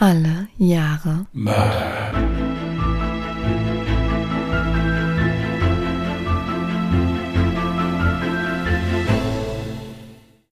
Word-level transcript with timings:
Alle 0.00 0.46
Jahre 0.58 1.26
Mörder. 1.32 2.12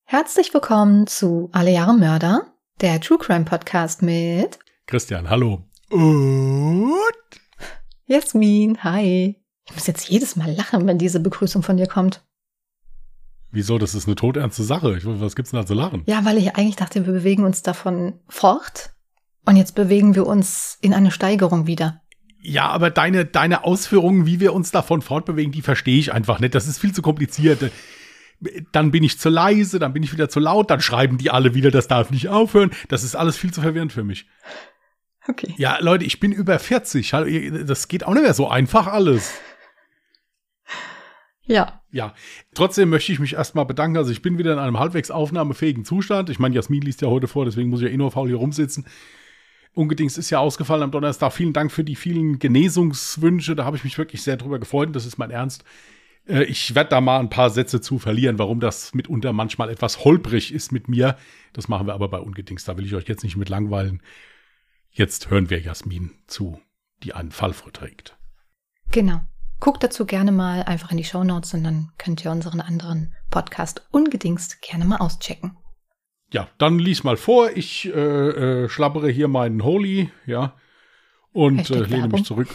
Herzlich 0.02 0.52
willkommen 0.52 1.06
zu 1.06 1.48
Alle 1.52 1.70
Jahre 1.70 1.94
Mörder, 1.94 2.52
der 2.80 3.00
True 3.00 3.18
Crime 3.18 3.44
Podcast 3.44 4.02
mit 4.02 4.58
Christian, 4.86 5.30
hallo. 5.30 5.62
Und? 5.90 6.92
Jasmin. 8.06 8.82
Hi. 8.82 9.40
Ich 9.68 9.74
muss 9.74 9.86
jetzt 9.86 10.08
jedes 10.08 10.34
Mal 10.34 10.50
lachen, 10.56 10.88
wenn 10.88 10.98
diese 10.98 11.20
Begrüßung 11.20 11.62
von 11.62 11.76
dir 11.76 11.86
kommt. 11.86 12.26
Wieso? 13.52 13.78
Das 13.78 13.94
ist 13.94 14.08
eine 14.08 14.16
todernste 14.16 14.64
Sache. 14.64 14.96
Ich, 14.96 15.04
was 15.06 15.36
gibt's 15.36 15.52
denn 15.52 15.60
da 15.60 15.66
zu 15.66 15.74
lachen? 15.74 16.02
Ja, 16.06 16.24
weil 16.24 16.36
ich 16.36 16.56
eigentlich 16.56 16.74
dachte, 16.74 17.06
wir 17.06 17.12
bewegen 17.12 17.44
uns 17.44 17.62
davon 17.62 18.18
fort. 18.26 18.95
Und 19.46 19.56
jetzt 19.56 19.74
bewegen 19.74 20.14
wir 20.14 20.26
uns 20.26 20.76
in 20.82 20.92
eine 20.92 21.10
Steigerung 21.10 21.66
wieder. 21.66 22.02
Ja, 22.42 22.68
aber 22.68 22.90
deine, 22.90 23.24
deine 23.24 23.64
Ausführungen, 23.64 24.26
wie 24.26 24.40
wir 24.40 24.52
uns 24.52 24.70
davon 24.70 25.02
fortbewegen, 25.02 25.52
die 25.52 25.62
verstehe 25.62 25.98
ich 25.98 26.12
einfach 26.12 26.40
nicht. 26.40 26.54
Das 26.54 26.66
ist 26.66 26.78
viel 26.78 26.92
zu 26.92 27.00
kompliziert. 27.00 27.70
Dann 28.72 28.90
bin 28.90 29.02
ich 29.02 29.18
zu 29.18 29.30
leise, 29.30 29.78
dann 29.78 29.92
bin 29.92 30.02
ich 30.02 30.12
wieder 30.12 30.28
zu 30.28 30.40
laut, 30.40 30.70
dann 30.70 30.80
schreiben 30.80 31.16
die 31.16 31.30
alle 31.30 31.54
wieder, 31.54 31.70
das 31.70 31.88
darf 31.88 32.10
nicht 32.10 32.28
aufhören. 32.28 32.70
Das 32.88 33.02
ist 33.02 33.16
alles 33.16 33.36
viel 33.36 33.52
zu 33.52 33.62
verwirrend 33.62 33.92
für 33.92 34.04
mich. 34.04 34.26
Okay. 35.28 35.54
Ja, 35.56 35.78
Leute, 35.80 36.04
ich 36.04 36.20
bin 36.20 36.32
über 36.32 36.58
40. 36.58 37.10
Das 37.66 37.88
geht 37.88 38.04
auch 38.04 38.14
nicht 38.14 38.22
mehr 38.22 38.34
so 38.34 38.48
einfach 38.48 38.86
alles. 38.86 39.32
Ja. 41.46 41.82
Ja, 41.92 42.14
trotzdem 42.54 42.90
möchte 42.90 43.12
ich 43.12 43.20
mich 43.20 43.34
erstmal 43.34 43.64
bedanken. 43.64 43.96
Also 43.96 44.10
ich 44.10 44.22
bin 44.22 44.38
wieder 44.38 44.52
in 44.52 44.58
einem 44.58 44.78
halbwegs 44.78 45.10
aufnahmefähigen 45.10 45.84
Zustand. 45.84 46.30
Ich 46.30 46.38
meine, 46.38 46.54
Jasmin 46.54 46.82
liest 46.82 47.02
ja 47.02 47.08
heute 47.08 47.28
vor, 47.28 47.44
deswegen 47.44 47.70
muss 47.70 47.80
ich 47.80 47.86
ja 47.86 47.92
eh 47.92 47.96
nur 47.96 48.10
faul 48.10 48.28
hier 48.28 48.36
rumsitzen. 48.36 48.86
Ungedings 49.76 50.16
ist 50.16 50.30
ja 50.30 50.38
ausgefallen 50.38 50.82
am 50.82 50.90
Donnerstag. 50.90 51.32
Vielen 51.32 51.52
Dank 51.52 51.70
für 51.70 51.84
die 51.84 51.96
vielen 51.96 52.38
Genesungswünsche. 52.38 53.54
Da 53.54 53.64
habe 53.64 53.76
ich 53.76 53.84
mich 53.84 53.98
wirklich 53.98 54.22
sehr 54.22 54.38
drüber 54.38 54.58
gefreut. 54.58 54.96
Das 54.96 55.04
ist 55.04 55.18
mein 55.18 55.30
Ernst. 55.30 55.64
Äh, 56.26 56.44
ich 56.44 56.74
werde 56.74 56.90
da 56.90 57.00
mal 57.02 57.20
ein 57.20 57.28
paar 57.28 57.50
Sätze 57.50 57.82
zu 57.82 57.98
verlieren, 57.98 58.38
warum 58.38 58.58
das 58.58 58.94
mitunter 58.94 59.34
manchmal 59.34 59.68
etwas 59.68 60.02
holprig 60.04 60.52
ist 60.52 60.72
mit 60.72 60.88
mir. 60.88 61.16
Das 61.52 61.68
machen 61.68 61.86
wir 61.86 61.92
aber 61.92 62.08
bei 62.08 62.18
Ungedings. 62.18 62.64
Da 62.64 62.78
will 62.78 62.86
ich 62.86 62.94
euch 62.94 63.06
jetzt 63.06 63.22
nicht 63.22 63.36
mit 63.36 63.50
langweilen. 63.50 64.02
Jetzt 64.90 65.28
hören 65.28 65.50
wir 65.50 65.60
Jasmin 65.60 66.12
zu, 66.26 66.58
die 67.02 67.12
einen 67.12 67.30
Fall 67.30 67.52
vorträgt. 67.52 68.16
Genau. 68.92 69.20
Guckt 69.60 69.82
dazu 69.82 70.06
gerne 70.06 70.32
mal 70.32 70.62
einfach 70.62 70.90
in 70.90 70.96
die 70.96 71.04
Show 71.04 71.22
Notes 71.22 71.52
und 71.52 71.64
dann 71.64 71.92
könnt 71.98 72.24
ihr 72.24 72.30
unseren 72.30 72.60
anderen 72.60 73.14
Podcast 73.30 73.86
ungedingst 73.90 74.62
gerne 74.62 74.86
mal 74.86 74.98
auschecken. 74.98 75.56
Ja, 76.32 76.48
dann 76.58 76.78
lies 76.78 77.04
mal 77.04 77.16
vor. 77.16 77.50
Ich 77.54 77.86
äh, 77.86 77.90
äh, 78.64 78.68
schlabbere 78.68 79.10
hier 79.10 79.28
meinen 79.28 79.62
Holy, 79.62 80.10
ja, 80.26 80.54
und 81.32 81.70
äh, 81.70 81.80
lehne 81.80 82.08
mich 82.08 82.24
zurück. 82.24 82.48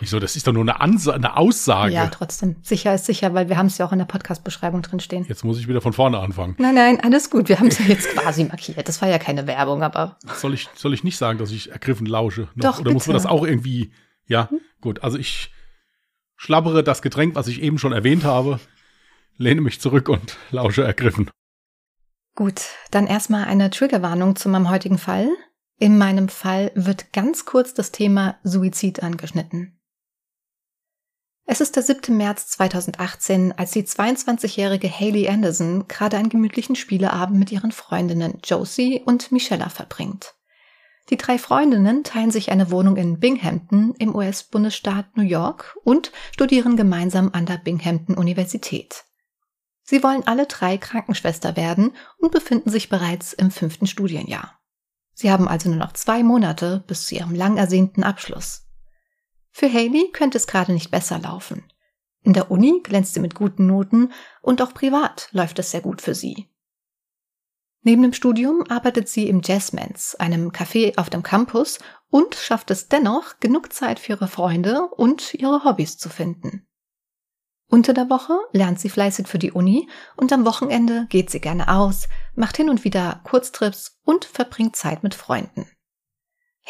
Wieso? 0.00 0.18
Das 0.18 0.34
ist 0.34 0.46
doch 0.46 0.52
nur 0.52 0.62
eine, 0.62 0.80
Ansa 0.80 1.12
eine 1.12 1.36
Aussage. 1.36 1.94
Ja, 1.94 2.08
trotzdem. 2.08 2.56
Sicher 2.62 2.94
ist 2.94 3.06
sicher, 3.06 3.32
weil 3.34 3.48
wir 3.48 3.56
haben 3.56 3.66
es 3.66 3.78
ja 3.78 3.86
auch 3.86 3.92
in 3.92 3.98
der 3.98 4.06
Podcast-Beschreibung 4.06 4.82
drin 4.82 4.98
stehen. 4.98 5.24
Jetzt 5.28 5.44
muss 5.44 5.58
ich 5.58 5.68
wieder 5.68 5.80
von 5.80 5.92
vorne 5.92 6.18
anfangen. 6.18 6.56
Nein, 6.58 6.74
nein, 6.74 7.00
alles 7.00 7.30
gut. 7.30 7.48
Wir 7.48 7.60
haben 7.60 7.68
es 7.68 7.78
ja 7.78 7.86
jetzt 7.86 8.08
quasi 8.08 8.44
markiert. 8.44 8.88
Das 8.88 9.00
war 9.00 9.08
ja 9.08 9.18
keine 9.18 9.46
Werbung, 9.46 9.82
aber. 9.82 10.18
Soll 10.34 10.54
ich, 10.54 10.68
soll 10.74 10.94
ich 10.94 11.04
nicht 11.04 11.16
sagen, 11.16 11.38
dass 11.38 11.52
ich 11.52 11.70
ergriffen 11.70 12.06
lausche? 12.06 12.48
Noch? 12.54 12.64
Doch, 12.64 12.74
Oder 12.74 12.84
bitte. 12.84 12.94
muss 12.94 13.06
man 13.06 13.14
das 13.14 13.26
auch 13.26 13.46
irgendwie? 13.46 13.92
Ja, 14.26 14.50
hm? 14.50 14.60
gut. 14.80 15.04
Also 15.04 15.18
ich 15.18 15.52
schlabbere 16.36 16.82
das 16.82 17.00
Getränk, 17.00 17.34
was 17.34 17.46
ich 17.46 17.62
eben 17.62 17.78
schon 17.78 17.92
erwähnt 17.92 18.24
habe, 18.24 18.58
lehne 19.36 19.60
mich 19.60 19.80
zurück 19.80 20.08
und 20.08 20.36
lausche 20.50 20.82
ergriffen. 20.82 21.30
Gut, 22.34 22.62
dann 22.90 23.06
erstmal 23.06 23.44
eine 23.44 23.70
Triggerwarnung 23.70 24.34
zu 24.34 24.48
meinem 24.48 24.68
heutigen 24.68 24.98
Fall. 24.98 25.28
In 25.78 25.98
meinem 25.98 26.28
Fall 26.28 26.72
wird 26.74 27.12
ganz 27.12 27.44
kurz 27.44 27.74
das 27.74 27.92
Thema 27.92 28.38
Suizid 28.42 29.02
angeschnitten. 29.02 29.78
Es 31.46 31.60
ist 31.60 31.76
der 31.76 31.82
7. 31.82 32.16
März 32.16 32.48
2018, 32.48 33.52
als 33.52 33.72
die 33.72 33.82
22-jährige 33.82 34.90
Haley 34.90 35.28
Anderson 35.28 35.86
gerade 35.88 36.16
einen 36.16 36.30
gemütlichen 36.30 36.74
Spieleabend 36.74 37.38
mit 37.38 37.52
ihren 37.52 37.70
Freundinnen 37.70 38.38
Josie 38.42 39.02
und 39.04 39.30
Michella 39.30 39.68
verbringt. 39.68 40.34
Die 41.10 41.18
drei 41.18 41.38
Freundinnen 41.38 42.02
teilen 42.02 42.30
sich 42.30 42.50
eine 42.50 42.70
Wohnung 42.70 42.96
in 42.96 43.20
Binghamton 43.20 43.94
im 43.98 44.14
US-Bundesstaat 44.14 45.18
New 45.18 45.22
York 45.22 45.76
und 45.84 46.12
studieren 46.32 46.76
gemeinsam 46.76 47.30
an 47.34 47.44
der 47.44 47.58
Binghamton 47.58 48.14
Universität. 48.14 49.04
Sie 49.84 50.02
wollen 50.02 50.26
alle 50.26 50.46
drei 50.46 50.78
Krankenschwester 50.78 51.56
werden 51.56 51.92
und 52.18 52.32
befinden 52.32 52.70
sich 52.70 52.88
bereits 52.88 53.34
im 53.34 53.50
fünften 53.50 53.86
Studienjahr. 53.86 54.58
Sie 55.12 55.30
haben 55.30 55.46
also 55.46 55.68
nur 55.68 55.78
noch 55.78 55.92
zwei 55.92 56.22
Monate 56.22 56.82
bis 56.86 57.06
zu 57.06 57.14
ihrem 57.14 57.34
lang 57.34 57.58
ersehnten 57.58 58.02
Abschluss. 58.02 58.66
Für 59.50 59.72
Haley 59.72 60.10
könnte 60.12 60.38
es 60.38 60.48
gerade 60.48 60.72
nicht 60.72 60.90
besser 60.90 61.18
laufen. 61.18 61.62
In 62.22 62.32
der 62.32 62.50
Uni 62.50 62.80
glänzt 62.82 63.14
sie 63.14 63.20
mit 63.20 63.34
guten 63.34 63.66
Noten 63.66 64.12
und 64.40 64.62
auch 64.62 64.72
privat 64.72 65.28
läuft 65.32 65.58
es 65.58 65.70
sehr 65.70 65.82
gut 65.82 66.00
für 66.00 66.14
sie. 66.14 66.48
Neben 67.82 68.00
dem 68.00 68.14
Studium 68.14 68.64
arbeitet 68.70 69.10
sie 69.10 69.28
im 69.28 69.42
Jazzmans, 69.44 70.14
einem 70.14 70.50
Café 70.50 70.96
auf 70.96 71.10
dem 71.10 71.22
Campus, 71.22 71.78
und 72.08 72.34
schafft 72.34 72.70
es 72.70 72.88
dennoch, 72.88 73.40
genug 73.40 73.74
Zeit 73.74 74.00
für 74.00 74.12
ihre 74.12 74.28
Freunde 74.28 74.84
und 74.86 75.34
ihre 75.34 75.64
Hobbys 75.64 75.98
zu 75.98 76.08
finden. 76.08 76.66
Unter 77.74 77.92
der 77.92 78.08
Woche 78.08 78.38
lernt 78.52 78.78
sie 78.78 78.88
fleißig 78.88 79.26
für 79.26 79.40
die 79.40 79.50
Uni 79.50 79.88
und 80.14 80.32
am 80.32 80.46
Wochenende 80.46 81.08
geht 81.08 81.28
sie 81.28 81.40
gerne 81.40 81.66
aus, 81.66 82.06
macht 82.36 82.56
hin 82.56 82.70
und 82.70 82.84
wieder 82.84 83.20
Kurztrips 83.24 83.98
und 84.04 84.26
verbringt 84.26 84.76
Zeit 84.76 85.02
mit 85.02 85.12
Freunden. 85.12 85.66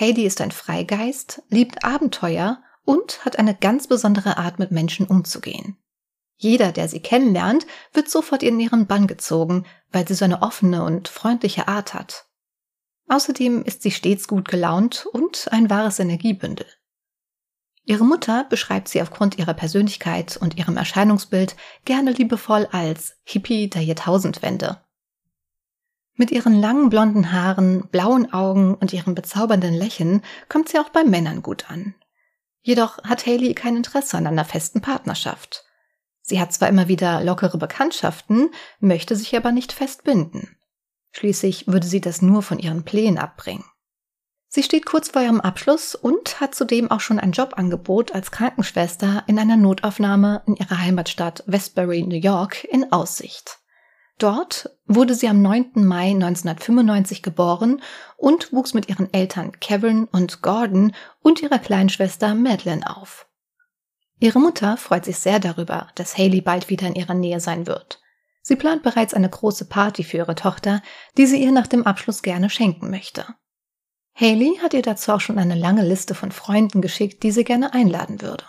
Heidi 0.00 0.24
ist 0.24 0.40
ein 0.40 0.50
Freigeist, 0.50 1.42
liebt 1.50 1.84
Abenteuer 1.84 2.62
und 2.86 3.22
hat 3.22 3.38
eine 3.38 3.54
ganz 3.54 3.86
besondere 3.86 4.38
Art, 4.38 4.58
mit 4.58 4.70
Menschen 4.70 5.06
umzugehen. 5.06 5.76
Jeder, 6.36 6.72
der 6.72 6.88
sie 6.88 7.00
kennenlernt, 7.00 7.66
wird 7.92 8.08
sofort 8.08 8.42
in 8.42 8.58
ihren 8.58 8.86
Bann 8.86 9.06
gezogen, 9.06 9.66
weil 9.92 10.08
sie 10.08 10.14
so 10.14 10.24
eine 10.24 10.40
offene 10.40 10.84
und 10.84 11.08
freundliche 11.08 11.68
Art 11.68 11.92
hat. 11.92 12.24
Außerdem 13.08 13.62
ist 13.64 13.82
sie 13.82 13.90
stets 13.90 14.26
gut 14.26 14.48
gelaunt 14.48 15.04
und 15.12 15.48
ein 15.52 15.68
wahres 15.68 15.98
Energiebündel. 15.98 16.64
Ihre 17.84 18.04
Mutter 18.04 18.44
beschreibt 18.48 18.88
sie 18.88 19.02
aufgrund 19.02 19.38
ihrer 19.38 19.52
Persönlichkeit 19.52 20.38
und 20.38 20.56
ihrem 20.56 20.76
Erscheinungsbild 20.76 21.54
gerne 21.84 22.12
liebevoll 22.12 22.66
als 22.72 23.16
Hippie 23.24 23.68
der 23.68 23.82
Jahrtausendwende. 23.82 24.80
Mit 26.16 26.30
ihren 26.30 26.58
langen 26.58 26.88
blonden 26.88 27.32
Haaren, 27.32 27.88
blauen 27.88 28.32
Augen 28.32 28.74
und 28.74 28.92
ihrem 28.92 29.14
bezaubernden 29.14 29.74
Lächeln 29.74 30.22
kommt 30.48 30.68
sie 30.68 30.78
auch 30.78 30.90
bei 30.90 31.04
Männern 31.04 31.42
gut 31.42 31.70
an. 31.70 31.94
Jedoch 32.62 33.02
hat 33.04 33.26
Haley 33.26 33.52
kein 33.52 33.76
Interesse 33.76 34.16
an 34.16 34.26
einer 34.26 34.44
festen 34.44 34.80
Partnerschaft. 34.80 35.64
Sie 36.22 36.40
hat 36.40 36.54
zwar 36.54 36.68
immer 36.68 36.88
wieder 36.88 37.22
lockere 37.22 37.58
Bekanntschaften, 37.58 38.50
möchte 38.80 39.16
sich 39.16 39.36
aber 39.36 39.52
nicht 39.52 39.72
festbinden. 39.72 40.56
Schließlich 41.10 41.66
würde 41.66 41.86
sie 41.86 42.00
das 42.00 42.22
nur 42.22 42.42
von 42.42 42.58
ihren 42.58 42.84
Plänen 42.84 43.18
abbringen. 43.18 43.64
Sie 44.54 44.62
steht 44.62 44.86
kurz 44.86 45.08
vor 45.08 45.20
ihrem 45.20 45.40
Abschluss 45.40 45.96
und 45.96 46.40
hat 46.40 46.54
zudem 46.54 46.88
auch 46.88 47.00
schon 47.00 47.18
ein 47.18 47.32
Jobangebot 47.32 48.14
als 48.14 48.30
Krankenschwester 48.30 49.24
in 49.26 49.36
einer 49.40 49.56
Notaufnahme 49.56 50.42
in 50.46 50.54
ihrer 50.54 50.78
Heimatstadt 50.78 51.42
Westbury, 51.48 52.02
New 52.02 52.14
York, 52.14 52.62
in 52.62 52.92
Aussicht. 52.92 53.58
Dort 54.20 54.70
wurde 54.86 55.16
sie 55.16 55.26
am 55.26 55.42
9. 55.42 55.84
Mai 55.84 56.10
1995 56.10 57.24
geboren 57.24 57.82
und 58.16 58.52
wuchs 58.52 58.74
mit 58.74 58.88
ihren 58.88 59.12
Eltern 59.12 59.58
Kevin 59.58 60.04
und 60.04 60.40
Gordon 60.40 60.94
und 61.20 61.42
ihrer 61.42 61.58
kleinen 61.58 61.88
Schwester 61.88 62.36
Madeline 62.36 62.96
auf. 62.96 63.26
Ihre 64.20 64.38
Mutter 64.38 64.76
freut 64.76 65.04
sich 65.04 65.18
sehr 65.18 65.40
darüber, 65.40 65.88
dass 65.96 66.16
Haley 66.16 66.42
bald 66.42 66.70
wieder 66.70 66.86
in 66.86 66.94
ihrer 66.94 67.14
Nähe 67.14 67.40
sein 67.40 67.66
wird. 67.66 68.00
Sie 68.40 68.54
plant 68.54 68.84
bereits 68.84 69.14
eine 69.14 69.30
große 69.30 69.64
Party 69.64 70.04
für 70.04 70.18
ihre 70.18 70.36
Tochter, 70.36 70.80
die 71.16 71.26
sie 71.26 71.42
ihr 71.42 71.50
nach 71.50 71.66
dem 71.66 71.84
Abschluss 71.84 72.22
gerne 72.22 72.50
schenken 72.50 72.88
möchte. 72.88 73.26
Haley 74.14 74.58
hat 74.62 74.74
ihr 74.74 74.82
dazu 74.82 75.12
auch 75.12 75.20
schon 75.20 75.38
eine 75.38 75.56
lange 75.56 75.86
Liste 75.86 76.14
von 76.14 76.30
Freunden 76.30 76.80
geschickt, 76.80 77.22
die 77.22 77.32
sie 77.32 77.44
gerne 77.44 77.74
einladen 77.74 78.22
würde. 78.22 78.44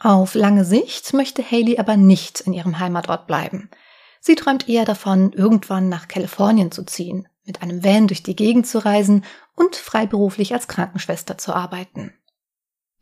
Auf 0.00 0.34
lange 0.34 0.64
Sicht 0.64 1.12
möchte 1.12 1.42
Haley 1.42 1.78
aber 1.78 1.96
nicht 1.96 2.40
in 2.40 2.52
ihrem 2.52 2.78
Heimatort 2.78 3.26
bleiben. 3.26 3.68
Sie 4.20 4.36
träumt 4.36 4.68
eher 4.68 4.84
davon, 4.84 5.32
irgendwann 5.32 5.88
nach 5.88 6.06
Kalifornien 6.06 6.70
zu 6.70 6.84
ziehen, 6.84 7.28
mit 7.44 7.62
einem 7.62 7.82
Van 7.82 8.06
durch 8.06 8.22
die 8.22 8.36
Gegend 8.36 8.68
zu 8.68 8.84
reisen 8.84 9.24
und 9.56 9.74
freiberuflich 9.74 10.54
als 10.54 10.68
Krankenschwester 10.68 11.36
zu 11.36 11.52
arbeiten. 11.52 12.14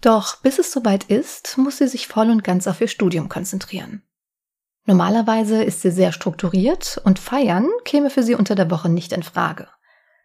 Doch 0.01 0.37
bis 0.37 0.59
es 0.59 0.73
soweit 0.73 1.05
ist, 1.05 1.59
muss 1.59 1.79
sie 1.79 1.89
sich 1.89 2.07
voll 2.07 2.31
und 2.31 2.45
ganz 2.45 2.67
auf 2.67 2.81
ihr 2.81 2.89
Studium 2.89 3.29
konzentrieren. 3.29 4.03
Normalerweise 4.85 5.63
ist 5.63 5.83
sie 5.83 5.91
sehr 5.91 6.13
strukturiert 6.13 7.01
und 7.05 7.19
feiern 7.19 7.69
käme 7.85 8.09
für 8.09 8.23
sie 8.23 8.35
unter 8.35 8.55
der 8.55 8.71
Woche 8.71 8.89
nicht 8.89 9.13
in 9.13 9.23
Frage. 9.23 9.69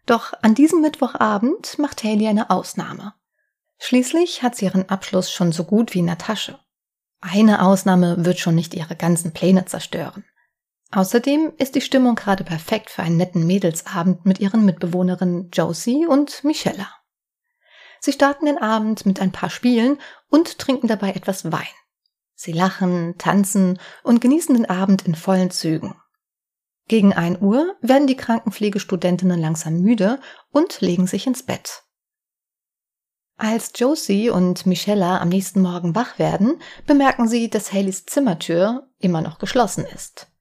Doch 0.05 0.33
an 0.41 0.55
diesem 0.55 0.81
Mittwochabend 0.81 1.77
macht 1.79 2.03
Haley 2.03 2.27
eine 2.27 2.49
Ausnahme. 2.49 3.13
Schließlich 3.77 4.43
hat 4.43 4.55
sie 4.55 4.65
ihren 4.65 4.89
Abschluss 4.89 5.31
schon 5.31 5.51
so 5.51 5.63
gut 5.63 5.93
wie 5.93 5.99
in 5.99 6.07
der 6.07 6.17
Tasche. 6.17 6.59
Eine 7.19 7.61
Ausnahme 7.63 8.25
wird 8.25 8.39
schon 8.39 8.55
nicht 8.55 8.73
ihre 8.73 8.95
ganzen 8.95 9.31
Pläne 9.31 9.65
zerstören. 9.65 10.25
Außerdem 10.91 11.53
ist 11.57 11.75
die 11.75 11.81
Stimmung 11.81 12.15
gerade 12.15 12.43
perfekt 12.43 12.89
für 12.89 13.03
einen 13.03 13.17
netten 13.17 13.47
Mädelsabend 13.47 14.25
mit 14.25 14.39
ihren 14.39 14.65
Mitbewohnerinnen 14.65 15.49
Josie 15.51 16.05
und 16.05 16.43
Michella. 16.43 16.89
Sie 18.01 18.11
starten 18.11 18.47
den 18.47 18.57
Abend 18.57 19.05
mit 19.05 19.21
ein 19.21 19.31
paar 19.31 19.51
Spielen 19.51 19.99
und 20.29 20.57
trinken 20.57 20.87
dabei 20.87 21.11
etwas 21.11 21.51
Wein. 21.51 21.67
Sie 22.33 22.51
lachen, 22.51 23.15
tanzen 23.19 23.79
und 24.03 24.19
genießen 24.19 24.55
den 24.55 24.69
Abend 24.69 25.03
in 25.03 25.13
vollen 25.13 25.51
Zügen. 25.51 25.95
Gegen 26.91 27.13
ein 27.13 27.41
Uhr 27.41 27.77
werden 27.79 28.05
die 28.05 28.17
Krankenpflegestudentinnen 28.17 29.39
langsam 29.39 29.79
müde 29.79 30.19
und 30.51 30.81
legen 30.81 31.07
sich 31.07 31.25
ins 31.25 31.41
Bett. 31.41 31.83
Als 33.37 33.71
Josie 33.77 34.29
und 34.29 34.65
Michella 34.65 35.21
am 35.21 35.29
nächsten 35.29 35.61
Morgen 35.61 35.95
wach 35.95 36.19
werden, 36.19 36.59
bemerken 36.85 37.29
sie, 37.29 37.49
dass 37.49 37.71
Haleys 37.71 38.05
Zimmertür 38.07 38.89
immer 38.99 39.21
noch 39.21 39.39
geschlossen 39.39 39.85
ist. 39.85 40.33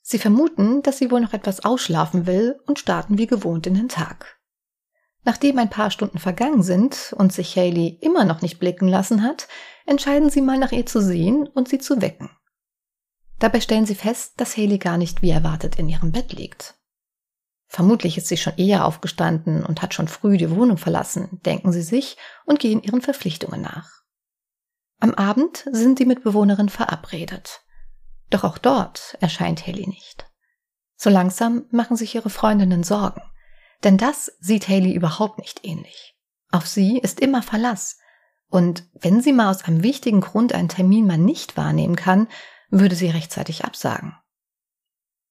Sie 0.00 0.20
vermuten, 0.20 0.82
dass 0.82 0.98
sie 0.98 1.10
wohl 1.10 1.20
noch 1.20 1.32
etwas 1.32 1.64
ausschlafen 1.64 2.28
will 2.28 2.60
und 2.68 2.78
starten 2.78 3.18
wie 3.18 3.26
gewohnt 3.26 3.66
in 3.66 3.74
den 3.74 3.88
Tag. 3.88 4.38
Nachdem 5.24 5.58
ein 5.58 5.68
paar 5.68 5.90
Stunden 5.90 6.18
vergangen 6.18 6.62
sind 6.62 7.12
und 7.18 7.32
sich 7.32 7.56
Haley 7.56 7.98
immer 8.02 8.24
noch 8.24 8.40
nicht 8.40 8.60
blicken 8.60 8.86
lassen 8.86 9.24
hat, 9.24 9.48
entscheiden 9.84 10.30
sie 10.30 10.42
mal 10.42 10.58
nach 10.58 10.70
ihr 10.70 10.86
zu 10.86 11.02
sehen 11.02 11.48
und 11.48 11.68
sie 11.68 11.80
zu 11.80 12.00
wecken. 12.00 12.30
Dabei 13.38 13.60
stellen 13.60 13.86
sie 13.86 13.94
fest, 13.94 14.34
dass 14.36 14.56
Haley 14.56 14.78
gar 14.78 14.98
nicht 14.98 15.22
wie 15.22 15.30
erwartet 15.30 15.76
in 15.76 15.88
ihrem 15.88 16.12
Bett 16.12 16.32
liegt. 16.32 16.74
Vermutlich 17.66 18.16
ist 18.16 18.28
sie 18.28 18.38
schon 18.38 18.56
eher 18.56 18.86
aufgestanden 18.86 19.64
und 19.64 19.82
hat 19.82 19.94
schon 19.94 20.08
früh 20.08 20.38
die 20.38 20.50
Wohnung 20.50 20.78
verlassen, 20.78 21.40
denken 21.44 21.70
sie 21.70 21.82
sich 21.82 22.16
und 22.46 22.58
gehen 22.58 22.82
ihren 22.82 23.02
Verpflichtungen 23.02 23.60
nach. 23.60 23.90
Am 25.00 25.14
Abend 25.14 25.68
sind 25.70 25.98
die 25.98 26.06
Mitbewohnerin 26.06 26.70
verabredet. 26.70 27.60
Doch 28.30 28.42
auch 28.42 28.58
dort 28.58 29.16
erscheint 29.20 29.66
Haley 29.66 29.86
nicht. 29.86 30.26
So 30.96 31.10
langsam 31.10 31.66
machen 31.70 31.96
sich 31.96 32.14
ihre 32.14 32.30
Freundinnen 32.30 32.82
Sorgen. 32.82 33.22
Denn 33.84 33.96
das 33.96 34.32
sieht 34.40 34.68
Haley 34.68 34.92
überhaupt 34.92 35.38
nicht 35.38 35.64
ähnlich. 35.64 36.16
Auf 36.50 36.66
sie 36.66 36.98
ist 36.98 37.20
immer 37.20 37.42
Verlass. 37.42 37.98
Und 38.48 38.84
wenn 38.94 39.20
sie 39.20 39.32
mal 39.32 39.50
aus 39.50 39.64
einem 39.64 39.82
wichtigen 39.82 40.20
Grund 40.20 40.52
einen 40.52 40.68
Termin 40.68 41.06
mal 41.06 41.18
nicht 41.18 41.56
wahrnehmen 41.56 41.94
kann, 41.94 42.26
würde 42.70 42.94
sie 42.94 43.10
rechtzeitig 43.10 43.64
absagen. 43.64 44.16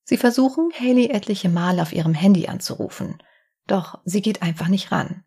Sie 0.03 0.17
versuchen, 0.17 0.71
Haley 0.77 1.09
etliche 1.09 1.49
Male 1.49 1.81
auf 1.81 1.91
ihrem 1.91 2.13
Handy 2.13 2.47
anzurufen, 2.47 3.21
doch 3.67 3.99
sie 4.05 4.21
geht 4.21 4.41
einfach 4.41 4.69
nicht 4.69 4.91
ran. 4.91 5.23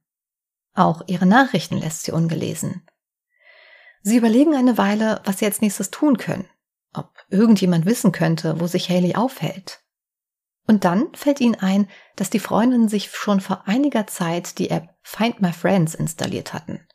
Auch 0.74 1.02
ihre 1.06 1.26
Nachrichten 1.26 1.76
lässt 1.76 2.04
sie 2.04 2.12
ungelesen. 2.12 2.86
Sie 4.02 4.16
überlegen 4.16 4.54
eine 4.54 4.78
Weile, 4.78 5.20
was 5.24 5.38
sie 5.38 5.44
als 5.44 5.60
nächstes 5.60 5.90
tun 5.90 6.16
können, 6.16 6.48
ob 6.94 7.12
irgendjemand 7.28 7.84
wissen 7.84 8.12
könnte, 8.12 8.60
wo 8.60 8.66
sich 8.66 8.88
Haley 8.88 9.14
aufhält. 9.14 9.82
Und 10.66 10.84
dann 10.84 11.12
fällt 11.14 11.40
ihnen 11.40 11.56
ein, 11.56 11.88
dass 12.16 12.30
die 12.30 12.38
Freundinnen 12.38 12.88
sich 12.88 13.10
schon 13.10 13.40
vor 13.40 13.66
einiger 13.66 14.06
Zeit 14.06 14.58
die 14.58 14.70
App 14.70 14.94
Find 15.02 15.42
My 15.42 15.52
Friends 15.52 15.94
installiert 15.94 16.54
hatten. 16.54 16.86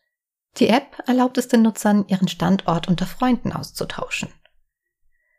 Die 0.57 0.69
App 0.69 1.03
erlaubt 1.05 1.37
es 1.37 1.49
den 1.49 1.61
Nutzern, 1.61 2.07
ihren 2.07 2.29
Standort 2.29 2.87
unter 2.87 3.05
Freunden 3.05 3.51
auszutauschen. 3.51 4.29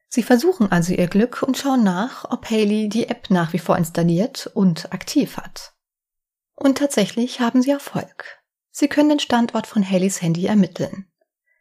Sie 0.08 0.22
versuchen 0.22 0.70
also 0.70 0.92
ihr 0.92 1.08
Glück 1.08 1.42
und 1.42 1.58
schauen 1.58 1.82
nach, 1.82 2.30
ob 2.30 2.48
Haley 2.50 2.88
die 2.88 3.08
App 3.08 3.30
nach 3.30 3.52
wie 3.52 3.58
vor 3.58 3.76
installiert 3.76 4.50
und 4.54 4.92
aktiv 4.92 5.36
hat. 5.36 5.74
Und 6.54 6.78
tatsächlich 6.78 7.40
haben 7.40 7.62
sie 7.62 7.70
Erfolg. 7.70 8.42
Sie 8.70 8.88
können 8.88 9.08
den 9.08 9.20
Standort 9.20 9.66
von 9.66 9.88
Haleys 9.88 10.22
Handy 10.22 10.46
ermitteln. 10.46 11.06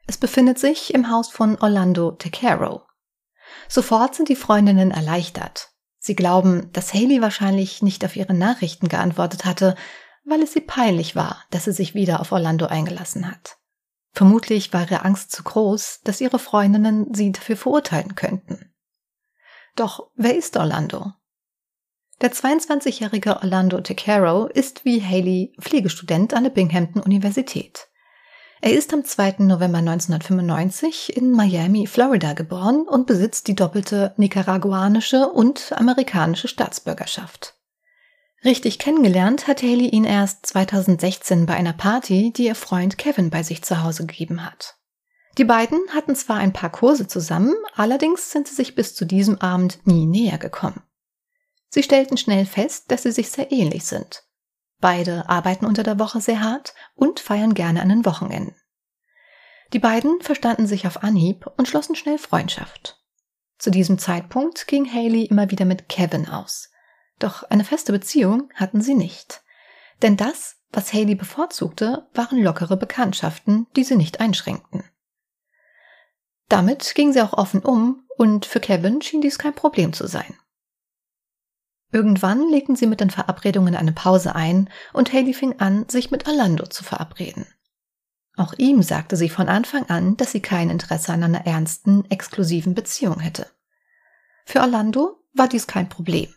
Es 0.07 0.17
befindet 0.17 0.59
sich 0.59 0.93
im 0.93 1.09
Haus 1.09 1.29
von 1.29 1.57
Orlando 1.59 2.11
Tecaro. 2.11 2.83
Sofort 3.67 4.15
sind 4.15 4.29
die 4.29 4.35
Freundinnen 4.35 4.91
erleichtert. 4.91 5.71
Sie 5.97 6.15
glauben, 6.15 6.71
dass 6.71 6.93
Haley 6.93 7.21
wahrscheinlich 7.21 7.81
nicht 7.81 8.05
auf 8.05 8.15
ihre 8.15 8.33
Nachrichten 8.33 8.89
geantwortet 8.89 9.45
hatte, 9.45 9.75
weil 10.23 10.41
es 10.43 10.53
sie 10.53 10.61
peinlich 10.61 11.15
war, 11.15 11.43
dass 11.51 11.65
sie 11.65 11.71
sich 11.71 11.95
wieder 11.95 12.19
auf 12.19 12.31
Orlando 12.31 12.65
eingelassen 12.65 13.29
hat. 13.29 13.57
Vermutlich 14.15 14.71
war 14.71 14.83
ihre 14.89 15.03
Angst 15.03 15.33
zu 15.33 15.43
groß, 15.43 15.99
dass 16.05 16.21
ihre 16.21 16.39
Freundinnen 16.39 17.13
sie 17.13 17.33
dafür 17.33 17.57
verurteilen 17.57 18.15
könnten. 18.15 18.73
Doch 19.75 20.09
wer 20.15 20.37
ist 20.37 20.55
Orlando? 20.55 21.11
Der 22.21 22.31
22-jährige 22.31 23.41
Orlando 23.41 23.81
Tecaro 23.81 24.45
ist 24.45 24.85
wie 24.85 25.03
Haley 25.03 25.53
Pflegestudent 25.59 26.33
an 26.33 26.45
der 26.45 26.51
Binghamton 26.51 27.01
Universität. 27.01 27.89
Er 28.61 28.71
ist 28.71 28.93
am 28.93 29.03
2. 29.03 29.35
November 29.39 29.79
1995 29.79 31.17
in 31.17 31.31
Miami, 31.31 31.85
Florida 31.85 32.31
geboren 32.31 32.87
und 32.87 33.07
besitzt 33.07 33.49
die 33.49 33.55
doppelte 33.55 34.13
nicaraguanische 34.15 35.27
und 35.27 35.73
amerikanische 35.73 36.47
Staatsbürgerschaft. 36.47 37.54
Richtig 38.43 38.77
kennengelernt 38.79 39.47
hat 39.47 39.63
Haley 39.63 39.87
ihn 39.89 40.03
erst 40.03 40.45
2016 40.45 41.45
bei 41.45 41.55
einer 41.55 41.73
Party, 41.73 42.31
die 42.31 42.45
ihr 42.45 42.55
Freund 42.55 42.97
Kevin 42.97 43.29
bei 43.29 43.43
sich 43.43 43.63
zu 43.63 43.83
Hause 43.83 44.05
gegeben 44.05 44.45
hat. 44.45 44.75
Die 45.37 45.45
beiden 45.45 45.79
hatten 45.93 46.15
zwar 46.15 46.37
ein 46.37 46.53
paar 46.53 46.71
Kurse 46.71 47.07
zusammen, 47.07 47.55
allerdings 47.73 48.31
sind 48.31 48.47
sie 48.47 48.55
sich 48.55 48.75
bis 48.75 48.95
zu 48.95 49.05
diesem 49.05 49.41
Abend 49.41 49.79
nie 49.85 50.05
näher 50.05 50.37
gekommen. 50.37 50.81
Sie 51.69 51.83
stellten 51.83 52.17
schnell 52.17 52.45
fest, 52.45 52.91
dass 52.91 53.03
sie 53.03 53.11
sich 53.11 53.29
sehr 53.29 53.51
ähnlich 53.51 53.85
sind. 53.85 54.23
Beide 54.79 55.27
arbeiten 55.27 55.65
unter 55.65 55.83
der 55.83 55.99
Woche 55.99 56.21
sehr 56.21 56.41
hart 56.41 56.73
und 56.93 57.19
feiern 57.19 57.53
gerne 57.53 57.81
an 57.81 57.89
den 57.89 58.05
Wochenenden. 58.05 58.55
Die 59.73 59.79
beiden 59.79 60.21
verstanden 60.21 60.67
sich 60.67 60.87
auf 60.87 61.03
Anhieb 61.03 61.47
und 61.57 61.67
schlossen 61.67 61.95
schnell 61.95 62.17
Freundschaft. 62.17 63.01
Zu 63.57 63.71
diesem 63.71 63.97
Zeitpunkt 63.97 64.67
ging 64.67 64.89
Haley 64.89 65.25
immer 65.25 65.49
wieder 65.49 65.65
mit 65.65 65.89
Kevin 65.89 66.29
aus. 66.29 66.69
Doch 67.19 67.43
eine 67.43 67.63
feste 67.63 67.91
Beziehung 67.91 68.51
hatten 68.55 68.81
sie 68.81 68.95
nicht. 68.95 69.43
Denn 70.01 70.17
das, 70.17 70.57
was 70.71 70.93
Haley 70.93 71.15
bevorzugte, 71.15 72.07
waren 72.13 72.41
lockere 72.41 72.77
Bekanntschaften, 72.77 73.67
die 73.75 73.83
sie 73.83 73.95
nicht 73.95 74.19
einschränkten. 74.19 74.83
Damit 76.49 76.93
ging 76.95 77.13
sie 77.13 77.21
auch 77.21 77.33
offen 77.33 77.61
um 77.61 78.07
und 78.17 78.45
für 78.45 78.59
Kevin 78.59 79.01
schien 79.01 79.21
dies 79.21 79.37
kein 79.37 79.55
Problem 79.55 79.93
zu 79.93 80.07
sein. 80.07 80.37
Irgendwann 81.91 82.49
legten 82.49 82.75
sie 82.75 82.87
mit 82.87 82.99
den 82.99 83.09
Verabredungen 83.09 83.75
eine 83.75 83.93
Pause 83.93 84.35
ein 84.35 84.69
und 84.91 85.13
Haley 85.13 85.33
fing 85.33 85.59
an, 85.59 85.87
sich 85.87 86.11
mit 86.11 86.27
Orlando 86.27 86.65
zu 86.67 86.83
verabreden. 86.83 87.47
Auch 88.35 88.53
ihm 88.57 88.83
sagte 88.83 89.15
sie 89.15 89.29
von 89.29 89.47
Anfang 89.47 89.85
an, 89.85 90.17
dass 90.17 90.33
sie 90.33 90.41
kein 90.41 90.69
Interesse 90.69 91.13
an 91.13 91.23
einer 91.23 91.45
ernsten, 91.45 92.09
exklusiven 92.11 92.75
Beziehung 92.75 93.21
hätte. 93.21 93.47
Für 94.45 94.59
Orlando 94.59 95.23
war 95.33 95.47
dies 95.47 95.67
kein 95.67 95.87
Problem. 95.87 96.33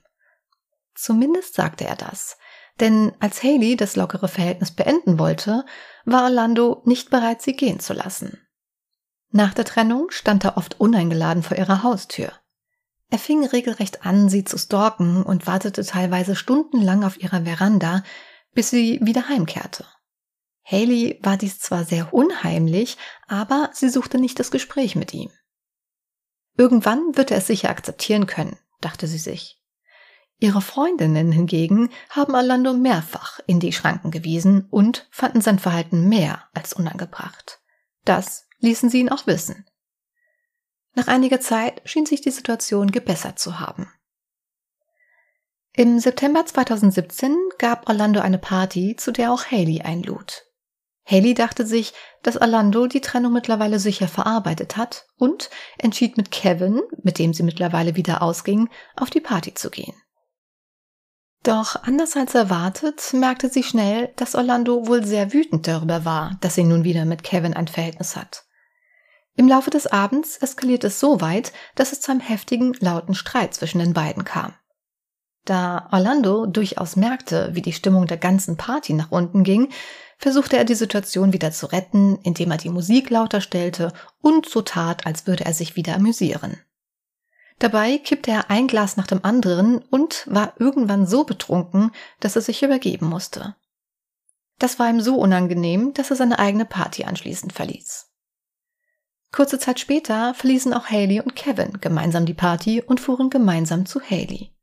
Zumindest 1.00 1.54
sagte 1.54 1.86
er 1.86 1.94
das, 1.94 2.36
denn 2.80 3.12
als 3.20 3.44
Haley 3.44 3.76
das 3.76 3.94
lockere 3.94 4.26
Verhältnis 4.26 4.72
beenden 4.72 5.20
wollte, 5.20 5.64
war 6.04 6.24
Orlando 6.24 6.82
nicht 6.86 7.08
bereit, 7.08 7.40
sie 7.40 7.52
gehen 7.52 7.78
zu 7.78 7.92
lassen. 7.92 8.44
Nach 9.30 9.54
der 9.54 9.64
Trennung 9.64 10.10
stand 10.10 10.44
er 10.44 10.56
oft 10.56 10.80
uneingeladen 10.80 11.44
vor 11.44 11.56
ihrer 11.56 11.84
Haustür. 11.84 12.32
Er 13.10 13.20
fing 13.20 13.46
regelrecht 13.46 14.04
an, 14.04 14.28
sie 14.28 14.42
zu 14.42 14.58
stalken 14.58 15.22
und 15.22 15.46
wartete 15.46 15.84
teilweise 15.84 16.34
stundenlang 16.34 17.04
auf 17.04 17.16
ihrer 17.22 17.44
Veranda, 17.44 18.02
bis 18.52 18.70
sie 18.70 18.98
wieder 19.00 19.28
heimkehrte. 19.28 19.86
Haley 20.64 21.20
war 21.22 21.36
dies 21.36 21.60
zwar 21.60 21.84
sehr 21.84 22.12
unheimlich, 22.12 22.96
aber 23.28 23.70
sie 23.72 23.88
suchte 23.88 24.18
nicht 24.18 24.40
das 24.40 24.50
Gespräch 24.50 24.96
mit 24.96 25.14
ihm. 25.14 25.30
Irgendwann 26.56 27.16
wird 27.16 27.30
er 27.30 27.38
es 27.38 27.46
sicher 27.46 27.70
akzeptieren 27.70 28.26
können, 28.26 28.58
dachte 28.80 29.06
sie 29.06 29.18
sich. 29.18 29.57
Ihre 30.40 30.60
Freundinnen 30.60 31.32
hingegen 31.32 31.90
haben 32.10 32.34
Orlando 32.34 32.72
mehrfach 32.72 33.40
in 33.46 33.58
die 33.58 33.72
Schranken 33.72 34.12
gewiesen 34.12 34.68
und 34.70 35.08
fanden 35.10 35.40
sein 35.40 35.58
Verhalten 35.58 36.08
mehr 36.08 36.44
als 36.54 36.72
unangebracht. 36.72 37.60
Das 38.04 38.46
ließen 38.60 38.88
sie 38.88 39.00
ihn 39.00 39.08
auch 39.08 39.26
wissen. 39.26 39.66
Nach 40.94 41.08
einiger 41.08 41.40
Zeit 41.40 41.82
schien 41.84 42.06
sich 42.06 42.20
die 42.20 42.30
Situation 42.30 42.92
gebessert 42.92 43.38
zu 43.38 43.58
haben. 43.58 43.92
Im 45.72 45.98
September 45.98 46.44
2017 46.44 47.36
gab 47.58 47.88
Orlando 47.88 48.20
eine 48.20 48.38
Party, 48.38 48.96
zu 48.96 49.12
der 49.12 49.32
auch 49.32 49.44
Haley 49.44 49.82
einlud. 49.82 50.44
Haley 51.04 51.34
dachte 51.34 51.66
sich, 51.66 51.94
dass 52.22 52.40
Orlando 52.40 52.86
die 52.86 53.00
Trennung 53.00 53.32
mittlerweile 53.32 53.78
sicher 53.78 54.08
verarbeitet 54.08 54.76
hat 54.76 55.06
und 55.16 55.50
entschied 55.78 56.16
mit 56.16 56.30
Kevin, 56.30 56.82
mit 57.02 57.18
dem 57.18 57.32
sie 57.32 57.42
mittlerweile 57.42 57.96
wieder 57.96 58.22
ausging, 58.22 58.68
auf 58.96 59.10
die 59.10 59.20
Party 59.20 59.54
zu 59.54 59.70
gehen. 59.70 59.94
Doch 61.42 61.82
anders 61.82 62.16
als 62.16 62.34
erwartet, 62.34 63.12
merkte 63.12 63.48
sie 63.48 63.62
schnell, 63.62 64.12
dass 64.16 64.34
Orlando 64.34 64.86
wohl 64.86 65.04
sehr 65.04 65.32
wütend 65.32 65.66
darüber 65.66 66.04
war, 66.04 66.36
dass 66.40 66.56
sie 66.56 66.64
nun 66.64 66.84
wieder 66.84 67.04
mit 67.04 67.22
Kevin 67.22 67.54
ein 67.54 67.68
Verhältnis 67.68 68.16
hat. 68.16 68.44
Im 69.36 69.46
Laufe 69.46 69.70
des 69.70 69.86
Abends 69.86 70.36
eskaliert 70.38 70.82
es 70.82 70.98
so 70.98 71.20
weit, 71.20 71.52
dass 71.76 71.92
es 71.92 72.00
zu 72.00 72.10
einem 72.10 72.20
heftigen, 72.20 72.74
lauten 72.80 73.14
Streit 73.14 73.54
zwischen 73.54 73.78
den 73.78 73.94
beiden 73.94 74.24
kam. 74.24 74.54
Da 75.44 75.88
Orlando 75.92 76.44
durchaus 76.44 76.96
merkte, 76.96 77.50
wie 77.52 77.62
die 77.62 77.72
Stimmung 77.72 78.06
der 78.06 78.18
ganzen 78.18 78.56
Party 78.56 78.92
nach 78.92 79.12
unten 79.12 79.44
ging, 79.44 79.70
versuchte 80.18 80.58
er 80.58 80.64
die 80.64 80.74
Situation 80.74 81.32
wieder 81.32 81.52
zu 81.52 81.66
retten, 81.66 82.18
indem 82.22 82.50
er 82.50 82.58
die 82.58 82.68
Musik 82.68 83.10
lauter 83.10 83.40
stellte 83.40 83.92
und 84.20 84.46
so 84.46 84.60
tat, 84.60 85.06
als 85.06 85.26
würde 85.26 85.44
er 85.44 85.54
sich 85.54 85.76
wieder 85.76 85.94
amüsieren. 85.94 86.58
Dabei 87.58 87.98
kippte 87.98 88.30
er 88.30 88.50
ein 88.50 88.68
Glas 88.68 88.96
nach 88.96 89.06
dem 89.06 89.24
anderen 89.24 89.78
und 89.78 90.26
war 90.28 90.54
irgendwann 90.58 91.06
so 91.06 91.24
betrunken, 91.24 91.90
dass 92.20 92.36
er 92.36 92.42
sich 92.42 92.62
übergeben 92.62 93.06
musste. 93.06 93.56
Das 94.58 94.78
war 94.78 94.88
ihm 94.88 95.00
so 95.00 95.16
unangenehm, 95.16 95.92
dass 95.94 96.10
er 96.10 96.16
seine 96.16 96.38
eigene 96.38 96.64
Party 96.64 97.04
anschließend 97.04 97.52
verließ. 97.52 98.06
Kurze 99.32 99.58
Zeit 99.58 99.78
später 99.78 100.34
verließen 100.34 100.72
auch 100.72 100.86
Haley 100.86 101.20
und 101.20 101.36
Kevin 101.36 101.80
gemeinsam 101.80 102.26
die 102.26 102.34
Party 102.34 102.80
und 102.80 103.00
fuhren 103.00 103.28
gemeinsam 103.28 103.86
zu 103.86 104.00
Haley. 104.00 104.54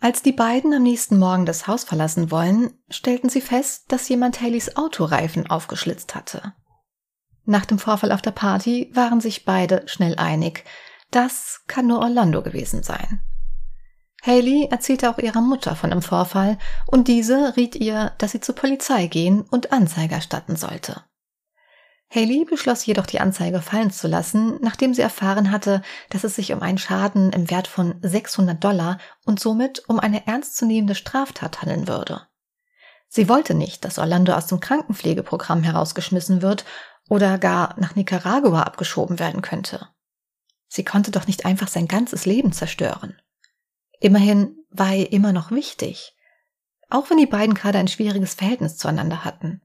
Als 0.00 0.22
die 0.22 0.32
beiden 0.32 0.72
am 0.72 0.82
nächsten 0.82 1.18
Morgen 1.18 1.44
das 1.44 1.66
Haus 1.66 1.84
verlassen 1.84 2.30
wollen, 2.30 2.72
stellten 2.88 3.28
sie 3.28 3.42
fest, 3.42 3.84
dass 3.88 4.08
jemand 4.08 4.40
Haleys 4.40 4.76
Autoreifen 4.76 5.48
aufgeschlitzt 5.48 6.14
hatte. 6.14 6.54
Nach 7.44 7.66
dem 7.66 7.78
Vorfall 7.78 8.10
auf 8.12 8.22
der 8.22 8.30
Party 8.30 8.90
waren 8.94 9.20
sich 9.20 9.44
beide 9.44 9.86
schnell 9.86 10.16
einig, 10.16 10.64
das 11.10 11.62
kann 11.66 11.86
nur 11.86 12.00
Orlando 12.00 12.42
gewesen 12.42 12.82
sein. 12.82 13.20
Haley 14.22 14.68
erzählte 14.70 15.10
auch 15.10 15.18
ihrer 15.18 15.40
Mutter 15.40 15.76
von 15.76 15.90
dem 15.90 16.02
Vorfall 16.02 16.58
und 16.86 17.08
diese 17.08 17.56
riet 17.56 17.74
ihr, 17.74 18.12
dass 18.18 18.32
sie 18.32 18.40
zur 18.40 18.54
Polizei 18.54 19.06
gehen 19.06 19.42
und 19.42 19.72
Anzeige 19.72 20.14
erstatten 20.14 20.56
sollte. 20.56 21.02
Haley 22.12 22.44
beschloss 22.44 22.84
jedoch 22.84 23.06
die 23.06 23.20
Anzeige 23.20 23.62
fallen 23.62 23.92
zu 23.92 24.08
lassen, 24.08 24.58
nachdem 24.60 24.94
sie 24.94 25.02
erfahren 25.02 25.52
hatte, 25.52 25.80
dass 26.10 26.24
es 26.24 26.34
sich 26.34 26.52
um 26.52 26.60
einen 26.60 26.78
Schaden 26.78 27.32
im 27.32 27.48
Wert 27.50 27.68
von 27.68 27.94
600 28.02 28.62
Dollar 28.62 28.98
und 29.24 29.38
somit 29.38 29.88
um 29.88 30.00
eine 30.00 30.26
ernstzunehmende 30.26 30.96
Straftat 30.96 31.62
handeln 31.62 31.86
würde. 31.86 32.26
Sie 33.08 33.28
wollte 33.28 33.54
nicht, 33.54 33.84
dass 33.84 33.98
Orlando 33.98 34.32
aus 34.32 34.48
dem 34.48 34.60
Krankenpflegeprogramm 34.60 35.62
herausgeschmissen 35.62 36.42
wird 36.42 36.64
oder 37.08 37.38
gar 37.38 37.74
nach 37.78 37.94
Nicaragua 37.94 38.62
abgeschoben 38.62 39.18
werden 39.18 39.40
könnte. 39.40 39.88
Sie 40.72 40.84
konnte 40.84 41.10
doch 41.10 41.26
nicht 41.26 41.44
einfach 41.46 41.66
sein 41.66 41.88
ganzes 41.88 42.26
Leben 42.26 42.52
zerstören. 42.52 43.20
Immerhin 43.98 44.56
war 44.70 44.92
er 44.92 45.10
immer 45.10 45.32
noch 45.32 45.50
wichtig, 45.50 46.16
auch 46.88 47.10
wenn 47.10 47.18
die 47.18 47.26
beiden 47.26 47.54
gerade 47.54 47.78
ein 47.78 47.88
schwieriges 47.88 48.34
Verhältnis 48.34 48.76
zueinander 48.76 49.24
hatten. 49.24 49.62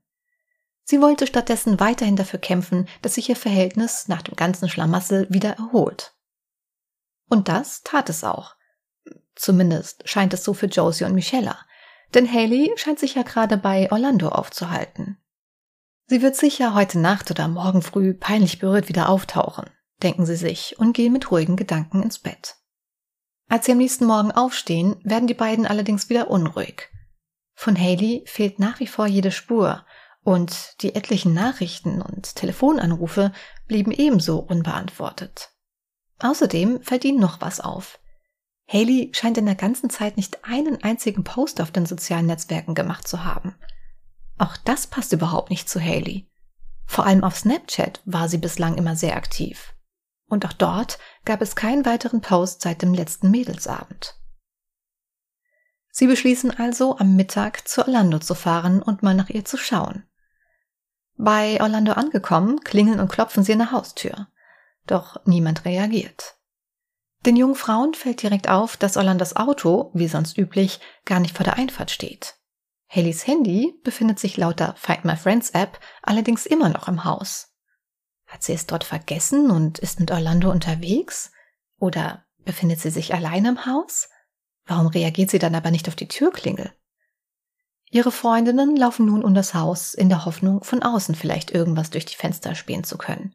Sie 0.84 1.02
wollte 1.02 1.28
stattdessen 1.28 1.80
weiterhin 1.80 2.16
dafür 2.16 2.40
kämpfen, 2.40 2.88
dass 3.04 3.16
sich 3.16 3.30
ihr 3.30 3.36
Verhältnis 3.36 4.08
nach 4.08 4.24
dem 4.24 4.36
ganzen 4.36 4.68
Schlamassel 4.68 5.28
wieder 5.30 5.52
erholt. 5.52 6.16
Und 7.30 7.50
das 7.50 7.84
tat 7.84 8.10
es 8.10 8.24
auch. 8.24 8.56
Zumindest 9.36 10.10
scheint 10.10 10.34
es 10.34 10.44
so 10.44 10.56
für 10.56 10.68
Josie 10.68 11.04
und 11.04 11.14
Michella, 11.14 11.60
denn 12.16 12.32
Haley 12.32 12.74
scheint 12.78 12.98
sich 12.98 13.14
ja 13.14 13.22
gerade 13.22 13.58
bei 13.58 13.92
Orlando 13.92 14.30
aufzuhalten. 14.30 15.18
Sie 16.08 16.24
wird 16.24 16.36
sicher 16.36 16.74
heute 16.74 16.98
Nacht 16.98 17.30
oder 17.30 17.48
morgen 17.48 17.84
früh 17.84 18.16
peinlich 18.16 18.58
berührt 18.58 18.90
wieder 18.90 19.10
auftauchen, 19.10 19.70
denken 20.04 20.26
sie 20.26 20.36
sich 20.36 20.78
und 20.78 20.94
gehen 20.94 21.14
mit 21.14 21.32
ruhigen 21.32 21.56
Gedanken 21.56 22.04
ins 22.04 22.20
Bett. 22.20 22.56
Als 23.48 23.66
sie 23.66 23.74
am 23.74 23.78
nächsten 23.78 24.06
Morgen 24.06 24.32
aufstehen, 24.32 24.96
werden 25.04 25.28
die 25.28 25.34
beiden 25.34 25.66
allerdings 25.66 26.10
wieder 26.10 26.30
unruhig. 26.30 26.90
Von 27.54 27.80
Haley 27.80 28.24
fehlt 28.26 28.60
nach 28.60 28.80
wie 28.80 28.88
vor 28.88 29.08
jede 29.08 29.32
Spur 29.32 29.86
und 30.24 30.82
die 30.82 30.96
etlichen 30.96 31.34
Nachrichten 31.34 32.02
und 32.02 32.36
Telefonanrufe 32.36 33.32
blieben 33.68 33.92
ebenso 33.92 34.40
unbeantwortet. 34.40 35.52
Außerdem 36.20 36.82
fällt 36.82 37.06
ihnen 37.06 37.20
noch 37.20 37.42
was 37.42 37.62
auf. 37.62 38.00
Haley 38.68 39.12
scheint 39.14 39.38
in 39.38 39.46
der 39.46 39.56
ganzen 39.56 39.92
Zeit 39.92 40.18
nicht 40.18 40.44
einen 40.44 40.84
einzigen 40.84 41.24
Post 41.24 41.62
auf 41.62 41.70
den 41.70 41.86
sozialen 41.86 42.26
Netzwerken 42.26 42.74
gemacht 42.74 43.08
zu 43.08 43.24
haben. 43.24 43.56
Auch 44.40 44.58
das 44.58 44.88
passt 44.88 45.14
überhaupt 45.14 45.52
nicht 45.52 45.70
zu 45.70 45.80
Haley. 45.80 46.28
Vor 46.88 47.06
allem 47.06 47.24
auf 47.24 47.38
Snapchat 47.38 48.02
war 48.06 48.28
sie 48.28 48.38
bislang 48.38 48.76
immer 48.78 48.96
sehr 48.96 49.16
aktiv. 49.16 49.75
Und 50.28 50.46
auch 50.46 50.54
dort 50.54 50.98
gab 51.24 51.42
es 51.42 51.56
keinen 51.56 51.86
weiteren 51.86 52.22
Post 52.22 52.62
seit 52.62 52.82
dem 52.82 52.94
letzten 52.94 53.32
Mädelsabend. 53.32 54.16
Sie 55.92 56.08
beschließen 56.08 56.52
also, 56.52 56.98
am 56.98 57.16
Mittag 57.16 57.68
zu 57.68 57.82
Orlando 57.82 58.20
zu 58.20 58.36
fahren 58.36 58.82
und 58.82 59.02
mal 59.02 59.14
nach 59.14 59.30
ihr 59.30 59.46
zu 59.46 59.58
schauen. 59.58 60.04
Bei 61.16 61.62
Orlando 61.62 61.94
angekommen, 61.94 62.60
klingeln 62.62 63.00
und 63.00 63.10
klopfen 63.10 63.44
sie 63.44 63.54
an 63.54 63.60
der 63.60 63.72
Haustür. 63.72 64.28
Doch 64.88 65.26
niemand 65.26 65.64
reagiert. 65.64 66.36
Den 67.26 67.38
jungen 67.38 67.56
Frauen 67.56 67.94
fällt 67.94 68.22
direkt 68.22 68.50
auf, 68.50 68.78
dass 68.78 68.98
Orlandos 68.98 69.36
Auto, 69.36 69.90
wie 69.94 70.08
sonst 70.08 70.38
üblich, 70.38 70.80
gar 71.06 71.20
nicht 71.20 71.36
vor 71.36 71.44
der 71.44 71.56
Einfahrt 71.56 71.92
steht. 71.92 72.36
Haleys 72.88 73.26
Handy 73.26 73.80
befindet 73.84 74.20
sich 74.20 74.38
laut 74.38 74.60
der 74.60 74.76
Find 74.76 75.06
My 75.06 75.16
Friends 75.16 75.52
App 75.52 75.80
allerdings 76.04 76.46
immer 76.46 76.70
noch 76.70 76.88
im 76.88 77.04
Haus. 77.04 77.55
Hat 78.36 78.44
sie 78.44 78.52
es 78.52 78.68
dort 78.68 78.84
vergessen 78.84 79.50
und 79.50 79.80
ist 79.80 80.02
mit 80.02 80.12
Orlando 80.12 80.52
unterwegs? 80.52 81.32
Oder 81.80 82.26
befindet 82.44 82.82
sie 82.82 82.90
sich 82.90 83.14
allein 83.14 83.46
im 83.46 83.66
Haus? 83.66 84.10
Warum 84.66 84.88
reagiert 84.88 85.30
sie 85.30 85.40
dann 85.40 85.56
aber 85.56 85.72
nicht 85.72 85.88
auf 85.88 85.96
die 85.96 86.10
Türklingel? 86.10 86.74
Ihre 87.92 88.12
Freundinnen 88.12 88.76
laufen 88.76 89.06
nun 89.06 89.24
um 89.24 89.34
das 89.34 89.54
Haus 89.54 89.94
in 89.94 90.10
der 90.10 90.26
Hoffnung, 90.26 90.66
von 90.66 90.84
außen 90.84 91.16
vielleicht 91.16 91.52
irgendwas 91.52 91.92
durch 91.92 92.04
die 92.04 92.18
Fenster 92.18 92.56
spähen 92.56 92.84
zu 92.84 92.98
können. 92.98 93.34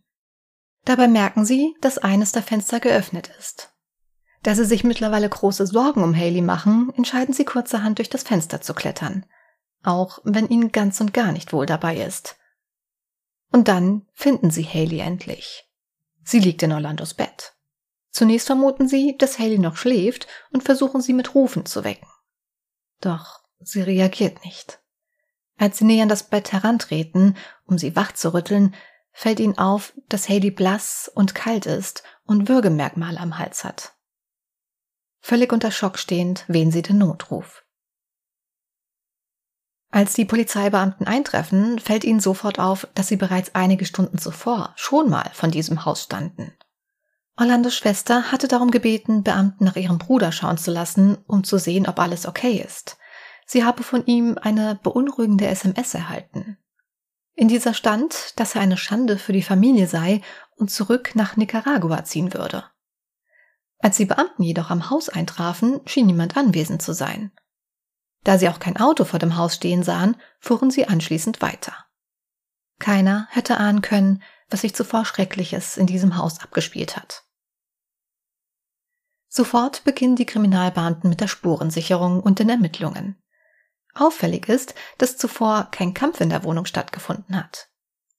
Dabei 0.84 1.08
merken 1.08 1.46
sie, 1.46 1.74
dass 1.80 1.96
eines 1.96 2.32
der 2.32 2.42
Fenster 2.42 2.78
geöffnet 2.78 3.30
ist. 3.38 3.72
Da 4.42 4.54
sie 4.54 4.66
sich 4.66 4.84
mittlerweile 4.84 5.30
große 5.30 5.66
Sorgen 5.66 6.04
um 6.04 6.14
Haley 6.14 6.42
machen, 6.42 6.92
entscheiden 6.94 7.32
sie 7.32 7.46
kurzerhand 7.46 7.96
durch 7.96 8.10
das 8.10 8.22
Fenster 8.22 8.60
zu 8.60 8.74
klettern, 8.74 9.24
auch 9.82 10.18
wenn 10.24 10.50
ihnen 10.50 10.72
ganz 10.72 11.00
und 11.00 11.14
gar 11.14 11.32
nicht 11.32 11.54
wohl 11.54 11.64
dabei 11.64 11.96
ist. 12.04 12.36
Und 13.50 13.68
dann 13.68 14.06
finden 14.12 14.50
sie 14.50 14.64
Haley 14.64 15.00
endlich. 15.00 15.68
Sie 16.24 16.38
liegt 16.38 16.62
in 16.62 16.72
Orlandos 16.72 17.14
Bett. 17.14 17.54
Zunächst 18.10 18.46
vermuten 18.46 18.88
sie, 18.88 19.16
dass 19.18 19.38
Haley 19.38 19.58
noch 19.58 19.76
schläft 19.76 20.26
und 20.52 20.62
versuchen 20.62 21.00
sie 21.00 21.12
mit 21.12 21.34
Rufen 21.34 21.66
zu 21.66 21.84
wecken. 21.84 22.08
Doch 23.00 23.40
Sie 23.60 23.82
reagiert 23.82 24.44
nicht. 24.44 24.80
Als 25.58 25.78
sie 25.78 25.84
näher 25.84 26.04
an 26.04 26.08
das 26.08 26.22
Bett 26.22 26.52
herantreten, 26.52 27.36
um 27.66 27.76
sie 27.76 27.94
wach 27.94 28.12
zu 28.12 28.32
rütteln, 28.32 28.74
fällt 29.12 29.40
ihnen 29.40 29.58
auf, 29.58 29.92
dass 30.08 30.28
Haley 30.28 30.50
blass 30.50 31.10
und 31.14 31.34
kalt 31.34 31.66
ist 31.66 32.02
und 32.24 32.48
Würgemerkmale 32.48 33.20
am 33.20 33.38
Hals 33.38 33.64
hat. 33.64 33.92
Völlig 35.20 35.52
unter 35.52 35.70
Schock 35.70 35.98
stehend 35.98 36.44
wehen 36.48 36.72
sie 36.72 36.80
den 36.80 36.98
Notruf. 36.98 37.64
Als 39.92 40.14
die 40.14 40.24
Polizeibeamten 40.24 41.06
eintreffen, 41.06 41.78
fällt 41.78 42.04
ihnen 42.04 42.20
sofort 42.20 42.60
auf, 42.60 42.86
dass 42.94 43.08
sie 43.08 43.16
bereits 43.16 43.54
einige 43.54 43.84
Stunden 43.84 44.18
zuvor 44.18 44.72
schon 44.76 45.10
mal 45.10 45.28
von 45.32 45.50
diesem 45.50 45.84
Haus 45.84 46.04
standen. 46.04 46.52
Orlandos 47.36 47.74
Schwester 47.74 48.30
hatte 48.30 48.48
darum 48.48 48.70
gebeten, 48.70 49.24
Beamten 49.24 49.64
nach 49.64 49.76
ihrem 49.76 49.98
Bruder 49.98 50.30
schauen 50.30 50.58
zu 50.58 50.70
lassen, 50.70 51.18
um 51.26 51.42
zu 51.42 51.58
sehen, 51.58 51.88
ob 51.88 51.98
alles 51.98 52.26
okay 52.26 52.62
ist. 52.64 52.98
Sie 53.46 53.64
habe 53.64 53.82
von 53.82 54.06
ihm 54.06 54.38
eine 54.40 54.78
beunruhigende 54.80 55.46
SMS 55.46 55.94
erhalten. 55.94 56.58
In 57.34 57.48
dieser 57.48 57.74
stand, 57.74 58.38
dass 58.38 58.54
er 58.54 58.60
eine 58.60 58.76
Schande 58.76 59.18
für 59.18 59.32
die 59.32 59.42
Familie 59.42 59.88
sei 59.88 60.20
und 60.56 60.70
zurück 60.70 61.12
nach 61.14 61.36
Nicaragua 61.36 62.04
ziehen 62.04 62.34
würde. 62.34 62.64
Als 63.78 63.96
die 63.96 64.04
Beamten 64.04 64.42
jedoch 64.42 64.70
am 64.70 64.90
Haus 64.90 65.08
eintrafen, 65.08 65.80
schien 65.86 66.06
niemand 66.06 66.36
anwesend 66.36 66.82
zu 66.82 66.92
sein. 66.92 67.32
Da 68.24 68.38
sie 68.38 68.48
auch 68.48 68.58
kein 68.58 68.76
Auto 68.76 69.04
vor 69.04 69.18
dem 69.18 69.36
Haus 69.36 69.54
stehen 69.56 69.82
sahen, 69.82 70.16
fuhren 70.38 70.70
sie 70.70 70.86
anschließend 70.86 71.40
weiter. 71.40 71.74
Keiner 72.78 73.28
hätte 73.30 73.58
ahnen 73.58 73.82
können, 73.82 74.22
was 74.48 74.62
sich 74.62 74.74
zuvor 74.74 75.04
Schreckliches 75.04 75.76
in 75.76 75.86
diesem 75.86 76.16
Haus 76.16 76.40
abgespielt 76.40 76.96
hat. 76.96 77.24
Sofort 79.28 79.84
beginnen 79.84 80.16
die 80.16 80.26
Kriminalbeamten 80.26 81.08
mit 81.08 81.20
der 81.20 81.28
Spurensicherung 81.28 82.20
und 82.20 82.40
den 82.40 82.48
Ermittlungen. 82.48 83.22
Auffällig 83.94 84.48
ist, 84.48 84.74
dass 84.98 85.16
zuvor 85.16 85.68
kein 85.70 85.94
Kampf 85.94 86.20
in 86.20 86.30
der 86.30 86.42
Wohnung 86.42 86.64
stattgefunden 86.64 87.36
hat. 87.36 87.68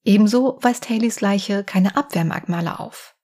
Ebenso 0.03 0.57
weist 0.61 0.89
Haleys 0.89 1.21
Leiche 1.21 1.63
keine 1.63 1.95
Abwehrmerkmale 1.95 2.79
auf. 2.79 3.15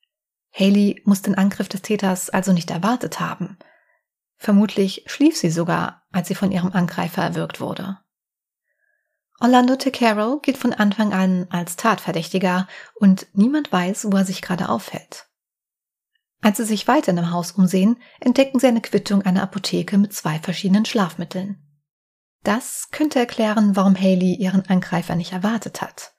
Haley 0.53 1.01
muss 1.05 1.21
den 1.21 1.35
Angriff 1.35 1.69
des 1.69 1.81
Täters 1.81 2.29
also 2.29 2.51
nicht 2.51 2.71
erwartet 2.71 3.19
haben. 3.19 3.57
Vermutlich 4.37 5.03
schlief 5.07 5.35
sie 5.37 5.49
sogar, 5.49 6.03
als 6.11 6.27
sie 6.27 6.35
von 6.35 6.51
ihrem 6.51 6.71
Angreifer 6.71 7.23
erwürgt 7.23 7.59
wurde. 7.59 7.99
Orlando 9.39 9.75
Tecaro 9.75 10.39
geht 10.39 10.57
von 10.57 10.73
Anfang 10.73 11.13
an 11.13 11.47
als 11.49 11.75
Tatverdächtiger 11.75 12.67
und 12.95 13.27
niemand 13.33 13.71
weiß, 13.71 14.07
wo 14.11 14.17
er 14.17 14.25
sich 14.25 14.41
gerade 14.41 14.69
aufhält. 14.69 15.27
Als 16.41 16.57
sie 16.57 16.65
sich 16.65 16.87
weiter 16.87 17.09
in 17.09 17.17
dem 17.17 17.31
Haus 17.31 17.51
umsehen, 17.51 17.97
entdecken 18.19 18.59
sie 18.59 18.67
eine 18.67 18.81
Quittung 18.81 19.23
einer 19.23 19.43
Apotheke 19.43 19.97
mit 19.97 20.13
zwei 20.13 20.39
verschiedenen 20.39 20.85
Schlafmitteln. 20.85 21.63
Das 22.43 22.89
könnte 22.91 23.19
erklären, 23.19 23.75
warum 23.75 23.95
Haley 23.95 24.35
ihren 24.35 24.65
Angreifer 24.67 25.15
nicht 25.15 25.33
erwartet 25.33 25.81
hat. 25.81 26.13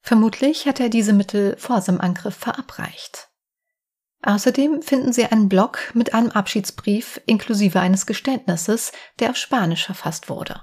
Vermutlich 0.00 0.66
hat 0.66 0.80
er 0.80 0.88
diese 0.88 1.12
Mittel 1.12 1.56
vor 1.58 1.80
seinem 1.80 2.00
Angriff 2.00 2.36
verabreicht. 2.36 3.31
Außerdem 4.22 4.82
finden 4.82 5.12
sie 5.12 5.26
einen 5.26 5.48
Block 5.48 5.90
mit 5.94 6.14
einem 6.14 6.30
Abschiedsbrief 6.30 7.20
inklusive 7.26 7.80
eines 7.80 8.06
Geständnisses, 8.06 8.92
der 9.18 9.30
auf 9.30 9.36
Spanisch 9.36 9.84
verfasst 9.84 10.28
wurde. 10.28 10.62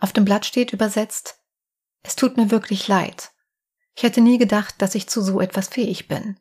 Auf 0.00 0.12
dem 0.12 0.24
Blatt 0.24 0.46
steht 0.46 0.72
übersetzt 0.72 1.40
Es 2.02 2.16
tut 2.16 2.36
mir 2.36 2.50
wirklich 2.50 2.86
leid. 2.86 3.32
Ich 3.96 4.04
hätte 4.04 4.20
nie 4.20 4.38
gedacht, 4.38 4.76
dass 4.78 4.94
ich 4.94 5.08
zu 5.08 5.20
so 5.20 5.40
etwas 5.40 5.68
fähig 5.68 6.06
bin. 6.06 6.38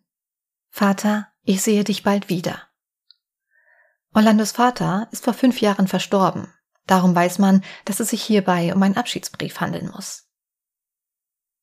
Vater, 0.70 1.28
ich 1.44 1.64
sehe 1.64 1.84
dich 1.84 2.04
bald 2.04 2.30
wieder. 2.30 2.62
Orlandos 4.14 4.52
Vater 4.52 5.08
ist 5.12 5.24
vor 5.24 5.34
fünf 5.34 5.62
Jahren 5.62 5.88
verstorben. 5.88 6.54
Darum 6.86 7.14
weiß 7.16 7.40
man, 7.40 7.64
dass 7.86 8.00
es 8.00 8.10
sich 8.10 8.24
hierbei 8.24 8.74
um 8.74 8.82
einen 8.82 8.98
Abschiedsbrief 8.98 9.60
handeln 9.60 9.90
muss. 9.90 10.29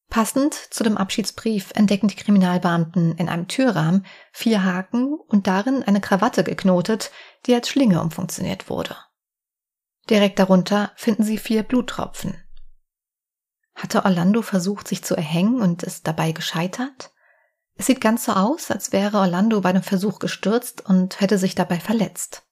Passend 0.09 0.55
zu 0.55 0.85
dem 0.85 0.97
Abschiedsbrief 0.97 1.73
entdecken 1.75 2.09
die 2.09 2.17
Kriminalbeamten 2.17 3.17
in 3.17 3.29
einem 3.29 3.49
Türrahmen 3.49 4.07
vier 4.33 4.65
Haken 4.65 5.15
und 5.15 5.47
darin 5.47 5.83
eine 5.83 6.01
Krawatte 6.01 6.45
geknotet, 6.45 7.11
die 7.47 7.55
als 7.55 7.69
Schlinge 7.69 8.01
umfunktioniert 8.01 8.71
wurde. 8.71 8.97
Direkt 10.09 10.39
darunter 10.39 10.93
finden 10.95 11.25
sie 11.25 11.39
vier 11.39 11.65
Bluttropfen. 11.65 12.43
Hatte 13.75 14.05
Orlando 14.05 14.43
versucht, 14.43 14.89
sich 14.89 15.05
zu 15.05 15.17
erhängen 15.17 15.61
und 15.61 15.83
ist 15.83 16.07
dabei 16.07 16.33
gescheitert? 16.33 17.13
Es 17.75 17.87
sieht 17.87 18.01
ganz 18.01 18.25
so 18.25 18.33
aus, 18.33 18.71
als 18.71 18.93
wäre 18.93 19.19
Orlando 19.19 19.61
bei 19.61 19.73
dem 19.73 19.83
Versuch 19.83 20.19
gestürzt 20.19 20.87
und 20.87 21.21
hätte 21.21 21.37
sich 21.37 21.55
dabei 21.55 21.79
verletzt. 21.79 22.47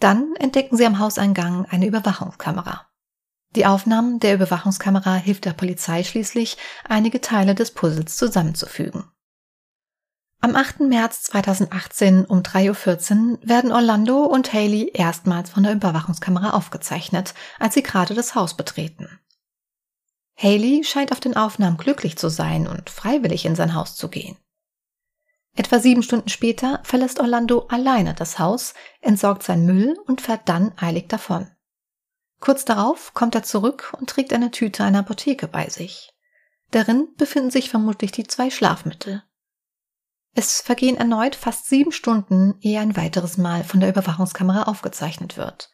Dann 0.00 0.34
entdecken 0.36 0.76
sie 0.76 0.84
am 0.84 0.98
Hauseingang 0.98 1.64
eine 1.66 1.86
Überwachungskamera. 1.86 2.91
Die 3.54 3.66
Aufnahmen 3.66 4.18
der 4.18 4.34
Überwachungskamera 4.34 5.14
hilft 5.16 5.44
der 5.44 5.52
Polizei 5.52 6.04
schließlich, 6.04 6.56
einige 6.88 7.20
Teile 7.20 7.54
des 7.54 7.72
Puzzles 7.72 8.16
zusammenzufügen. 8.16 9.04
Am 10.40 10.56
8. 10.56 10.80
März 10.80 11.22
2018 11.24 12.24
um 12.24 12.40
3.14 12.40 13.32
Uhr 13.32 13.38
werden 13.42 13.70
Orlando 13.70 14.24
und 14.24 14.52
Haley 14.52 14.90
erstmals 14.92 15.50
von 15.50 15.62
der 15.62 15.72
Überwachungskamera 15.72 16.50
aufgezeichnet, 16.50 17.34
als 17.60 17.74
sie 17.74 17.82
gerade 17.82 18.14
das 18.14 18.34
Haus 18.34 18.56
betreten. 18.56 19.20
Haley 20.36 20.82
scheint 20.82 21.12
auf 21.12 21.20
den 21.20 21.36
Aufnahmen 21.36 21.76
glücklich 21.76 22.16
zu 22.18 22.28
sein 22.28 22.66
und 22.66 22.90
freiwillig 22.90 23.44
in 23.44 23.54
sein 23.54 23.74
Haus 23.74 23.94
zu 23.94 24.08
gehen. 24.08 24.36
Etwa 25.54 25.78
sieben 25.78 26.02
Stunden 26.02 26.30
später 26.30 26.80
verlässt 26.82 27.20
Orlando 27.20 27.66
alleine 27.68 28.14
das 28.14 28.38
Haus, 28.38 28.74
entsorgt 29.00 29.42
sein 29.42 29.66
Müll 29.66 29.96
und 30.06 30.22
fährt 30.22 30.48
dann 30.48 30.72
eilig 30.76 31.08
davon. 31.08 31.48
Kurz 32.42 32.64
darauf 32.64 33.14
kommt 33.14 33.36
er 33.36 33.44
zurück 33.44 33.94
und 33.96 34.10
trägt 34.10 34.32
eine 34.32 34.50
Tüte 34.50 34.82
einer 34.82 34.98
Apotheke 34.98 35.46
bei 35.46 35.68
sich. 35.68 36.12
Darin 36.72 37.06
befinden 37.16 37.52
sich 37.52 37.70
vermutlich 37.70 38.10
die 38.10 38.26
zwei 38.26 38.50
Schlafmittel. 38.50 39.22
Es 40.34 40.60
vergehen 40.60 40.96
erneut 40.96 41.36
fast 41.36 41.68
sieben 41.68 41.92
Stunden, 41.92 42.58
ehe 42.60 42.80
ein 42.80 42.96
weiteres 42.96 43.38
Mal 43.38 43.62
von 43.62 43.78
der 43.78 43.90
Überwachungskamera 43.90 44.64
aufgezeichnet 44.64 45.36
wird. 45.36 45.70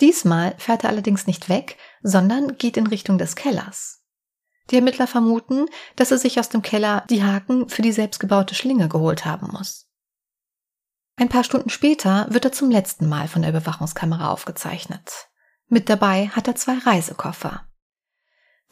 Diesmal 0.00 0.56
fährt 0.58 0.82
er 0.82 0.90
allerdings 0.90 1.28
nicht 1.28 1.48
weg, 1.48 1.78
sondern 2.02 2.58
geht 2.58 2.76
in 2.76 2.88
Richtung 2.88 3.16
des 3.16 3.36
Kellers. 3.36 4.02
Die 4.70 4.76
Ermittler 4.76 5.06
vermuten, 5.06 5.66
dass 5.94 6.10
er 6.10 6.18
sich 6.18 6.40
aus 6.40 6.48
dem 6.48 6.62
Keller 6.62 7.04
die 7.10 7.22
Haken 7.22 7.68
für 7.68 7.82
die 7.82 7.92
selbstgebaute 7.92 8.56
Schlinge 8.56 8.88
geholt 8.88 9.24
haben 9.24 9.52
muss. 9.52 9.86
Ein 11.14 11.28
paar 11.28 11.44
Stunden 11.44 11.70
später 11.70 12.26
wird 12.28 12.44
er 12.44 12.52
zum 12.52 12.72
letzten 12.72 13.08
Mal 13.08 13.28
von 13.28 13.42
der 13.42 13.52
Überwachungskamera 13.52 14.32
aufgezeichnet. 14.32 15.28
Mit 15.68 15.88
dabei 15.88 16.28
hat 16.28 16.46
er 16.48 16.54
zwei 16.54 16.78
Reisekoffer. 16.78 17.66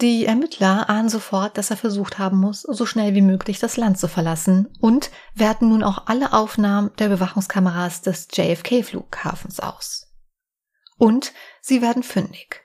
Die 0.01 0.27
Ermittler 0.27 0.91
ahnen 0.91 1.09
sofort, 1.09 1.57
dass 1.57 1.71
er 1.71 1.77
versucht 1.77 2.19
haben 2.19 2.39
muss, 2.39 2.63
so 2.63 2.85
schnell 2.85 3.15
wie 3.15 3.23
möglich 3.23 3.61
das 3.61 3.77
Land 3.77 3.99
zu 3.99 4.09
verlassen 4.09 4.69
und 4.81 5.11
werten 5.35 5.69
nun 5.69 5.85
auch 5.85 6.07
alle 6.07 6.33
Aufnahmen 6.33 6.91
der 6.99 7.09
Bewachungskameras 7.09 8.03
des 8.03 8.29
JFK-Flughafens 8.33 9.61
aus. 9.61 10.13
Und 10.97 11.33
sie 11.61 11.81
werden 11.81 12.03
fündig. 12.03 12.63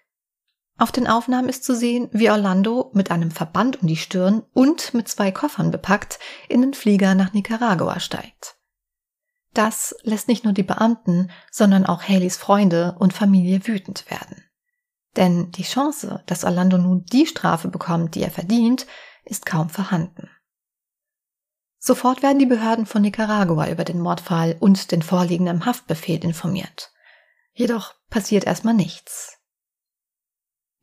Auf 0.77 0.91
den 0.91 1.07
Aufnahmen 1.07 1.49
ist 1.49 1.65
zu 1.65 1.75
sehen, 1.75 2.09
wie 2.13 2.31
Orlando 2.31 2.89
mit 2.93 3.11
einem 3.11 3.31
Verband 3.31 3.81
um 3.81 3.87
die 3.87 3.97
Stirn 3.97 4.43
und 4.53 4.93
mit 4.93 5.07
zwei 5.07 5.31
Koffern 5.31 5.71
bepackt 5.71 6.19
in 6.47 6.61
den 6.61 6.73
Flieger 6.73 7.15
nach 7.15 7.33
Nicaragua 7.33 7.99
steigt. 7.99 8.58
Das 9.53 9.95
lässt 10.03 10.27
nicht 10.27 10.43
nur 10.43 10.53
die 10.53 10.63
Beamten, 10.63 11.31
sondern 11.51 11.85
auch 11.85 12.03
Haleys 12.03 12.37
Freunde 12.37 12.95
und 12.99 13.13
Familie 13.13 13.65
wütend 13.67 14.09
werden. 14.09 14.43
Denn 15.15 15.51
die 15.51 15.63
Chance, 15.63 16.23
dass 16.27 16.43
Orlando 16.43 16.77
nun 16.77 17.03
die 17.05 17.25
Strafe 17.25 17.67
bekommt, 17.67 18.15
die 18.15 18.21
er 18.21 18.31
verdient, 18.31 18.85
ist 19.25 19.45
kaum 19.45 19.69
vorhanden. 19.69 20.29
Sofort 21.79 22.21
werden 22.21 22.39
die 22.39 22.45
Behörden 22.45 22.85
von 22.85 23.01
Nicaragua 23.01 23.69
über 23.69 23.85
den 23.85 24.01
Mordfall 24.01 24.57
und 24.59 24.91
den 24.91 25.01
vorliegenden 25.01 25.65
Haftbefehl 25.65 26.23
informiert. 26.23 26.91
Jedoch 27.53 27.95
passiert 28.09 28.45
erstmal 28.45 28.73
nichts. 28.73 29.38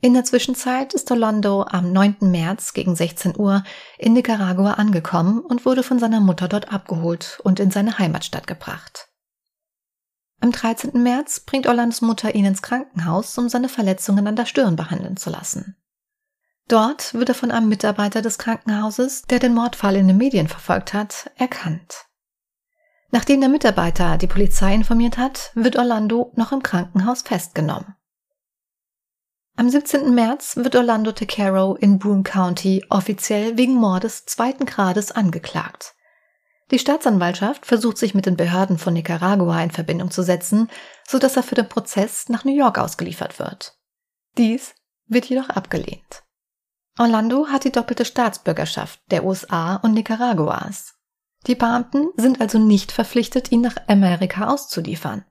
In 0.03 0.13
der 0.13 0.25
Zwischenzeit 0.25 0.93
ist 0.93 1.11
Orlando 1.11 1.63
am 1.63 1.93
9. 1.93 2.17
März 2.21 2.75
gegen 2.75 2.95
16 2.95 3.37
Uhr 3.39 3.65
in 3.99 4.13
Nicaragua 4.13 4.73
angekommen 4.73 5.41
und 5.41 5.65
wurde 5.65 5.83
von 5.83 5.99
seiner 5.99 6.21
Mutter 6.21 6.49
dort 6.49 6.71
abgeholt 6.73 7.41
und 7.45 7.61
in 7.61 7.71
seine 7.71 7.99
Heimatstadt 7.99 8.47
gebracht. 8.47 9.09
Am 10.41 10.53
13. 10.53 11.03
März 11.03 11.41
bringt 11.41 11.67
Orlandos 11.67 12.03
Mutter 12.03 12.35
ihn 12.35 12.45
ins 12.45 12.61
Krankenhaus, 12.61 13.37
um 13.39 13.49
seine 13.49 13.71
Verletzungen 13.71 14.27
an 14.27 14.37
der 14.37 14.45
Stirn 14.45 14.77
behandeln 14.77 15.17
zu 15.17 15.31
lassen. 15.31 15.77
Dort 16.69 17.15
wird 17.15 17.31
er 17.31 17.35
von 17.35 17.51
einem 17.51 17.69
Mitarbeiter 17.69 18.21
des 18.21 18.39
Krankenhauses, 18.39 19.23
der 19.23 19.39
den 19.39 19.55
Mordfall 19.55 19.97
in 19.97 20.09
den 20.09 20.19
Medien 20.19 20.47
verfolgt 20.47 20.93
hat, 20.93 21.31
erkannt. 21.37 22.07
Nachdem 23.11 23.41
der 23.41 23.49
Mitarbeiter 23.49 24.19
die 24.19 24.27
Polizei 24.27 24.75
informiert 24.75 25.17
hat, 25.17 25.53
wird 25.55 25.77
Orlando 25.77 26.33
noch 26.37 26.53
im 26.53 26.63
Krankenhaus 26.63 27.23
festgenommen. 27.23 27.96
Am 29.59 29.71
17. 29.71 30.15
März 30.15 30.57
wird 30.57 30.77
Orlando 30.77 31.13
Tecaro 31.13 31.77
in 31.77 31.99
Broome 31.99 32.25
County 32.25 32.85
offiziell 32.91 33.57
wegen 33.57 33.73
Mordes 33.73 34.27
zweiten 34.27 34.67
Grades 34.67 35.13
angeklagt. 35.13 35.95
Die 36.71 36.79
Staatsanwaltschaft 36.79 37.65
versucht 37.65 37.97
sich 37.97 38.15
mit 38.15 38.27
den 38.27 38.37
Behörden 38.37 38.77
von 38.77 38.93
Nicaragua 38.93 39.63
in 39.63 39.71
Verbindung 39.71 40.11
zu 40.11 40.23
setzen, 40.23 40.69
so 41.09 41.19
dass 41.19 41.37
er 41.37 41.43
für 41.43 41.55
den 41.55 41.71
Prozess 41.71 42.29
nach 42.29 42.45
New 42.45 42.55
York 42.55 42.79
ausgeliefert 42.79 43.39
wird. 43.39 43.79
Dies 44.37 44.75
wird 45.07 45.25
jedoch 45.25 45.49
abgelehnt. 45.49 46.25
Orlando 46.99 47.47
hat 47.47 47.65
die 47.65 47.73
doppelte 47.73 48.05
Staatsbürgerschaft 48.05 49.01
der 49.11 49.25
USA 49.25 49.77
und 49.77 49.95
Nicaraguas. 49.95 50.99
Die 51.47 51.55
Beamten 51.55 52.09
sind 52.17 52.43
also 52.43 52.59
nicht 52.59 52.93
verpflichtet, 52.93 53.51
ihn 53.53 53.63
nach 53.63 53.77
Amerika 53.87 54.49
auszuliefern. 54.49 55.25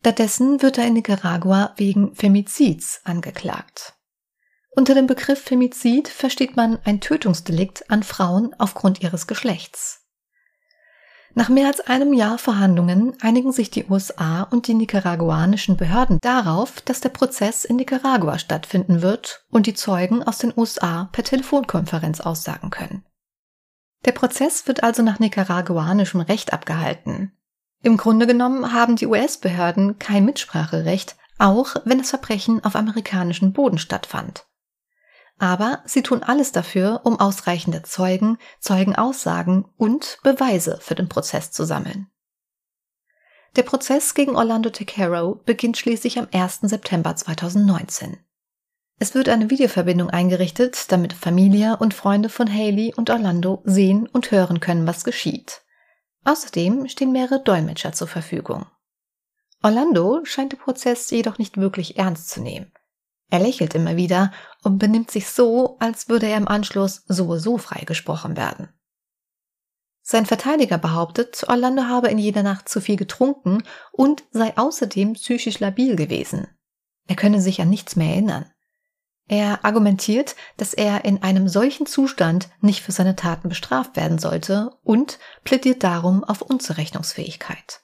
Stattdessen 0.00 0.62
wird 0.62 0.78
er 0.78 0.86
in 0.86 0.94
Nicaragua 0.94 1.74
wegen 1.76 2.14
Femizids 2.14 3.00
angeklagt. 3.04 3.94
Unter 4.70 4.94
dem 4.94 5.08
Begriff 5.08 5.42
Femizid 5.42 6.06
versteht 6.06 6.54
man 6.54 6.78
ein 6.84 7.00
Tötungsdelikt 7.00 7.90
an 7.90 8.04
Frauen 8.04 8.54
aufgrund 8.58 9.02
ihres 9.02 9.26
Geschlechts. 9.26 10.04
Nach 11.34 11.48
mehr 11.48 11.66
als 11.66 11.80
einem 11.80 12.12
Jahr 12.12 12.38
Verhandlungen 12.38 13.16
einigen 13.20 13.52
sich 13.52 13.70
die 13.70 13.86
USA 13.86 14.42
und 14.42 14.66
die 14.66 14.74
nicaraguanischen 14.74 15.76
Behörden 15.76 16.18
darauf, 16.20 16.80
dass 16.80 17.00
der 17.00 17.10
Prozess 17.10 17.64
in 17.64 17.76
Nicaragua 17.76 18.38
stattfinden 18.38 19.02
wird 19.02 19.44
und 19.50 19.66
die 19.66 19.74
Zeugen 19.74 20.22
aus 20.22 20.38
den 20.38 20.52
USA 20.56 21.08
per 21.12 21.24
Telefonkonferenz 21.24 22.20
aussagen 22.20 22.70
können. 22.70 23.04
Der 24.04 24.12
Prozess 24.12 24.66
wird 24.68 24.82
also 24.82 25.02
nach 25.02 25.18
nicaraguanischem 25.18 26.20
Recht 26.20 26.52
abgehalten. 26.52 27.32
Im 27.82 27.96
Grunde 27.96 28.26
genommen 28.26 28.72
haben 28.72 28.96
die 28.96 29.06
US-Behörden 29.06 29.98
kein 29.98 30.24
Mitspracherecht, 30.24 31.16
auch 31.38 31.76
wenn 31.84 31.98
das 31.98 32.10
Verbrechen 32.10 32.64
auf 32.64 32.74
amerikanischem 32.74 33.52
Boden 33.52 33.78
stattfand. 33.78 34.46
Aber 35.38 35.82
sie 35.84 36.02
tun 36.02 36.24
alles 36.24 36.50
dafür, 36.50 37.02
um 37.04 37.20
ausreichende 37.20 37.82
Zeugen, 37.82 38.38
Zeugenaussagen 38.58 39.64
und 39.76 40.18
Beweise 40.24 40.78
für 40.80 40.96
den 40.96 41.08
Prozess 41.08 41.52
zu 41.52 41.64
sammeln. 41.64 42.08
Der 43.54 43.62
Prozess 43.62 44.14
gegen 44.14 44.36
Orlando 44.36 44.70
Tecaro 44.70 45.40
beginnt 45.46 45.78
schließlich 45.78 46.18
am 46.18 46.26
1. 46.32 46.60
September 46.62 47.14
2019. 47.14 48.18
Es 48.98 49.14
wird 49.14 49.28
eine 49.28 49.48
Videoverbindung 49.48 50.10
eingerichtet, 50.10 50.90
damit 50.90 51.12
Familie 51.12 51.76
und 51.76 51.94
Freunde 51.94 52.28
von 52.28 52.52
Haley 52.52 52.92
und 52.96 53.10
Orlando 53.10 53.62
sehen 53.64 54.08
und 54.08 54.32
hören 54.32 54.58
können, 54.58 54.88
was 54.88 55.04
geschieht. 55.04 55.62
Außerdem 56.28 56.88
stehen 56.88 57.10
mehrere 57.10 57.42
Dolmetscher 57.42 57.92
zur 57.92 58.06
Verfügung. 58.06 58.66
Orlando 59.62 60.26
scheint 60.26 60.52
den 60.52 60.58
Prozess 60.58 61.08
jedoch 61.10 61.38
nicht 61.38 61.56
wirklich 61.56 61.96
ernst 61.96 62.28
zu 62.28 62.42
nehmen. 62.42 62.70
Er 63.30 63.38
lächelt 63.38 63.74
immer 63.74 63.96
wieder 63.96 64.30
und 64.62 64.76
benimmt 64.76 65.10
sich 65.10 65.26
so, 65.30 65.78
als 65.78 66.10
würde 66.10 66.26
er 66.26 66.36
im 66.36 66.46
Anschluss 66.46 67.02
sowieso 67.08 67.56
freigesprochen 67.56 68.36
werden. 68.36 68.68
Sein 70.02 70.26
Verteidiger 70.26 70.76
behauptet, 70.76 71.44
Orlando 71.48 71.84
habe 71.84 72.08
in 72.08 72.18
jeder 72.18 72.42
Nacht 72.42 72.68
zu 72.68 72.82
viel 72.82 72.96
getrunken 72.96 73.62
und 73.90 74.22
sei 74.30 74.54
außerdem 74.54 75.14
psychisch 75.14 75.60
labil 75.60 75.96
gewesen. 75.96 76.46
Er 77.06 77.16
könne 77.16 77.40
sich 77.40 77.62
an 77.62 77.70
nichts 77.70 77.96
mehr 77.96 78.10
erinnern. 78.10 78.52
Er 79.28 79.64
argumentiert, 79.64 80.36
dass 80.56 80.72
er 80.72 81.04
in 81.04 81.22
einem 81.22 81.48
solchen 81.48 81.84
Zustand 81.84 82.48
nicht 82.60 82.82
für 82.82 82.92
seine 82.92 83.14
Taten 83.14 83.50
bestraft 83.50 83.94
werden 83.96 84.18
sollte 84.18 84.70
und 84.82 85.18
plädiert 85.44 85.84
darum 85.84 86.24
auf 86.24 86.40
Unzurechnungsfähigkeit. 86.40 87.82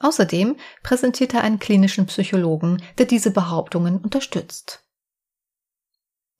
Außerdem 0.00 0.56
präsentiert 0.82 1.32
er 1.32 1.42
einen 1.42 1.60
klinischen 1.60 2.06
Psychologen, 2.06 2.82
der 2.98 3.06
diese 3.06 3.30
Behauptungen 3.30 3.98
unterstützt. 3.98 4.84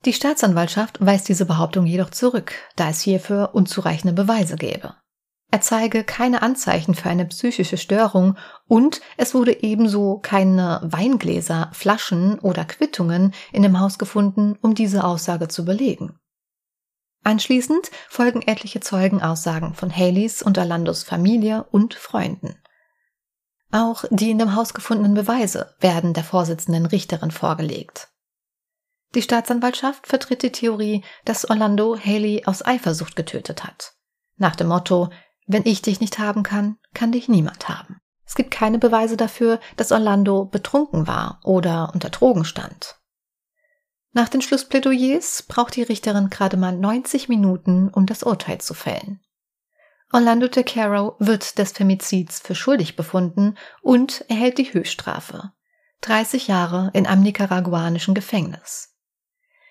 Die 0.05 0.12
Staatsanwaltschaft 0.12 0.99
weist 1.01 1.29
diese 1.29 1.47
Behauptung 1.47 1.87
jedoch 1.87 2.11
zurück, 2.11 2.53
da 2.77 2.90
es 2.90 3.01
hierfür 3.01 3.51
unzureichende 3.55 4.12
Beweise 4.12 4.57
gäbe. 4.57 4.97
Er 5.55 5.61
zeige 5.61 6.03
keine 6.03 6.43
Anzeichen 6.43 6.97
für 6.97 7.09
eine 7.09 7.27
psychische 7.27 7.77
Störung 7.77 8.37
und 8.67 9.01
es 9.17 9.35
wurde 9.35 9.62
ebenso 9.62 10.19
keine 10.19 10.81
Weingläser, 10.83 11.71
Flaschen 11.73 12.40
oder 12.40 12.64
Quittungen 12.64 13.33
in 13.53 13.62
dem 13.62 13.79
Haus 13.79 14.01
gefunden, 14.01 14.59
um 14.62 14.75
diese 14.75 15.05
Aussage 15.05 15.47
zu 15.47 15.64
belegen. 15.64 16.19
Anschließend 17.23 17.93
folgen 18.09 18.43
etliche 18.43 18.81
Zeugenaussagen 18.81 19.75
von 19.75 19.97
Haleys 19.97 20.43
und 20.43 20.59
Orlandos 20.59 21.05
Familie 21.05 21.62
und 21.71 21.95
Freunden. 21.95 22.61
Auch 23.71 24.05
die 24.11 24.33
in 24.33 24.40
dem 24.40 24.57
Haus 24.57 24.75
gefundenen 24.75 25.14
Beweise 25.14 25.73
werden 25.79 26.14
der 26.14 26.25
Vorsitzenden 26.25 26.85
Richterin 26.85 27.31
vorgelegt. 27.31 28.09
Die 29.14 29.23
Staatsanwaltschaft 29.23 30.09
vertritt 30.09 30.43
die 30.43 30.51
Theorie, 30.51 31.05
dass 31.25 31.49
Orlando 31.49 31.97
Haley 31.97 32.43
aus 32.45 32.67
Eifersucht 32.67 33.14
getötet 33.14 33.62
hat. 33.62 33.95
Nach 34.37 34.57
dem 34.57 34.69
Motto, 34.69 35.11
wenn 35.47 35.67
ich 35.67 35.83
dich 35.83 36.01
nicht 36.01 36.19
haben 36.19 36.43
kann, 36.43 36.79
kann 36.95 37.13
dich 37.13 37.29
niemand 37.29 37.69
haben. 37.69 38.01
Es 38.27 38.35
gibt 38.35 38.51
keine 38.51 38.79
Beweise 38.79 39.17
dafür, 39.17 39.61
dass 39.77 39.93
Orlando 39.93 40.47
betrunken 40.47 41.07
war 41.07 41.41
oder 41.45 41.91
unter 41.93 42.11
Drogen 42.11 42.45
stand. 42.45 42.97
Nach 44.13 44.29
den 44.29 44.41
Schlussplädoyers 44.41 45.43
braucht 45.43 45.77
die 45.77 45.83
Richterin 45.83 46.31
gerade 46.31 46.57
mal 46.57 46.73
90 46.77 47.29
Minuten, 47.29 47.89
um 47.89 48.07
das 48.07 48.23
Urteil 48.23 48.61
zu 48.61 48.73
fällen. 48.73 49.21
Orlando 50.13 50.47
DeCaro 50.47 51.17
wird 51.19 51.59
des 51.59 51.73
Femizids 51.73 52.39
für 52.39 52.55
schuldig 52.55 52.95
befunden 52.95 53.57
und 53.83 54.25
erhält 54.29 54.59
die 54.59 54.73
Höchststrafe. 54.73 55.53
30 56.03 56.47
Jahre 56.47 56.91
in 56.93 57.07
einem 57.07 57.23
nicaraguanischen 57.23 58.15
Gefängnis. 58.15 58.95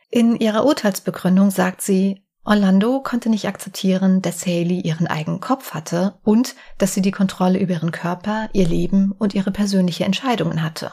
In 0.09 0.35
ihrer 0.35 0.65
Urteilsbegründung 0.65 1.49
sagt 1.49 1.81
sie, 1.81 2.22
Orlando 2.45 2.99
konnte 3.01 3.29
nicht 3.29 3.47
akzeptieren, 3.47 4.21
dass 4.21 4.45
Haley 4.45 4.81
ihren 4.81 5.07
eigenen 5.07 5.39
Kopf 5.39 5.73
hatte 5.73 6.19
und 6.23 6.55
dass 6.77 6.93
sie 6.93 7.01
die 7.01 7.11
Kontrolle 7.11 7.57
über 7.57 7.73
ihren 7.73 7.91
Körper, 7.91 8.49
ihr 8.51 8.67
Leben 8.67 9.13
und 9.13 9.33
ihre 9.33 9.51
persönliche 9.51 10.03
Entscheidungen 10.03 10.61
hatte. 10.61 10.91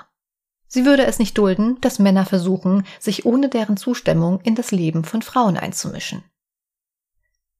Sie 0.68 0.84
würde 0.84 1.04
es 1.04 1.18
nicht 1.18 1.36
dulden, 1.36 1.80
dass 1.80 1.98
Männer 1.98 2.24
versuchen, 2.24 2.86
sich 3.00 3.26
ohne 3.26 3.48
deren 3.48 3.76
Zustimmung 3.76 4.40
in 4.42 4.54
das 4.54 4.70
Leben 4.70 5.02
von 5.02 5.22
Frauen 5.22 5.56
einzumischen. 5.56 6.22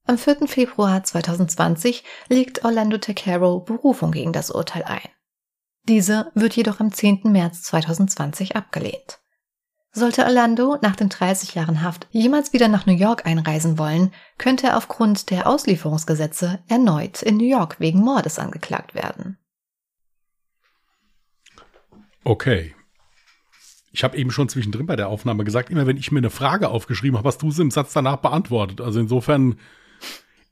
Am 0.05 0.17
4. 0.17 0.47
Februar 0.47 1.03
2020 1.03 2.05
legt 2.29 2.63
Orlando 2.63 2.97
Tecaro 2.97 3.59
Berufung 3.59 4.11
gegen 4.11 4.31
das 4.31 4.49
Urteil 4.49 4.83
ein. 4.83 5.09
Diese 5.83 6.31
wird 6.33 6.55
jedoch 6.55 6.79
am 6.79 6.93
10. 6.93 7.23
März 7.25 7.63
2020 7.63 8.55
abgelehnt. 8.55 9.20
Sollte 9.93 10.23
Orlando 10.23 10.77
nach 10.81 10.95
den 10.95 11.09
30 11.09 11.55
Jahren 11.55 11.83
Haft 11.83 12.07
jemals 12.11 12.53
wieder 12.53 12.69
nach 12.69 12.85
New 12.85 12.95
York 12.95 13.25
einreisen 13.25 13.77
wollen, 13.77 14.13
könnte 14.37 14.67
er 14.67 14.77
aufgrund 14.77 15.29
der 15.29 15.47
Auslieferungsgesetze 15.47 16.59
erneut 16.69 17.21
in 17.21 17.35
New 17.35 17.49
York 17.49 17.79
wegen 17.79 17.99
Mordes 17.99 18.39
angeklagt 18.39 18.95
werden. 18.95 19.37
Okay. 22.23 22.73
Ich 23.91 24.05
habe 24.05 24.15
eben 24.15 24.31
schon 24.31 24.47
zwischendrin 24.47 24.85
bei 24.85 24.95
der 24.95 25.09
Aufnahme 25.09 25.43
gesagt, 25.43 25.69
immer 25.69 25.85
wenn 25.85 25.97
ich 25.97 26.13
mir 26.13 26.19
eine 26.19 26.29
Frage 26.29 26.69
aufgeschrieben 26.69 27.17
habe, 27.17 27.27
hast 27.27 27.41
du 27.41 27.51
sie 27.51 27.61
im 27.61 27.71
Satz 27.71 27.91
danach 27.91 28.17
beantwortet. 28.17 28.79
Also 28.79 29.01
insofern 29.01 29.57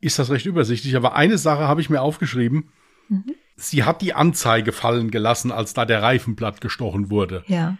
ist 0.01 0.19
das 0.19 0.29
recht 0.29 0.45
übersichtlich. 0.45 0.97
Aber 0.97 1.15
eine 1.15 1.37
Sache 1.37 1.65
habe 1.65 1.79
ich 1.79 1.89
mir 1.89 2.01
aufgeschrieben. 2.01 2.73
Mhm. 3.07 3.35
Sie 3.55 3.83
hat 3.83 4.01
die 4.01 4.13
Anzeige 4.13 4.73
fallen 4.73 5.11
gelassen, 5.11 5.53
als 5.53 5.73
da 5.73 5.85
der 5.85 6.01
Reifenblatt 6.01 6.59
gestochen 6.59 7.09
wurde. 7.09 7.43
Ja. 7.47 7.77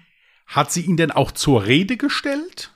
Hat 0.49 0.71
sie 0.71 0.81
ihn 0.81 0.97
denn 0.97 1.12
auch 1.12 1.31
zur 1.31 1.67
Rede 1.67 1.95
gestellt? 1.95 2.73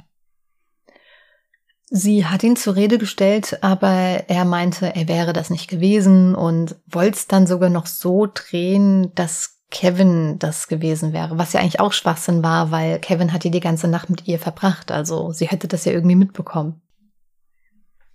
Sie 1.89 2.25
hat 2.27 2.43
ihn 2.43 2.55
zur 2.55 2.75
Rede 2.75 2.99
gestellt, 2.99 3.63
aber 3.63 3.89
er 4.27 4.45
meinte, 4.45 4.95
er 4.95 5.07
wäre 5.07 5.33
das 5.33 5.49
nicht 5.49 5.69
gewesen 5.69 6.35
und 6.35 6.75
wollte 6.85 7.17
es 7.17 7.27
dann 7.27 7.47
sogar 7.47 7.71
noch 7.71 7.87
so 7.87 8.27
drehen, 8.31 9.13
dass 9.15 9.59
Kevin 9.71 10.37
das 10.37 10.67
gewesen 10.67 11.13
wäre, 11.13 11.39
was 11.39 11.53
ja 11.53 11.61
eigentlich 11.61 11.79
auch 11.79 11.93
Schwachsinn 11.93 12.43
war, 12.43 12.69
weil 12.69 12.99
Kevin 12.99 13.33
hat 13.33 13.43
die 13.43 13.49
die 13.49 13.59
ganze 13.59 13.87
Nacht 13.87 14.07
mit 14.07 14.27
ihr 14.27 14.37
verbracht, 14.37 14.91
also 14.91 15.31
sie 15.31 15.47
hätte 15.47 15.67
das 15.67 15.85
ja 15.85 15.93
irgendwie 15.93 16.15
mitbekommen. 16.15 16.79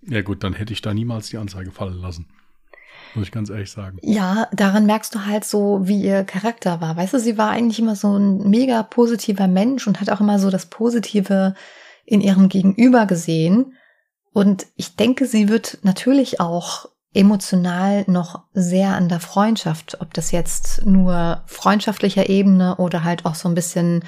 Ja 0.01 0.21
gut, 0.21 0.45
dann 0.45 0.53
hätte 0.53 0.71
ich 0.71 0.81
da 0.81 0.93
niemals 0.93 1.29
die 1.29 1.37
Anzeige 1.37 1.71
fallen 1.71 1.99
lassen. 1.99 2.27
Muss 3.15 3.27
ich 3.27 3.31
ganz 3.31 3.49
ehrlich 3.49 3.71
sagen. 3.71 3.97
Ja, 4.01 4.47
daran 4.51 4.85
merkst 4.85 5.15
du 5.15 5.25
halt 5.25 5.45
so, 5.45 5.81
wie 5.83 6.01
ihr 6.01 6.23
Charakter 6.23 6.81
war. 6.81 6.95
Weißt 6.95 7.13
du, 7.13 7.19
sie 7.19 7.37
war 7.37 7.49
eigentlich 7.49 7.79
immer 7.79 7.95
so 7.95 8.17
ein 8.17 8.49
mega 8.49 8.83
positiver 8.83 9.47
Mensch 9.47 9.87
und 9.87 9.99
hat 9.99 10.09
auch 10.09 10.19
immer 10.19 10.39
so 10.39 10.49
das 10.49 10.67
Positive 10.67 11.55
in 12.05 12.21
ihrem 12.21 12.49
Gegenüber 12.49 13.05
gesehen. 13.05 13.73
Und 14.31 14.67
ich 14.75 14.95
denke, 14.95 15.25
sie 15.25 15.49
wird 15.49 15.79
natürlich 15.83 16.39
auch 16.39 16.87
emotional 17.13 18.03
noch 18.07 18.43
sehr 18.53 18.95
an 18.95 19.09
der 19.09 19.19
Freundschaft, 19.19 19.99
ob 20.01 20.13
das 20.13 20.31
jetzt 20.31 20.85
nur 20.85 21.43
freundschaftlicher 21.47 22.29
Ebene 22.29 22.75
oder 22.75 23.03
halt 23.03 23.25
auch 23.25 23.35
so 23.35 23.49
ein 23.49 23.55
bisschen, 23.55 24.03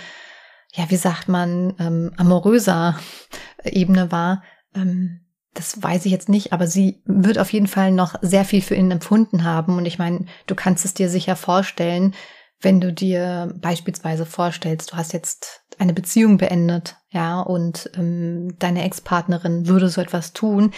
ja, 0.74 0.90
wie 0.90 0.98
sagt 0.98 1.28
man, 1.28 1.74
ähm, 1.80 2.12
amoröser 2.18 3.00
Ebene 3.64 4.12
war, 4.12 4.44
ähm, 4.76 5.22
das 5.54 5.82
weiß 5.82 6.06
ich 6.06 6.12
jetzt 6.12 6.30
nicht, 6.30 6.54
aber 6.54 6.66
sie 6.68 7.02
wird 7.06 7.38
auf 7.38 7.52
jeden 7.52 7.68
Fall 7.68 7.92
noch 7.92 8.16
sehr 8.22 8.46
viel 8.46 8.62
für 8.62 8.76
ihn 8.76 8.90
empfunden 8.90 9.44
haben. 9.44 9.78
Und 9.78 9.86
ich 9.86 10.00
meine, 10.00 10.26
du 10.48 10.56
kannst 10.56 10.86
es 10.86 10.94
dir 10.94 11.10
sicher 11.10 11.36
vorstellen, 11.36 12.14
wenn 12.62 12.80
du 12.80 12.94
dir 12.94 13.54
beispielsweise 13.60 14.26
vorstellst, 14.26 14.92
du 14.92 14.98
hast 14.98 15.14
jetzt 15.14 15.64
eine 15.78 15.94
Beziehung 15.94 16.38
beendet, 16.38 16.96
ja, 17.10 17.42
und 17.42 17.90
ähm, 17.96 18.56
deine 18.60 18.84
Ex-Partnerin 18.84 19.68
würde 19.68 19.90
so 19.90 20.00
etwas 20.00 20.34
tun, 20.34 20.72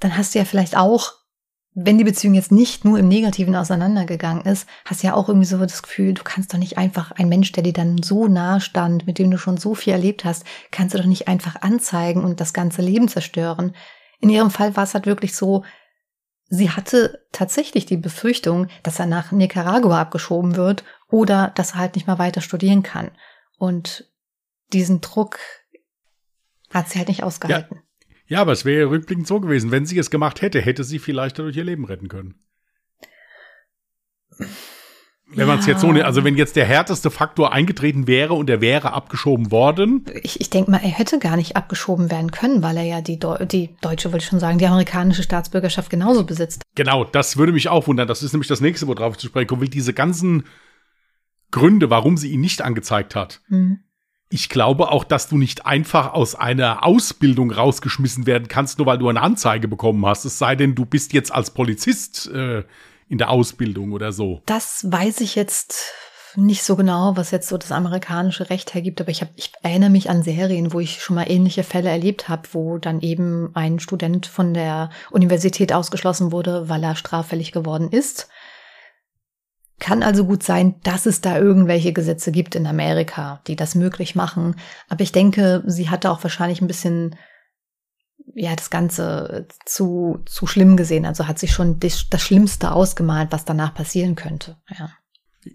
dann 0.00 0.16
hast 0.16 0.34
du 0.34 0.38
ja 0.38 0.44
vielleicht 0.44 0.76
auch, 0.76 1.12
wenn 1.74 1.98
die 1.98 2.04
Beziehung 2.04 2.34
jetzt 2.34 2.52
nicht 2.52 2.86
nur 2.86 2.98
im 2.98 3.08
Negativen 3.08 3.54
auseinandergegangen 3.54 4.46
ist, 4.46 4.66
hast 4.86 5.02
du 5.02 5.08
ja 5.08 5.14
auch 5.14 5.28
irgendwie 5.28 5.46
so 5.46 5.58
das 5.58 5.82
Gefühl, 5.82 6.14
du 6.14 6.22
kannst 6.22 6.54
doch 6.54 6.58
nicht 6.58 6.78
einfach 6.78 7.10
ein 7.12 7.28
Mensch, 7.28 7.52
der 7.52 7.64
dir 7.64 7.74
dann 7.74 8.02
so 8.02 8.28
nah 8.28 8.60
stand, 8.60 9.06
mit 9.06 9.18
dem 9.18 9.30
du 9.30 9.36
schon 9.36 9.58
so 9.58 9.74
viel 9.74 9.92
erlebt 9.92 10.24
hast, 10.24 10.44
kannst 10.70 10.94
du 10.94 10.98
doch 10.98 11.06
nicht 11.06 11.28
einfach 11.28 11.60
anzeigen 11.60 12.24
und 12.24 12.40
das 12.40 12.54
ganze 12.54 12.80
Leben 12.80 13.08
zerstören. 13.08 13.74
In 14.20 14.30
ihrem 14.30 14.50
Fall 14.50 14.76
war 14.76 14.84
es 14.84 14.94
halt 14.94 15.06
wirklich 15.06 15.34
so, 15.34 15.64
sie 16.48 16.70
hatte 16.70 17.26
tatsächlich 17.32 17.86
die 17.86 17.96
Befürchtung, 17.96 18.68
dass 18.82 18.98
er 18.98 19.06
nach 19.06 19.32
Nicaragua 19.32 20.00
abgeschoben 20.00 20.56
wird 20.56 20.84
oder 21.08 21.52
dass 21.54 21.72
er 21.72 21.78
halt 21.78 21.94
nicht 21.94 22.06
mal 22.06 22.18
weiter 22.18 22.40
studieren 22.40 22.82
kann. 22.82 23.10
Und 23.58 24.10
diesen 24.72 25.00
Druck 25.00 25.38
hat 26.70 26.88
sie 26.88 26.98
halt 26.98 27.08
nicht 27.08 27.22
ausgehalten. 27.22 27.76
Ja, 27.76 28.36
ja 28.36 28.40
aber 28.40 28.52
es 28.52 28.64
wäre 28.64 28.90
rückblickend 28.90 29.26
so 29.26 29.40
gewesen, 29.40 29.70
wenn 29.70 29.86
sie 29.86 29.98
es 29.98 30.10
gemacht 30.10 30.42
hätte, 30.42 30.60
hätte 30.60 30.84
sie 30.84 30.98
vielleicht 30.98 31.38
dadurch 31.38 31.56
ihr 31.56 31.64
Leben 31.64 31.84
retten 31.84 32.08
können. 32.08 32.42
Wenn 35.28 35.48
man 35.48 35.58
es 35.58 35.66
jetzt 35.66 35.80
so, 35.80 35.88
also 35.88 36.22
wenn 36.22 36.36
jetzt 36.36 36.54
der 36.54 36.66
härteste 36.66 37.10
Faktor 37.10 37.52
eingetreten 37.52 38.06
wäre 38.06 38.34
und 38.34 38.48
er 38.48 38.60
wäre 38.60 38.92
abgeschoben 38.92 39.50
worden. 39.50 40.04
Ich, 40.22 40.40
ich 40.40 40.50
denke 40.50 40.70
mal, 40.70 40.78
er 40.78 40.90
hätte 40.90 41.18
gar 41.18 41.36
nicht 41.36 41.56
abgeschoben 41.56 42.12
werden 42.12 42.30
können, 42.30 42.62
weil 42.62 42.76
er 42.76 42.84
ja 42.84 43.00
die, 43.00 43.18
Deu 43.18 43.44
die 43.44 43.74
deutsche, 43.80 44.12
wollte 44.12 44.22
ich 44.22 44.28
schon 44.28 44.38
sagen, 44.38 44.58
die 44.58 44.66
amerikanische 44.66 45.24
Staatsbürgerschaft 45.24 45.90
genauso 45.90 46.24
besitzt. 46.24 46.62
Genau, 46.76 47.04
das 47.04 47.36
würde 47.36 47.52
mich 47.52 47.68
auch 47.68 47.88
wundern. 47.88 48.06
Das 48.06 48.22
ist 48.22 48.32
nämlich 48.32 48.46
das 48.46 48.60
nächste, 48.60 48.86
worauf 48.86 49.14
ich 49.14 49.18
zu 49.18 49.26
sprechen 49.26 49.48
komme, 49.48 49.62
wie 49.62 49.68
diese 49.68 49.92
ganzen 49.92 50.44
Gründe, 51.50 51.90
warum 51.90 52.16
sie 52.16 52.30
ihn 52.30 52.40
nicht 52.40 52.62
angezeigt 52.62 53.16
hat. 53.16 53.40
Mhm. 53.48 53.80
Ich 54.28 54.48
glaube 54.48 54.90
auch, 54.90 55.04
dass 55.04 55.28
du 55.28 55.38
nicht 55.38 55.66
einfach 55.66 56.12
aus 56.12 56.34
einer 56.34 56.84
Ausbildung 56.84 57.50
rausgeschmissen 57.50 58.26
werden 58.26 58.48
kannst, 58.48 58.78
nur 58.78 58.86
weil 58.86 58.98
du 58.98 59.08
eine 59.08 59.22
Anzeige 59.22 59.66
bekommen 59.68 60.04
hast. 60.06 60.24
Es 60.24 60.38
sei 60.38 60.56
denn, 60.56 60.74
du 60.74 60.84
bist 60.84 61.12
jetzt 61.12 61.32
als 61.32 61.50
Polizist 61.52 62.28
äh, 62.32 62.64
in 63.08 63.18
der 63.18 63.30
Ausbildung 63.30 63.92
oder 63.92 64.12
so. 64.12 64.42
Das 64.46 64.86
weiß 64.90 65.20
ich 65.20 65.34
jetzt 65.34 65.92
nicht 66.36 66.64
so 66.64 66.76
genau, 66.76 67.16
was 67.16 67.30
jetzt 67.30 67.48
so 67.48 67.56
das 67.56 67.72
amerikanische 67.72 68.50
Recht 68.50 68.74
hergibt, 68.74 69.00
aber 69.00 69.10
ich, 69.10 69.22
hab, 69.22 69.30
ich 69.36 69.52
erinnere 69.62 69.90
mich 69.90 70.10
an 70.10 70.22
Serien, 70.22 70.72
wo 70.72 70.80
ich 70.80 71.02
schon 71.02 71.16
mal 71.16 71.30
ähnliche 71.30 71.64
Fälle 71.64 71.88
erlebt 71.88 72.28
habe, 72.28 72.42
wo 72.52 72.78
dann 72.78 73.00
eben 73.00 73.50
ein 73.54 73.78
Student 73.78 74.26
von 74.26 74.52
der 74.52 74.90
Universität 75.10 75.72
ausgeschlossen 75.72 76.32
wurde, 76.32 76.68
weil 76.68 76.84
er 76.84 76.94
straffällig 76.94 77.52
geworden 77.52 77.90
ist. 77.90 78.28
Kann 79.78 80.02
also 80.02 80.24
gut 80.24 80.42
sein, 80.42 80.76
dass 80.82 81.06
es 81.06 81.20
da 81.20 81.38
irgendwelche 81.38 81.92
Gesetze 81.92 82.32
gibt 82.32 82.54
in 82.54 82.66
Amerika, 82.66 83.40
die 83.46 83.56
das 83.56 83.74
möglich 83.74 84.14
machen. 84.14 84.56
Aber 84.88 85.02
ich 85.02 85.12
denke, 85.12 85.62
sie 85.66 85.90
hatte 85.90 86.10
auch 86.10 86.22
wahrscheinlich 86.22 86.60
ein 86.60 86.66
bisschen 86.66 87.16
ja, 88.34 88.54
das 88.54 88.70
Ganze 88.70 89.46
zu, 89.64 90.20
zu 90.26 90.46
schlimm 90.46 90.76
gesehen. 90.76 91.06
Also 91.06 91.28
hat 91.28 91.38
sich 91.38 91.52
schon 91.52 91.78
das, 91.80 92.08
das 92.10 92.22
Schlimmste 92.22 92.72
ausgemalt, 92.72 93.32
was 93.32 93.44
danach 93.44 93.74
passieren 93.74 94.14
könnte. 94.14 94.56
Ja. 94.76 94.90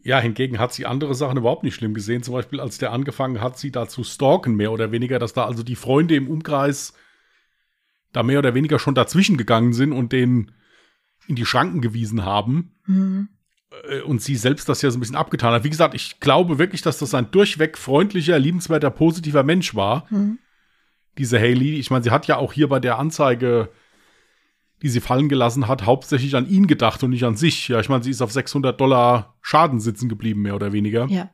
Ja, 0.03 0.19
hingegen 0.19 0.57
hat 0.57 0.73
sie 0.73 0.85
andere 0.85 1.13
Sachen 1.15 1.37
überhaupt 1.37 1.63
nicht 1.63 1.75
schlimm 1.75 1.93
gesehen. 1.93 2.23
Zum 2.23 2.33
Beispiel, 2.33 2.61
als 2.61 2.77
der 2.77 2.93
angefangen 2.93 3.41
hat, 3.41 3.57
sie 3.57 3.71
da 3.71 3.89
zu 3.89 4.05
stalken, 4.05 4.55
mehr 4.55 4.71
oder 4.71 4.93
weniger, 4.93 5.19
dass 5.19 5.33
da 5.33 5.45
also 5.45 5.63
die 5.63 5.75
Freunde 5.75 6.15
im 6.15 6.29
Umkreis 6.29 6.93
da 8.13 8.23
mehr 8.23 8.39
oder 8.39 8.55
weniger 8.55 8.79
schon 8.79 8.95
dazwischen 8.95 9.35
gegangen 9.35 9.73
sind 9.73 9.91
und 9.91 10.13
den 10.13 10.51
in 11.27 11.35
die 11.35 11.45
Schranken 11.45 11.81
gewiesen 11.81 12.23
haben. 12.23 12.79
Mhm. 12.85 13.29
Äh, 13.89 14.01
und 14.01 14.21
sie 14.21 14.37
selbst 14.37 14.69
das 14.69 14.81
ja 14.81 14.89
so 14.91 14.97
ein 14.97 15.01
bisschen 15.01 15.17
abgetan 15.17 15.53
hat. 15.53 15.65
Wie 15.65 15.69
gesagt, 15.69 15.93
ich 15.93 16.21
glaube 16.21 16.57
wirklich, 16.57 16.81
dass 16.81 16.97
das 16.97 17.13
ein 17.13 17.29
durchweg 17.31 17.77
freundlicher, 17.77 18.39
liebenswerter, 18.39 18.91
positiver 18.91 19.43
Mensch 19.43 19.75
war. 19.75 20.05
Mhm 20.09 20.39
diese 21.17 21.39
Haley. 21.39 21.79
Ich 21.79 21.91
meine, 21.91 22.03
sie 22.03 22.11
hat 22.11 22.27
ja 22.27 22.37
auch 22.37 22.53
hier 22.53 22.69
bei 22.69 22.79
der 22.79 22.97
Anzeige 22.97 23.69
die 24.81 24.89
sie 24.89 24.99
fallen 24.99 25.29
gelassen 25.29 25.67
hat, 25.67 25.85
hauptsächlich 25.85 26.35
an 26.35 26.49
ihn 26.49 26.67
gedacht 26.67 27.03
und 27.03 27.11
nicht 27.11 27.23
an 27.23 27.35
sich. 27.35 27.67
Ja, 27.67 27.79
ich 27.79 27.89
meine, 27.89 28.03
sie 28.03 28.11
ist 28.11 28.21
auf 28.21 28.31
600 28.31 28.79
Dollar 28.79 29.35
Schaden 29.41 29.79
sitzen 29.79 30.09
geblieben, 30.09 30.41
mehr 30.41 30.55
oder 30.55 30.73
weniger. 30.73 31.07
Ja. 31.07 31.29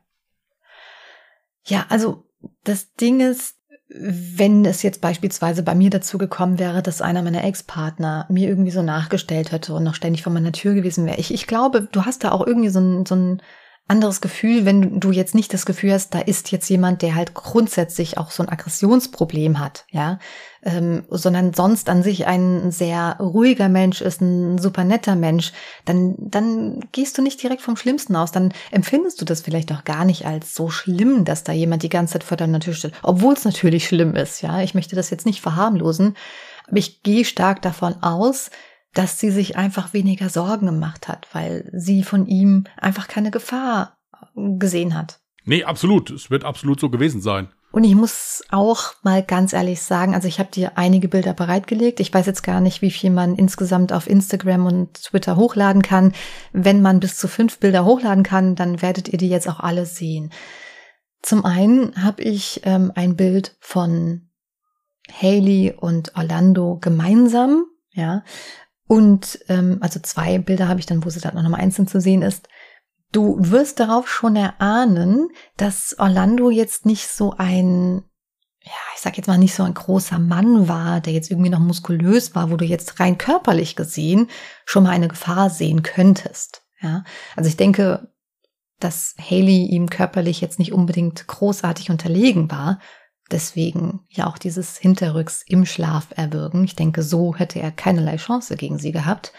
Ja, 1.64 1.86
also 1.88 2.26
das 2.64 2.94
Ding 2.94 3.20
ist, 3.20 3.56
wenn 3.88 4.64
es 4.66 4.82
jetzt 4.82 5.00
beispielsweise 5.00 5.62
bei 5.62 5.74
mir 5.74 5.88
dazu 5.88 6.18
gekommen 6.18 6.58
wäre, 6.58 6.82
dass 6.82 7.00
einer 7.00 7.22
meiner 7.22 7.44
Ex-Partner 7.44 8.26
mir 8.28 8.48
irgendwie 8.48 8.70
so 8.70 8.82
nachgestellt 8.82 9.50
hätte 9.50 9.72
und 9.72 9.82
noch 9.82 9.94
ständig 9.94 10.22
vor 10.22 10.32
meiner 10.32 10.52
Tür 10.52 10.74
gewesen 10.74 11.06
wäre. 11.06 11.18
Ich, 11.18 11.32
ich 11.32 11.46
glaube, 11.46 11.88
du 11.90 12.04
hast 12.04 12.24
da 12.24 12.32
auch 12.32 12.46
irgendwie 12.46 12.68
so 12.68 12.80
ein, 12.80 13.06
so 13.06 13.14
ein 13.14 13.42
anderes 13.88 14.20
Gefühl, 14.20 14.64
wenn 14.66 15.00
du 15.00 15.10
jetzt 15.12 15.34
nicht 15.34 15.52
das 15.54 15.64
Gefühl 15.66 15.92
hast, 15.92 16.14
da 16.14 16.20
ist 16.20 16.52
jetzt 16.52 16.68
jemand, 16.68 17.02
der 17.02 17.14
halt 17.14 17.34
grundsätzlich 17.34 18.18
auch 18.18 18.30
so 18.30 18.42
ein 18.42 18.48
Aggressionsproblem 18.48 19.58
hat, 19.58 19.86
ja, 19.90 20.18
ähm, 20.62 21.04
sondern 21.08 21.54
sonst 21.54 21.88
an 21.88 22.02
sich 22.02 22.26
ein 22.26 22.70
sehr 22.70 23.16
ruhiger 23.18 23.68
Mensch 23.68 24.02
ist, 24.02 24.20
ein 24.20 24.58
super 24.58 24.84
netter 24.84 25.16
Mensch, 25.16 25.52
dann, 25.86 26.14
dann 26.18 26.80
gehst 26.92 27.16
du 27.16 27.22
nicht 27.22 27.42
direkt 27.42 27.62
vom 27.62 27.76
Schlimmsten 27.76 28.14
aus, 28.14 28.30
dann 28.30 28.52
empfindest 28.70 29.20
du 29.20 29.24
das 29.24 29.40
vielleicht 29.40 29.72
auch 29.72 29.84
gar 29.84 30.04
nicht 30.04 30.26
als 30.26 30.54
so 30.54 30.68
schlimm, 30.68 31.24
dass 31.24 31.42
da 31.42 31.52
jemand 31.52 31.82
die 31.82 31.88
ganze 31.88 32.14
Zeit 32.14 32.24
vor 32.24 32.36
deiner 32.36 32.60
Tür 32.60 32.74
steht, 32.74 32.92
obwohl 33.02 33.34
es 33.34 33.44
natürlich 33.44 33.88
schlimm 33.88 34.14
ist, 34.14 34.42
ja, 34.42 34.60
ich 34.60 34.74
möchte 34.74 34.96
das 34.96 35.10
jetzt 35.10 35.26
nicht 35.26 35.40
verharmlosen, 35.40 36.14
aber 36.66 36.76
ich 36.76 37.02
gehe 37.02 37.24
stark 37.24 37.62
davon 37.62 38.02
aus, 38.02 38.50
dass 38.98 39.20
sie 39.20 39.30
sich 39.30 39.56
einfach 39.56 39.92
weniger 39.92 40.28
Sorgen 40.28 40.66
gemacht 40.66 41.06
hat, 41.06 41.28
weil 41.32 41.70
sie 41.72 42.02
von 42.02 42.26
ihm 42.26 42.64
einfach 42.76 43.06
keine 43.06 43.30
Gefahr 43.30 43.96
gesehen 44.34 44.94
hat. 44.96 45.20
Nee, 45.44 45.62
absolut. 45.62 46.10
Es 46.10 46.30
wird 46.30 46.42
absolut 46.42 46.80
so 46.80 46.90
gewesen 46.90 47.20
sein. 47.20 47.48
Und 47.70 47.84
ich 47.84 47.94
muss 47.94 48.42
auch 48.50 48.94
mal 49.04 49.22
ganz 49.22 49.52
ehrlich 49.52 49.82
sagen, 49.82 50.16
also 50.16 50.26
ich 50.26 50.40
habe 50.40 50.50
dir 50.50 50.76
einige 50.76 51.06
Bilder 51.06 51.32
bereitgelegt. 51.32 52.00
Ich 52.00 52.12
weiß 52.12 52.26
jetzt 52.26 52.42
gar 52.42 52.60
nicht, 52.60 52.82
wie 52.82 52.90
viel 52.90 53.10
man 53.10 53.36
insgesamt 53.36 53.92
auf 53.92 54.08
Instagram 54.08 54.66
und 54.66 54.94
Twitter 54.94 55.36
hochladen 55.36 55.82
kann. 55.82 56.12
Wenn 56.52 56.82
man 56.82 56.98
bis 56.98 57.16
zu 57.18 57.28
fünf 57.28 57.60
Bilder 57.60 57.84
hochladen 57.84 58.24
kann, 58.24 58.56
dann 58.56 58.82
werdet 58.82 59.08
ihr 59.08 59.18
die 59.18 59.28
jetzt 59.28 59.48
auch 59.48 59.60
alle 59.60 59.86
sehen. 59.86 60.32
Zum 61.22 61.44
einen 61.44 62.02
habe 62.02 62.20
ich 62.22 62.62
ähm, 62.64 62.90
ein 62.96 63.14
Bild 63.14 63.56
von 63.60 64.28
Haley 65.22 65.72
und 65.78 66.16
Orlando 66.16 66.78
gemeinsam, 66.80 67.64
ja, 67.92 68.24
und 68.88 69.38
ähm, 69.48 69.78
also 69.80 70.00
zwei 70.00 70.38
Bilder 70.38 70.66
habe 70.66 70.80
ich 70.80 70.86
dann, 70.86 71.04
wo 71.04 71.10
sie 71.10 71.20
dann 71.20 71.34
noch 71.34 71.48
mal 71.48 71.58
einzeln 71.58 71.86
zu 71.86 72.00
sehen 72.00 72.22
ist. 72.22 72.48
Du 73.12 73.36
wirst 73.38 73.80
darauf 73.80 74.08
schon 74.08 74.34
erahnen, 74.34 75.28
dass 75.56 75.96
Orlando 75.98 76.50
jetzt 76.50 76.86
nicht 76.86 77.06
so 77.06 77.34
ein, 77.36 78.02
ja, 78.62 78.72
ich 78.94 79.00
sag 79.00 79.16
jetzt 79.16 79.26
mal 79.26 79.38
nicht 79.38 79.54
so 79.54 79.62
ein 79.62 79.74
großer 79.74 80.18
Mann 80.18 80.68
war, 80.68 81.00
der 81.00 81.12
jetzt 81.12 81.30
irgendwie 81.30 81.50
noch 81.50 81.60
muskulös 81.60 82.34
war, 82.34 82.50
wo 82.50 82.56
du 82.56 82.64
jetzt 82.64 82.98
rein 82.98 83.18
körperlich 83.18 83.76
gesehen 83.76 84.28
schon 84.64 84.84
mal 84.84 84.90
eine 84.90 85.08
Gefahr 85.08 85.50
sehen 85.50 85.82
könntest. 85.82 86.62
Ja, 86.80 87.04
also 87.36 87.48
ich 87.48 87.56
denke, 87.56 88.10
dass 88.80 89.14
Haley 89.18 89.66
ihm 89.66 89.90
körperlich 89.90 90.40
jetzt 90.40 90.58
nicht 90.58 90.72
unbedingt 90.72 91.26
großartig 91.26 91.90
unterlegen 91.90 92.50
war, 92.50 92.78
deswegen 93.30 94.00
ja 94.08 94.26
auch 94.26 94.38
dieses 94.38 94.76
Hinterrücks 94.76 95.42
im 95.46 95.66
Schlaf 95.66 96.08
erwürgen. 96.16 96.64
Ich 96.64 96.76
denke, 96.76 97.02
so 97.02 97.34
hätte 97.34 97.60
er 97.60 97.70
keinerlei 97.70 98.16
Chance 98.16 98.56
gegen 98.56 98.78
sie 98.78 98.92
gehabt. 98.92 99.32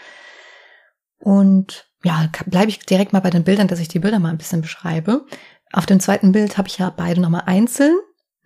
Und 1.18 1.86
ja, 2.02 2.28
bleibe 2.46 2.70
ich 2.70 2.80
direkt 2.80 3.12
mal 3.12 3.20
bei 3.20 3.30
den 3.30 3.44
Bildern, 3.44 3.68
dass 3.68 3.80
ich 3.80 3.88
die 3.88 3.98
Bilder 3.98 4.18
mal 4.18 4.30
ein 4.30 4.38
bisschen 4.38 4.62
beschreibe. 4.62 5.26
Auf 5.72 5.86
dem 5.86 6.00
zweiten 6.00 6.32
Bild 6.32 6.56
habe 6.56 6.68
ich 6.68 6.78
ja 6.78 6.90
beide 6.90 7.20
nochmal 7.20 7.44
einzeln. 7.46 7.96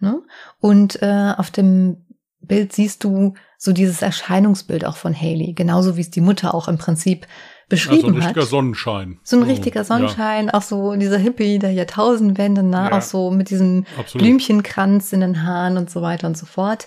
Ne? 0.00 0.22
Und 0.61 1.00
äh, 1.02 1.35
auf 1.37 1.50
dem 1.50 2.04
Bild 2.40 2.72
siehst 2.72 3.04
du 3.04 3.35
so 3.59 3.72
dieses 3.72 4.02
Erscheinungsbild 4.02 4.85
auch 4.85 4.96
von 4.96 5.18
Haley, 5.18 5.54
genauso 5.54 5.96
wie 5.96 6.02
es 6.02 6.11
die 6.11 6.20
Mutter 6.20 6.54
auch 6.54 6.68
im 6.68 6.78
Prinzip 6.78 7.26
beschrieben 7.68 7.96
hat. 7.96 8.03
so 8.03 8.09
ein 8.09 8.14
richtiger 8.14 8.40
hat. 8.42 8.48
Sonnenschein. 8.48 9.20
So 9.22 9.37
ein 9.37 9.42
oh, 9.42 9.46
richtiger 9.46 9.85
Sonnenschein, 9.85 10.46
ja. 10.46 10.55
auch 10.55 10.62
so 10.62 10.94
dieser 10.96 11.18
Hippie 11.18 11.59
der 11.59 11.72
Jahrtausendwende, 11.72 12.62
ne? 12.62 12.88
Ja, 12.90 12.98
auch 12.98 13.03
so 13.03 13.31
mit 13.31 13.50
diesem 13.50 13.87
absolut. 13.98 14.24
Blümchenkranz 14.24 15.12
in 15.12 15.20
den 15.20 15.42
Haaren 15.42 15.77
und 15.77 15.90
so 15.90 16.03
weiter 16.03 16.27
und 16.27 16.37
so 16.37 16.46
fort. 16.46 16.87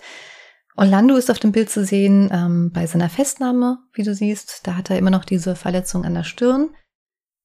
Orlando 0.76 1.16
ist 1.16 1.32
auf 1.32 1.40
dem 1.40 1.52
Bild 1.52 1.72
zu 1.72 1.84
sehen 1.84 2.30
ähm, 2.32 2.72
bei 2.72 2.86
seiner 2.86 3.10
Festnahme, 3.10 3.80
wie 3.94 4.04
du 4.04 4.14
siehst. 4.14 4.62
Da 4.68 4.76
hat 4.76 4.92
er 4.92 5.00
immer 5.00 5.10
noch 5.10 5.26
diese 5.26 5.56
Verletzung 5.56 6.06
an 6.06 6.14
der 6.14 6.24
Stirn. 6.24 6.70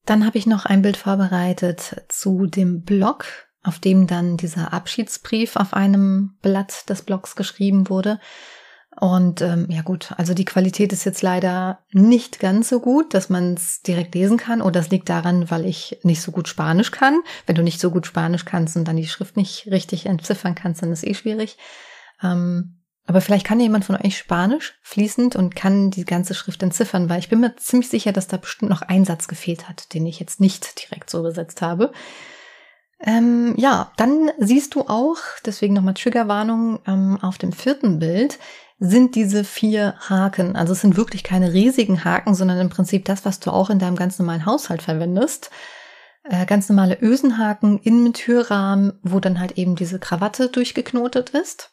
Dann 0.05 0.27
habe 0.27 0.37
ich 0.37 0.47
noch 0.47 0.67
ein 0.67 0.83
Bild 0.83 0.99
vorbereitet 0.99 2.05
zu 2.09 2.47
dem 2.47 2.83
Blog, 2.83 3.25
auf 3.63 3.79
dem 3.79 4.07
dann 4.07 4.37
dieser 4.37 4.75
Abschiedsbrief 4.75 5.57
auf 5.57 5.73
einem 5.73 6.37
Blatt 6.43 6.91
des 6.91 7.03
Blogs 7.03 7.35
geschrieben 7.35 7.89
wurde. 7.89 8.21
Und 9.01 9.41
ähm, 9.41 9.67
ja 9.71 9.83
gut, 9.83 10.13
also 10.19 10.35
die 10.35 10.45
Qualität 10.45 10.93
ist 10.93 11.05
jetzt 11.05 11.23
leider 11.23 11.79
nicht 11.93 12.41
ganz 12.41 12.69
so 12.69 12.79
gut, 12.79 13.15
dass 13.15 13.31
man 13.31 13.55
es 13.55 13.81
direkt 13.83 14.15
lesen 14.15 14.37
kann. 14.37 14.61
Oder 14.61 14.81
das 14.81 14.91
liegt 14.91 15.09
daran, 15.09 15.51
weil 15.51 15.65
ich 15.65 15.99
nicht 16.03 16.21
so 16.21 16.31
gut 16.31 16.47
Spanisch 16.47 16.91
kann. 16.91 17.21
Wenn 17.47 17.57
du 17.57 17.63
nicht 17.63 17.81
so 17.81 17.91
gut 17.91 18.07
Spanisch 18.07 18.45
kannst 18.45 18.77
und 18.77 18.87
dann 18.87 18.97
die 18.97 19.07
Schrift 19.07 19.37
nicht 19.37 19.67
richtig 19.71 20.07
entziffern 20.07 20.55
kannst, 20.55 20.83
dann 20.83 20.93
ist 20.93 21.07
eh 21.07 21.15
schwierig. 21.15 21.57
Ähm, 22.23 22.83
aber 23.07 23.21
vielleicht 23.21 23.47
kann 23.47 23.59
jemand 23.59 23.85
von 23.85 23.97
euch 23.97 24.17
Spanisch 24.17 24.79
fließend 24.83 25.37
und 25.37 25.57
kann 25.57 25.91
die 25.91 26.05
ganze 26.05 26.35
Schrift 26.35 26.63
entziffern, 26.63 27.09
weil 27.09 27.19
ich 27.19 27.29
bin 27.29 27.41
mir 27.41 27.57
ziemlich 27.57 27.89
sicher, 27.89 28.13
dass 28.13 28.29
da 28.29 28.37
bestimmt 28.37 28.71
noch 28.71 28.83
ein 28.83 29.05
Satz 29.05 29.27
gefehlt 29.27 29.69
hat, 29.69 29.93
den 29.95 30.07
ich 30.07 30.21
jetzt 30.21 30.41
nicht 30.41 30.83
direkt 30.83 31.11
so 31.11 31.19
übersetzt 31.19 31.63
habe. 31.63 31.93
Ähm, 33.05 33.55
ja, 33.57 33.91
dann 33.97 34.31
siehst 34.39 34.77
du 34.77 34.83
auch, 34.83 35.19
deswegen 35.45 35.75
nochmal 35.75 35.95
Triggerwarnung, 35.95 36.79
ähm, 36.87 37.19
auf 37.21 37.39
dem 37.39 37.53
vierten 37.53 37.99
Bild 37.99 38.39
sind 38.85 39.15
diese 39.15 39.45
vier 39.45 39.95
Haken. 40.09 40.57
Also 40.57 40.73
es 40.73 40.81
sind 40.81 40.97
wirklich 40.97 41.23
keine 41.23 41.53
riesigen 41.53 42.05
Haken, 42.05 42.35
sondern 42.35 42.59
im 42.59 42.69
Prinzip 42.69 43.05
das, 43.05 43.25
was 43.25 43.39
du 43.39 43.53
auch 43.53 43.71
in 43.71 43.79
deinem 43.79 43.95
ganz 43.95 44.19
normalen 44.19 44.45
Haushalt 44.45 44.83
verwendest. 44.83 45.51
Äh, 46.25 46.47
ganz 46.47 46.69
normale 46.69 46.99
Ösenhaken 47.01 47.79
in 47.79 48.05
dem 48.05 48.13
Türrahmen, 48.13 48.99
wo 49.03 49.21
dann 49.21 49.39
halt 49.39 49.53
eben 49.53 49.77
diese 49.77 50.01
Krawatte 50.01 50.49
durchgeknotet 50.49 51.31
ist. 51.31 51.71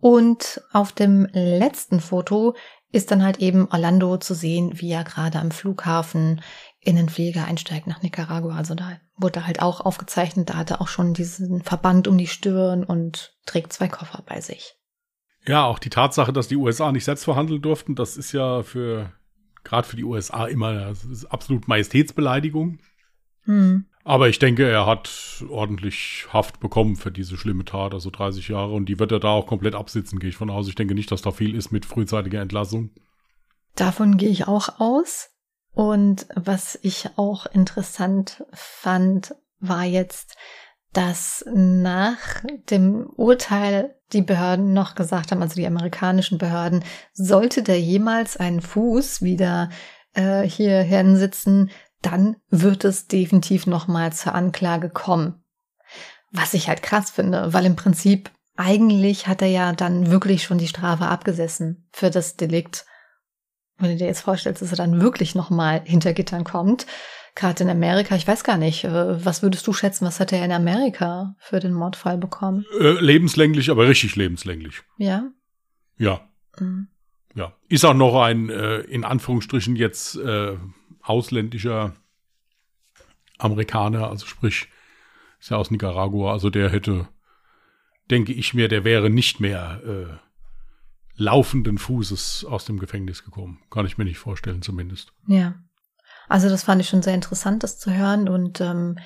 Und 0.00 0.62
auf 0.72 0.92
dem 0.92 1.26
letzten 1.32 1.98
Foto 1.98 2.54
ist 2.92 3.10
dann 3.10 3.24
halt 3.24 3.38
eben 3.38 3.68
Orlando 3.68 4.18
zu 4.18 4.34
sehen, 4.34 4.80
wie 4.80 4.92
er 4.92 5.02
gerade 5.02 5.40
am 5.40 5.50
Flughafen 5.50 6.42
in 6.78 6.94
den 6.94 7.08
Flieger 7.08 7.44
einsteigt 7.44 7.88
nach 7.88 8.02
Nicaragua. 8.02 8.54
Also 8.54 8.76
da 8.76 9.00
wurde 9.16 9.48
halt 9.48 9.60
auch 9.60 9.80
aufgezeichnet, 9.80 10.50
da 10.50 10.54
hat 10.54 10.70
er 10.70 10.80
auch 10.80 10.88
schon 10.88 11.12
diesen 11.12 11.64
Verband 11.64 12.06
um 12.06 12.16
die 12.16 12.28
Stirn 12.28 12.84
und 12.84 13.36
trägt 13.46 13.72
zwei 13.72 13.88
Koffer 13.88 14.22
bei 14.24 14.40
sich. 14.40 14.77
Ja, 15.48 15.64
auch 15.64 15.78
die 15.78 15.90
Tatsache, 15.90 16.32
dass 16.32 16.46
die 16.48 16.56
USA 16.56 16.92
nicht 16.92 17.04
selbst 17.04 17.24
verhandeln 17.24 17.62
durften, 17.62 17.94
das 17.94 18.16
ist 18.18 18.32
ja 18.32 18.62
für, 18.62 19.12
gerade 19.64 19.88
für 19.88 19.96
die 19.96 20.04
USA 20.04 20.46
immer 20.46 20.92
absolut 21.30 21.66
Majestätsbeleidigung. 21.66 22.78
Hm. 23.44 23.86
Aber 24.04 24.28
ich 24.28 24.38
denke, 24.38 24.68
er 24.68 24.86
hat 24.86 25.44
ordentlich 25.50 26.26
Haft 26.32 26.60
bekommen 26.60 26.96
für 26.96 27.10
diese 27.10 27.36
schlimme 27.36 27.64
Tat, 27.64 27.92
also 27.94 28.10
30 28.10 28.48
Jahre. 28.48 28.72
Und 28.72 28.86
die 28.86 28.98
wird 28.98 29.12
er 29.12 29.20
da 29.20 29.28
auch 29.28 29.46
komplett 29.46 29.74
absitzen, 29.74 30.18
gehe 30.18 30.30
ich 30.30 30.36
von 30.36 30.50
aus. 30.50 30.68
Ich 30.68 30.74
denke 30.74 30.94
nicht, 30.94 31.10
dass 31.10 31.22
da 31.22 31.30
viel 31.30 31.54
ist 31.54 31.72
mit 31.72 31.84
frühzeitiger 31.84 32.40
Entlassung. 32.40 32.90
Davon 33.74 34.16
gehe 34.16 34.30
ich 34.30 34.48
auch 34.48 34.80
aus. 34.80 35.30
Und 35.72 36.26
was 36.34 36.78
ich 36.82 37.10
auch 37.16 37.46
interessant 37.46 38.44
fand, 38.52 39.34
war 39.60 39.84
jetzt, 39.84 40.36
dass 40.92 41.44
nach 41.52 42.42
dem 42.70 43.06
Urteil 43.16 43.94
die 44.12 44.22
Behörden 44.22 44.72
noch 44.72 44.94
gesagt 44.94 45.30
haben, 45.30 45.42
also 45.42 45.54
die 45.54 45.66
amerikanischen 45.66 46.38
Behörden, 46.38 46.84
sollte 47.12 47.62
der 47.62 47.80
jemals 47.80 48.36
einen 48.36 48.62
Fuß 48.62 49.22
wieder 49.22 49.68
äh, 50.14 50.42
hier 50.42 50.80
hinsitzen, 50.80 51.70
dann 52.00 52.36
wird 52.48 52.84
es 52.84 53.06
definitiv 53.06 53.66
nochmal 53.66 54.12
zur 54.12 54.34
Anklage 54.34 54.88
kommen. 54.88 55.42
Was 56.30 56.54
ich 56.54 56.68
halt 56.68 56.82
krass 56.82 57.10
finde, 57.10 57.52
weil 57.52 57.66
im 57.66 57.76
Prinzip 57.76 58.30
eigentlich 58.56 59.26
hat 59.26 59.42
er 59.42 59.48
ja 59.48 59.72
dann 59.72 60.10
wirklich 60.10 60.42
schon 60.42 60.58
die 60.58 60.68
Strafe 60.68 61.06
abgesessen 61.06 61.88
für 61.92 62.10
das 62.10 62.36
Delikt. 62.36 62.86
Wenn 63.76 63.90
du 63.90 63.96
dir 63.96 64.08
jetzt 64.08 64.22
vorstellst, 64.22 64.60
dass 64.60 64.70
er 64.70 64.76
dann 64.76 65.00
wirklich 65.00 65.34
nochmal 65.34 65.82
hinter 65.84 66.12
Gittern 66.12 66.44
kommt, 66.44 66.86
Gerade 67.38 67.62
in 67.62 67.70
Amerika, 67.70 68.16
ich 68.16 68.26
weiß 68.26 68.42
gar 68.42 68.56
nicht, 68.56 68.82
äh, 68.82 69.24
was 69.24 69.44
würdest 69.44 69.64
du 69.68 69.72
schätzen, 69.72 70.04
was 70.04 70.18
hat 70.18 70.32
er 70.32 70.44
in 70.44 70.50
Amerika 70.50 71.36
für 71.38 71.60
den 71.60 71.72
Mordfall 71.72 72.18
bekommen? 72.18 72.66
Äh, 72.80 73.00
lebenslänglich, 73.00 73.70
aber 73.70 73.86
richtig 73.86 74.16
lebenslänglich. 74.16 74.82
Ja? 74.96 75.30
Ja. 75.98 76.28
Mhm. 76.58 76.88
Ja. 77.36 77.52
Ist 77.68 77.84
auch 77.84 77.94
noch 77.94 78.20
ein, 78.20 78.50
äh, 78.50 78.78
in 78.78 79.04
Anführungsstrichen 79.04 79.76
jetzt 79.76 80.16
äh, 80.16 80.56
ausländischer 81.00 81.94
Amerikaner, 83.38 84.10
also 84.10 84.26
sprich, 84.26 84.66
ist 85.38 85.50
ja 85.50 85.58
aus 85.58 85.70
Nicaragua, 85.70 86.32
also 86.32 86.50
der 86.50 86.70
hätte, 86.70 87.06
denke 88.10 88.32
ich 88.32 88.52
mir, 88.52 88.66
der 88.66 88.82
wäre 88.82 89.10
nicht 89.10 89.38
mehr 89.38 89.80
äh, 89.86 90.16
laufenden 91.14 91.78
Fußes 91.78 92.46
aus 92.46 92.64
dem 92.64 92.80
Gefängnis 92.80 93.22
gekommen. 93.22 93.60
Kann 93.70 93.86
ich 93.86 93.96
mir 93.96 94.04
nicht 94.06 94.18
vorstellen, 94.18 94.60
zumindest. 94.60 95.12
Ja. 95.28 95.54
Also 96.28 96.48
das 96.48 96.64
fand 96.64 96.80
ich 96.80 96.88
schon 96.88 97.02
sehr 97.02 97.14
interessant, 97.14 97.62
das 97.62 97.78
zu 97.78 97.92
hören 97.92 98.28
und 98.28 98.60
ähm, 98.60 98.98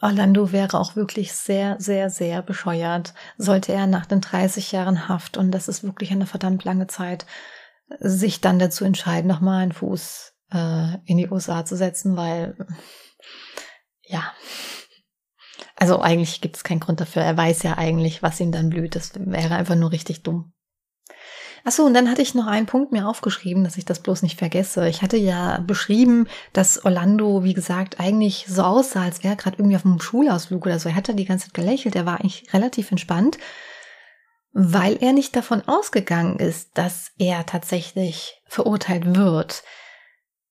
Orlando 0.00 0.52
wäre 0.52 0.78
auch 0.78 0.96
wirklich 0.96 1.32
sehr, 1.32 1.76
sehr, 1.78 2.10
sehr 2.10 2.42
bescheuert, 2.42 3.14
sollte 3.38 3.72
er 3.72 3.86
nach 3.86 4.06
den 4.06 4.20
30 4.20 4.70
Jahren 4.72 5.08
Haft, 5.08 5.36
und 5.36 5.50
das 5.50 5.68
ist 5.68 5.82
wirklich 5.82 6.10
eine 6.10 6.26
verdammt 6.26 6.64
lange 6.64 6.86
Zeit, 6.86 7.26
sich 7.98 8.40
dann 8.40 8.58
dazu 8.58 8.84
entscheiden, 8.84 9.28
nochmal 9.28 9.62
einen 9.62 9.72
Fuß 9.72 10.34
äh, 10.52 10.94
in 11.06 11.16
die 11.16 11.28
USA 11.28 11.64
zu 11.64 11.76
setzen, 11.76 12.16
weil 12.16 12.56
ja, 14.02 14.32
also 15.76 16.00
eigentlich 16.00 16.40
gibt 16.40 16.56
es 16.56 16.64
keinen 16.64 16.80
Grund 16.80 17.00
dafür. 17.00 17.22
Er 17.22 17.36
weiß 17.36 17.62
ja 17.62 17.76
eigentlich, 17.76 18.22
was 18.22 18.40
ihm 18.40 18.52
dann 18.52 18.70
blüht. 18.70 18.94
Das 18.94 19.12
wäre 19.16 19.56
einfach 19.56 19.74
nur 19.74 19.90
richtig 19.90 20.22
dumm. 20.22 20.52
Achso, 21.66 21.82
und 21.84 21.94
dann 21.94 22.10
hatte 22.10 22.20
ich 22.20 22.34
noch 22.34 22.46
einen 22.46 22.66
Punkt 22.66 22.92
mir 22.92 23.08
aufgeschrieben, 23.08 23.64
dass 23.64 23.78
ich 23.78 23.86
das 23.86 24.00
bloß 24.00 24.20
nicht 24.22 24.38
vergesse. 24.38 24.86
Ich 24.86 25.00
hatte 25.00 25.16
ja 25.16 25.60
beschrieben, 25.66 26.28
dass 26.52 26.84
Orlando, 26.84 27.42
wie 27.42 27.54
gesagt, 27.54 27.98
eigentlich 28.00 28.44
so 28.46 28.62
aussah, 28.62 29.02
als 29.02 29.24
wäre 29.24 29.32
er 29.32 29.36
gerade 29.36 29.56
irgendwie 29.56 29.76
auf 29.76 29.86
einem 29.86 29.98
Schulausflug 29.98 30.66
oder 30.66 30.78
so. 30.78 30.90
Er 30.90 30.94
hatte 30.94 31.14
die 31.14 31.24
ganze 31.24 31.46
Zeit 31.46 31.54
gelächelt, 31.54 31.96
er 31.96 32.04
war 32.04 32.20
eigentlich 32.20 32.52
relativ 32.52 32.90
entspannt, 32.90 33.38
weil 34.52 34.98
er 35.02 35.14
nicht 35.14 35.34
davon 35.34 35.62
ausgegangen 35.66 36.38
ist, 36.38 36.76
dass 36.76 37.12
er 37.18 37.46
tatsächlich 37.46 38.42
verurteilt 38.46 39.16
wird. 39.16 39.62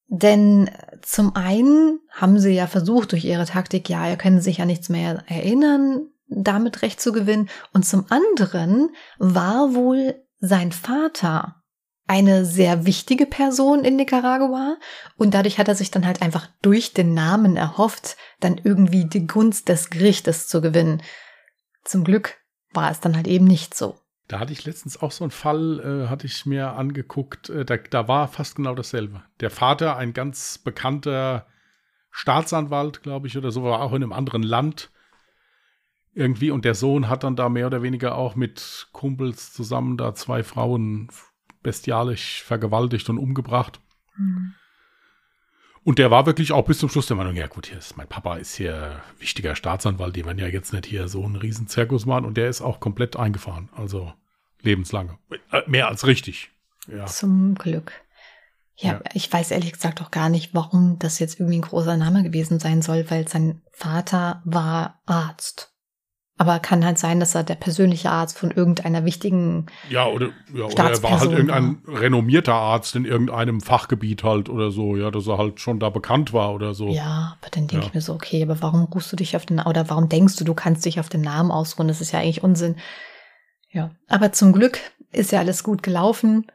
Denn 0.08 0.71
zum 1.04 1.36
einen 1.36 1.99
haben 2.10 2.39
sie 2.39 2.54
ja 2.54 2.65
versucht 2.65 3.12
durch 3.12 3.26
ihre 3.26 3.45
Taktik, 3.45 3.88
ja, 3.88 4.08
er 4.08 4.17
können 4.17 4.41
sich 4.41 4.58
ja 4.58 4.65
nichts 4.65 4.89
mehr 4.89 5.23
erinnern, 5.28 6.08
damit 6.28 6.82
Recht 6.82 6.99
zu 6.99 7.12
gewinnen. 7.12 7.49
Und 7.71 7.86
zum 7.86 8.06
anderen 8.10 8.89
war 9.19 9.76
wohl 9.76 10.23
sein 10.46 10.74
Vater 10.74 11.64
eine 12.06 12.44
sehr 12.44 12.86
wichtige 12.86 13.26
Person 13.26 13.86
in 13.86 13.96
Nicaragua 13.96 14.76
und 15.16 15.34
dadurch 15.34 15.58
hat 15.58 15.70
er 15.70 15.76
sich 15.76 15.90
dann 15.90 16.06
halt 16.06 16.22
einfach 16.22 16.50
durch 16.62 16.94
den 16.94 17.14
Namen 17.14 17.56
erhofft, 17.56 18.18
dann 18.42 18.60
irgendwie 18.62 19.06
die 19.06 19.26
Gunst 19.26 19.70
des 19.70 19.90
Gerichtes 19.90 20.50
zu 20.50 20.60
gewinnen. 20.60 21.02
Zum 21.86 22.04
Glück 22.04 22.36
war 22.74 22.92
es 22.92 23.00
dann 23.00 23.16
halt 23.16 23.28
eben 23.28 23.46
nicht 23.46 23.74
so. 23.74 23.96
Da 24.28 24.40
hatte 24.40 24.52
ich 24.52 24.66
letztens 24.66 25.02
auch 25.02 25.12
so 25.12 25.24
einen 25.24 25.32
Fall, 25.32 25.80
äh, 25.80 26.10
hatte 26.10 26.28
ich 26.28 26.46
mir 26.46 26.74
angeguckt, 26.74 27.50
äh, 27.50 27.64
da, 27.64 27.78
da 27.78 28.10
war 28.10 28.28
fast 28.28 28.58
genau 28.58 28.76
dasselbe. 28.76 29.24
Der 29.40 29.50
Vater, 29.50 29.96
ein 29.96 30.12
ganz 30.12 30.58
bekannter 30.58 31.48
Staatsanwalt, 32.12 33.02
glaube 33.02 33.28
ich, 33.28 33.38
oder 33.38 33.52
so, 33.52 33.64
war 33.64 33.82
auch 33.82 33.94
in 33.94 34.04
einem 34.04 34.14
anderen 34.14 34.44
Land 34.44 34.92
irgendwie. 36.13 36.52
Und 36.52 36.65
der 36.65 36.76
Sohn 36.76 37.10
hat 37.10 37.23
dann 37.23 37.36
da 37.36 37.49
mehr 37.49 37.67
oder 37.67 37.82
weniger 37.82 38.15
auch 38.15 38.36
mit 38.36 38.88
Kumpels 38.91 39.54
zusammen 39.54 39.97
da 39.97 40.13
zwei 40.13 40.43
Frauen 40.43 41.10
bestialisch 41.62 42.43
vergewaltigt 42.43 43.10
und 43.10 43.17
umgebracht. 43.17 43.80
Mhm. 44.17 44.54
Und 45.86 45.99
der 45.99 46.12
war 46.12 46.26
wirklich 46.26 46.54
auch 46.54 46.65
bis 46.65 46.80
zum 46.80 46.88
Schluss 46.88 47.08
der 47.08 47.17
Meinung, 47.17 47.36
ja 47.36 47.47
gut, 47.47 47.67
hier 47.67 47.78
ist, 47.78 47.97
mein 47.97 48.08
Papa 48.08 48.38
ist 48.38 48.56
hier 48.56 49.02
wichtiger 49.19 49.56
Staatsanwalt, 49.56 50.15
die 50.15 50.26
werden 50.26 50.39
ja 50.39 50.47
jetzt 50.47 50.71
nicht 50.71 50.86
hier 50.86 51.10
so 51.10 51.26
einen 51.26 51.36
riesen 51.36 51.67
Zirkus 51.67 52.06
machen 52.06 52.23
und 52.23 52.38
der 52.38 52.47
ist 52.47 52.62
auch 52.62 52.80
komplett 52.80 53.17
eingefahren, 53.17 53.69
also 53.76 54.13
lebenslange. 54.62 55.17
Äh, 55.52 55.62
mehr 55.67 55.89
als 55.89 56.08
richtig. 56.08 56.52
Ja. 56.88 57.06
Zum 57.06 57.56
Glück. 57.56 57.91
Ja, 58.78 58.93
ja, 58.93 59.02
ich 59.13 59.32
weiß 59.32 59.52
ehrlich 59.52 59.73
gesagt 59.73 60.02
auch 60.02 60.10
gar 60.10 60.30
nicht, 60.30 60.54
warum 60.54 60.99
das 60.99 61.19
jetzt 61.19 61.39
irgendwie 61.39 61.58
ein 61.58 61.63
großer 61.63 61.97
Name 61.97 62.23
gewesen 62.23 62.60
sein 62.60 62.82
soll, 62.82 63.10
weil 63.12 63.28
sein 63.28 63.62
Vater 63.71 64.41
war 64.45 65.02
Arzt. 65.06 65.73
Aber 66.38 66.58
kann 66.60 66.84
halt 66.84 66.98
sein, 66.98 67.19
dass 67.19 67.36
er 67.36 67.43
der 67.43 67.56
persönliche 67.56 68.10
Arzt 68.10 68.39
von 68.39 68.50
irgendeiner 68.50 69.06
wichtigen. 69.06 69.67
Ja, 69.89 70.08
oder, 70.08 70.30
ja, 70.54 70.65
oder 70.65 70.89
er 70.89 71.04
war 71.04 71.19
halt 71.19 71.32
irgendein 71.32 71.78
renommierter 71.88 72.56
Arzt 72.56 72.96
in 72.96 73.06
irgendeinem 73.06 73.62
Fachgebiet 73.62 74.24
halt 74.24 74.50
oder 74.50 74.72
so, 74.72 74.98
ja, 74.98 75.12
dass 75.12 75.28
er 75.28 75.38
halt 75.38 75.60
schon 75.60 75.80
da 75.80 75.89
bekannt 75.89 76.34
war 76.34 76.56
oder 76.56 76.74
so. 76.74 76.88
Ja, 76.89 77.38
aber 77.39 77.52
dann 77.52 77.67
denke 77.67 77.84
ja. 77.84 77.88
ich 77.88 77.93
mir 77.93 78.02
so, 78.02 78.13
okay, 78.13 78.41
aber 78.41 78.62
warum 78.63 78.86
rufst 78.86 79.12
du 79.12 79.15
dich 79.15 79.36
auf 79.36 79.46
den, 79.46 79.60
oder 79.60 79.89
warum 79.91 80.10
denkst 80.10 80.38
du, 80.38 80.43
du 80.43 80.56
kannst 80.56 80.86
dich 80.86 81.00
auf 81.00 81.08
den 81.08 81.22
Namen 81.22 81.52
ausruhen? 81.52 81.88
Das 81.88 82.02
ist 82.02 82.12
ja 82.12 82.19
eigentlich 82.19 82.43
Unsinn. 82.43 82.78
Ja, 83.69 83.91
aber 84.08 84.32
zum 84.32 84.54
Glück 84.54 84.80
ist 85.12 85.32
ja 85.32 85.39
alles 85.39 85.63
gut 85.63 85.84
gelaufen. 85.84 86.48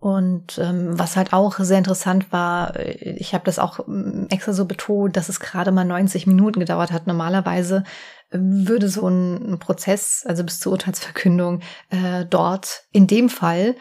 Und 0.00 0.58
ähm, 0.58 0.98
was 0.98 1.16
halt 1.16 1.34
auch 1.34 1.58
sehr 1.58 1.76
interessant 1.76 2.32
war, 2.32 2.74
äh, 2.76 3.16
ich 3.18 3.34
habe 3.34 3.44
das 3.44 3.58
auch 3.58 3.86
ähm, 3.86 4.26
extra 4.30 4.54
so 4.54 4.64
betont, 4.64 5.16
dass 5.16 5.28
es 5.28 5.40
gerade 5.40 5.72
mal 5.72 5.84
90 5.84 6.26
Minuten 6.26 6.58
gedauert 6.58 6.90
hat. 6.90 7.06
Normalerweise 7.06 7.84
würde 8.30 8.88
so 8.88 9.08
ein, 9.08 9.58
Prozess, 9.58 10.24
also 10.26 10.44
bis 10.44 10.60
zur 10.60 10.72
Urteilsverkündung, 10.72 11.60
äh, 11.90 12.24
dort 12.28 12.84
in 12.92 13.06
dem 13.06 13.28
Fall 13.28 13.76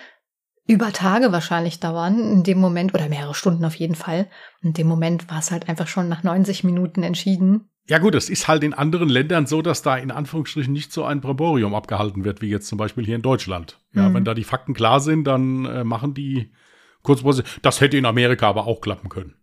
über 0.65 0.91
Tage 0.91 1.31
wahrscheinlich 1.31 1.79
dauern, 1.79 2.19
in 2.19 2.43
dem 2.43 2.59
Moment, 2.59 2.93
oder 2.93 3.09
mehrere 3.09 3.33
Stunden 3.33 3.65
auf 3.65 3.75
jeden 3.75 3.95
Fall. 3.95 4.27
In 4.62 4.73
dem 4.73 4.88
Moment 4.88 5.29
war 5.29 5.39
es 5.39 5.49
halt 5.49 5.67
einfach 5.67 5.88
schon 5.88 6.09
nach 6.09 6.23
90 6.23 6.63
Minuten 6.63 7.01
entschieden. 7.01 7.69
Ja 7.88 7.97
gut, 7.97 8.13
es 8.13 8.29
ist 8.29 8.47
halt 8.47 8.63
in 8.63 8.75
anderen 8.75 9.09
Ländern 9.09 9.47
so, 9.47 9.63
dass 9.63 9.81
da 9.81 9.97
in 9.97 10.12
Anführungsstrichen 10.12 10.71
nicht 10.71 10.93
so 10.93 11.05
ein 11.05 11.21
Prämborium 11.21 11.73
abgehalten 11.73 12.23
wird, 12.23 12.43
wie 12.43 12.49
jetzt 12.49 12.67
zum 12.67 12.77
Beispiel 12.77 13.03
hier 13.03 13.15
in 13.15 13.23
Deutschland. 13.23 13.79
Ja, 13.93 14.09
mhm. 14.09 14.13
wenn 14.13 14.25
da 14.25 14.35
die 14.35 14.43
Fakten 14.43 14.75
klar 14.75 14.99
sind, 14.99 15.23
dann 15.23 15.65
äh, 15.65 15.83
machen 15.83 16.13
die 16.13 16.51
Kurzprozesse. 17.01 17.47
Das 17.63 17.81
hätte 17.81 17.97
in 17.97 18.05
Amerika 18.05 18.47
aber 18.47 18.67
auch 18.67 18.81
klappen 18.81 19.09
können. 19.09 19.38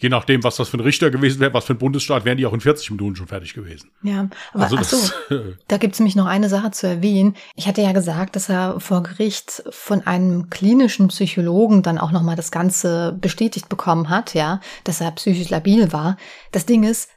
Je 0.00 0.08
nachdem, 0.08 0.44
was 0.44 0.54
das 0.54 0.68
für 0.68 0.76
ein 0.76 0.80
Richter 0.80 1.10
gewesen 1.10 1.40
wäre, 1.40 1.52
was 1.52 1.64
für 1.64 1.74
ein 1.74 1.78
Bundesstaat, 1.78 2.24
wären 2.24 2.38
die 2.38 2.46
auch 2.46 2.52
in 2.52 2.60
40 2.60 2.92
Minuten 2.92 3.16
schon 3.16 3.26
fertig 3.26 3.52
gewesen. 3.52 3.90
Ja, 4.02 4.28
aber 4.52 4.62
also 4.62 4.76
das, 4.76 4.94
achso, 4.94 5.12
da 5.68 5.76
gibt 5.76 5.94
es 5.94 6.00
nämlich 6.00 6.14
noch 6.14 6.26
eine 6.26 6.48
Sache 6.48 6.70
zu 6.70 6.86
erwähnen. 6.86 7.34
Ich 7.56 7.66
hatte 7.66 7.82
ja 7.82 7.90
gesagt, 7.90 8.36
dass 8.36 8.48
er 8.48 8.78
vor 8.78 9.02
Gericht 9.02 9.64
von 9.70 10.06
einem 10.06 10.50
klinischen 10.50 11.08
Psychologen 11.08 11.82
dann 11.82 11.98
auch 11.98 12.12
nochmal 12.12 12.36
das 12.36 12.52
Ganze 12.52 13.18
bestätigt 13.20 13.68
bekommen 13.68 14.08
hat, 14.08 14.34
ja, 14.34 14.60
dass 14.84 15.00
er 15.00 15.10
psychisch 15.10 15.50
labil 15.50 15.92
war. 15.92 16.16
Das 16.52 16.64
Ding 16.64 16.84
ist, 16.84 17.10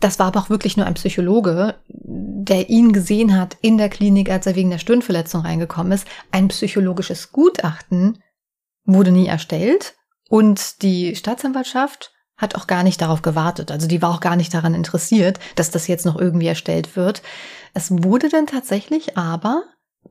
das 0.00 0.18
war 0.18 0.26
aber 0.26 0.40
auch 0.40 0.50
wirklich 0.50 0.76
nur 0.76 0.84
ein 0.84 0.94
Psychologe, 0.94 1.76
der 1.88 2.68
ihn 2.68 2.92
gesehen 2.92 3.34
hat 3.36 3.56
in 3.62 3.78
der 3.78 3.88
Klinik, 3.88 4.30
als 4.30 4.46
er 4.46 4.54
wegen 4.54 4.70
der 4.70 4.78
Stirnverletzung 4.78 5.42
reingekommen 5.42 5.92
ist. 5.92 6.06
Ein 6.30 6.48
psychologisches 6.48 7.32
Gutachten 7.32 8.22
wurde 8.84 9.12
nie 9.12 9.26
erstellt 9.26 9.94
und 10.28 10.82
die 10.82 11.16
Staatsanwaltschaft 11.16 12.12
hat 12.38 12.54
auch 12.54 12.66
gar 12.66 12.82
nicht 12.82 13.02
darauf 13.02 13.20
gewartet. 13.20 13.70
Also 13.70 13.86
die 13.86 14.00
war 14.00 14.10
auch 14.10 14.20
gar 14.20 14.36
nicht 14.36 14.54
daran 14.54 14.74
interessiert, 14.74 15.38
dass 15.56 15.70
das 15.70 15.88
jetzt 15.88 16.06
noch 16.06 16.16
irgendwie 16.16 16.46
erstellt 16.46 16.96
wird. 16.96 17.22
Es 17.74 17.90
wurde 17.90 18.28
dann 18.28 18.46
tatsächlich 18.46 19.18
aber 19.18 19.64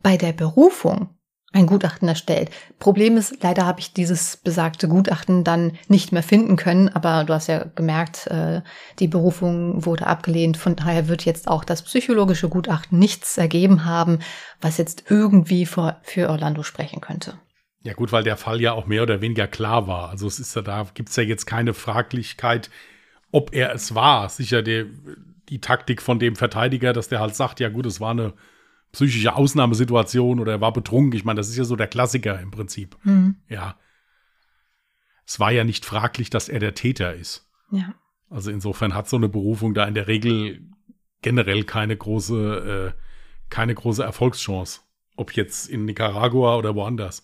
bei 0.04 0.18
der 0.18 0.34
Berufung 0.34 1.10
ein 1.54 1.66
Gutachten 1.66 2.08
erstellt. 2.08 2.50
Problem 2.78 3.16
ist, 3.16 3.42
leider 3.42 3.66
habe 3.66 3.80
ich 3.80 3.94
dieses 3.94 4.38
besagte 4.38 4.88
Gutachten 4.88 5.46
dann 5.46 5.78
nicht 5.88 6.12
mehr 6.12 6.22
finden 6.22 6.58
können, 6.58 6.90
aber 6.90 7.24
du 7.24 7.34
hast 7.34 7.48
ja 7.48 7.63
gemerkt, 7.63 8.28
äh, 8.28 8.62
die 9.00 9.08
Berufung 9.08 9.86
wurde 9.86 10.08
abgelehnt. 10.08 10.58
Von 10.58 10.76
daher 10.76 11.08
wird 11.08 11.24
jetzt 11.24 11.48
auch 11.48 11.63
das 11.63 11.82
psychologische 11.84 12.50
Gutachten 12.50 13.00
nichts 13.00 13.38
ergeben 13.38 13.86
haben, 13.86 14.20
was 14.60 14.78
jetzt 14.78 15.06
irgendwie 15.10 15.66
für, 15.66 15.98
für 16.04 16.30
Orlando 16.30 16.63
sprechen 16.63 17.00
könnte. 17.00 17.40
Ja 17.88 17.93
gut, 17.93 18.12
weil 18.12 18.23
der 18.26 18.36
Fall 18.36 18.60
ja 18.60 18.73
auch 18.73 18.86
mehr 18.86 19.02
oder 19.02 19.21
weniger 19.21 19.47
klar 19.47 19.88
war. 19.88 20.10
Also 20.10 20.28
es 20.28 20.41
ist 20.41 20.54
ja 20.58 20.62
da, 20.62 20.86
gibt 20.93 21.08
es 21.08 21.15
ja 21.15 21.23
jetzt 21.23 21.45
keine 21.45 21.73
Fraglichkeit, 21.73 22.69
ob 23.32 23.54
er 23.54 23.73
es 23.73 23.95
war. 23.95 24.28
Sicher 24.28 24.62
die, 24.62 24.88
die 25.47 25.62
Taktik 25.62 26.02
von 26.02 26.19
dem 26.19 26.36
Verteidiger, 26.36 26.91
dass 26.91 27.08
der 27.08 27.21
halt 27.21 27.34
sagt, 27.34 27.62
ja 27.62 27.69
gut, 27.69 27.86
es 27.86 28.02
war 28.02 28.12
eine 28.12 28.34
psychische 28.91 29.34
Ausnahmesituation 29.34 30.41
oder 30.41 30.52
er 30.52 30.60
war 30.60 30.73
betrunken. 30.73 31.13
Ich 31.13 31.23
meine, 31.23 31.38
das 31.38 31.47
ist 31.47 31.56
ja 31.56 31.63
so 31.63 31.78
der 31.78 31.88
Klassiker 31.88 32.38
im 32.41 32.52
Prinzip. 32.52 32.97
Mhm. 33.04 33.38
Ja. 33.47 33.78
Es 35.26 35.39
war 35.39 35.54
ja 35.54 35.63
nicht 35.63 35.86
fraglich, 35.86 36.30
dass 36.30 36.50
er 36.50 36.60
der 36.60 36.73
Täter 36.73 37.13
ist. 37.13 37.50
Ja. 37.71 37.95
Also 38.30 38.52
insofern 38.52 38.95
hat 38.95 39.08
so 39.08 39.15
eine 39.15 39.30
Berufung 39.30 39.73
da 39.73 39.86
in 39.86 39.93
der 39.93 40.10
Regel 40.10 40.60
generell 41.21 41.63
keine 41.63 41.95
große, 41.95 42.93
äh, 42.93 43.02
keine 43.50 43.76
große 43.76 44.04
Erfolgschance. 44.04 44.82
Ob 45.15 45.32
jetzt 45.38 45.69
in 45.69 45.86
Nicaragua 45.86 46.58
oder 46.58 46.76
woanders. 46.76 47.23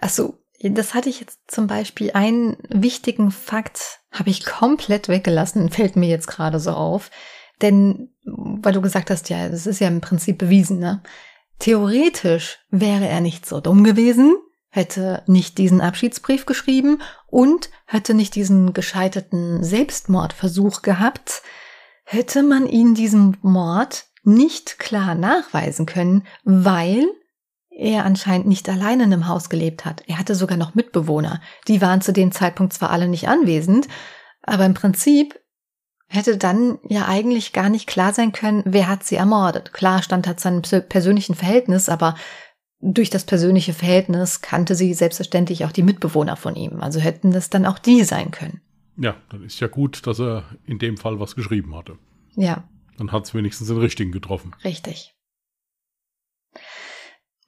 Achso, 0.00 0.38
das 0.60 0.94
hatte 0.94 1.08
ich 1.08 1.20
jetzt 1.20 1.40
zum 1.46 1.66
Beispiel 1.66 2.10
einen 2.12 2.56
wichtigen 2.68 3.30
Fakt, 3.30 4.00
habe 4.10 4.30
ich 4.30 4.44
komplett 4.44 5.08
weggelassen, 5.08 5.70
fällt 5.70 5.96
mir 5.96 6.08
jetzt 6.08 6.26
gerade 6.26 6.58
so 6.60 6.70
auf. 6.70 7.10
Denn, 7.62 8.10
weil 8.24 8.72
du 8.72 8.80
gesagt 8.80 9.10
hast, 9.10 9.28
ja, 9.30 9.48
das 9.48 9.66
ist 9.66 9.80
ja 9.80 9.88
im 9.88 10.00
Prinzip 10.00 10.38
bewiesen, 10.38 10.78
ne? 10.78 11.02
Theoretisch 11.60 12.58
wäre 12.70 13.06
er 13.06 13.20
nicht 13.20 13.46
so 13.46 13.60
dumm 13.60 13.84
gewesen, 13.84 14.36
hätte 14.70 15.22
nicht 15.26 15.56
diesen 15.58 15.80
Abschiedsbrief 15.80 16.46
geschrieben 16.46 17.00
und 17.28 17.70
hätte 17.86 18.12
nicht 18.12 18.34
diesen 18.34 18.72
gescheiterten 18.72 19.62
Selbstmordversuch 19.62 20.82
gehabt, 20.82 21.42
hätte 22.02 22.42
man 22.42 22.66
ihn 22.66 22.94
diesem 22.94 23.36
Mord 23.40 24.06
nicht 24.24 24.80
klar 24.80 25.14
nachweisen 25.14 25.86
können, 25.86 26.26
weil 26.42 27.06
er 27.76 28.04
anscheinend 28.04 28.46
nicht 28.46 28.68
allein 28.68 29.00
in 29.00 29.12
einem 29.12 29.28
Haus 29.28 29.48
gelebt 29.48 29.84
hat. 29.84 30.02
Er 30.06 30.18
hatte 30.18 30.34
sogar 30.34 30.56
noch 30.56 30.74
Mitbewohner. 30.74 31.40
Die 31.68 31.80
waren 31.80 32.00
zu 32.00 32.12
dem 32.12 32.32
Zeitpunkt 32.32 32.72
zwar 32.72 32.90
alle 32.90 33.08
nicht 33.08 33.28
anwesend, 33.28 33.88
aber 34.42 34.64
im 34.64 34.74
Prinzip 34.74 35.38
hätte 36.06 36.36
dann 36.36 36.78
ja 36.88 37.06
eigentlich 37.06 37.52
gar 37.52 37.68
nicht 37.68 37.86
klar 37.86 38.12
sein 38.12 38.32
können, 38.32 38.62
wer 38.64 38.88
hat 38.88 39.04
sie 39.04 39.16
ermordet. 39.16 39.72
Klar 39.72 40.02
stand 40.02 40.26
hat 40.26 40.38
seinem 40.38 40.62
persönlichen 40.62 41.34
Verhältnis, 41.34 41.88
aber 41.88 42.14
durch 42.80 43.10
das 43.10 43.24
persönliche 43.24 43.72
Verhältnis 43.72 44.40
kannte 44.40 44.74
sie 44.74 44.94
selbstverständlich 44.94 45.64
auch 45.64 45.72
die 45.72 45.82
Mitbewohner 45.82 46.36
von 46.36 46.54
ihm. 46.54 46.80
Also 46.80 47.00
hätten 47.00 47.32
das 47.32 47.50
dann 47.50 47.66
auch 47.66 47.78
die 47.78 48.04
sein 48.04 48.30
können. 48.30 48.60
Ja, 48.96 49.16
dann 49.30 49.42
ist 49.42 49.58
ja 49.60 49.66
gut, 49.66 50.06
dass 50.06 50.20
er 50.20 50.44
in 50.66 50.78
dem 50.78 50.96
Fall 50.96 51.18
was 51.18 51.34
geschrieben 51.34 51.74
hatte. 51.74 51.98
Ja. 52.36 52.68
Dann 52.98 53.10
hat 53.10 53.24
es 53.24 53.34
wenigstens 53.34 53.68
den 53.68 53.78
richtigen 53.78 54.12
getroffen. 54.12 54.54
Richtig. 54.62 55.14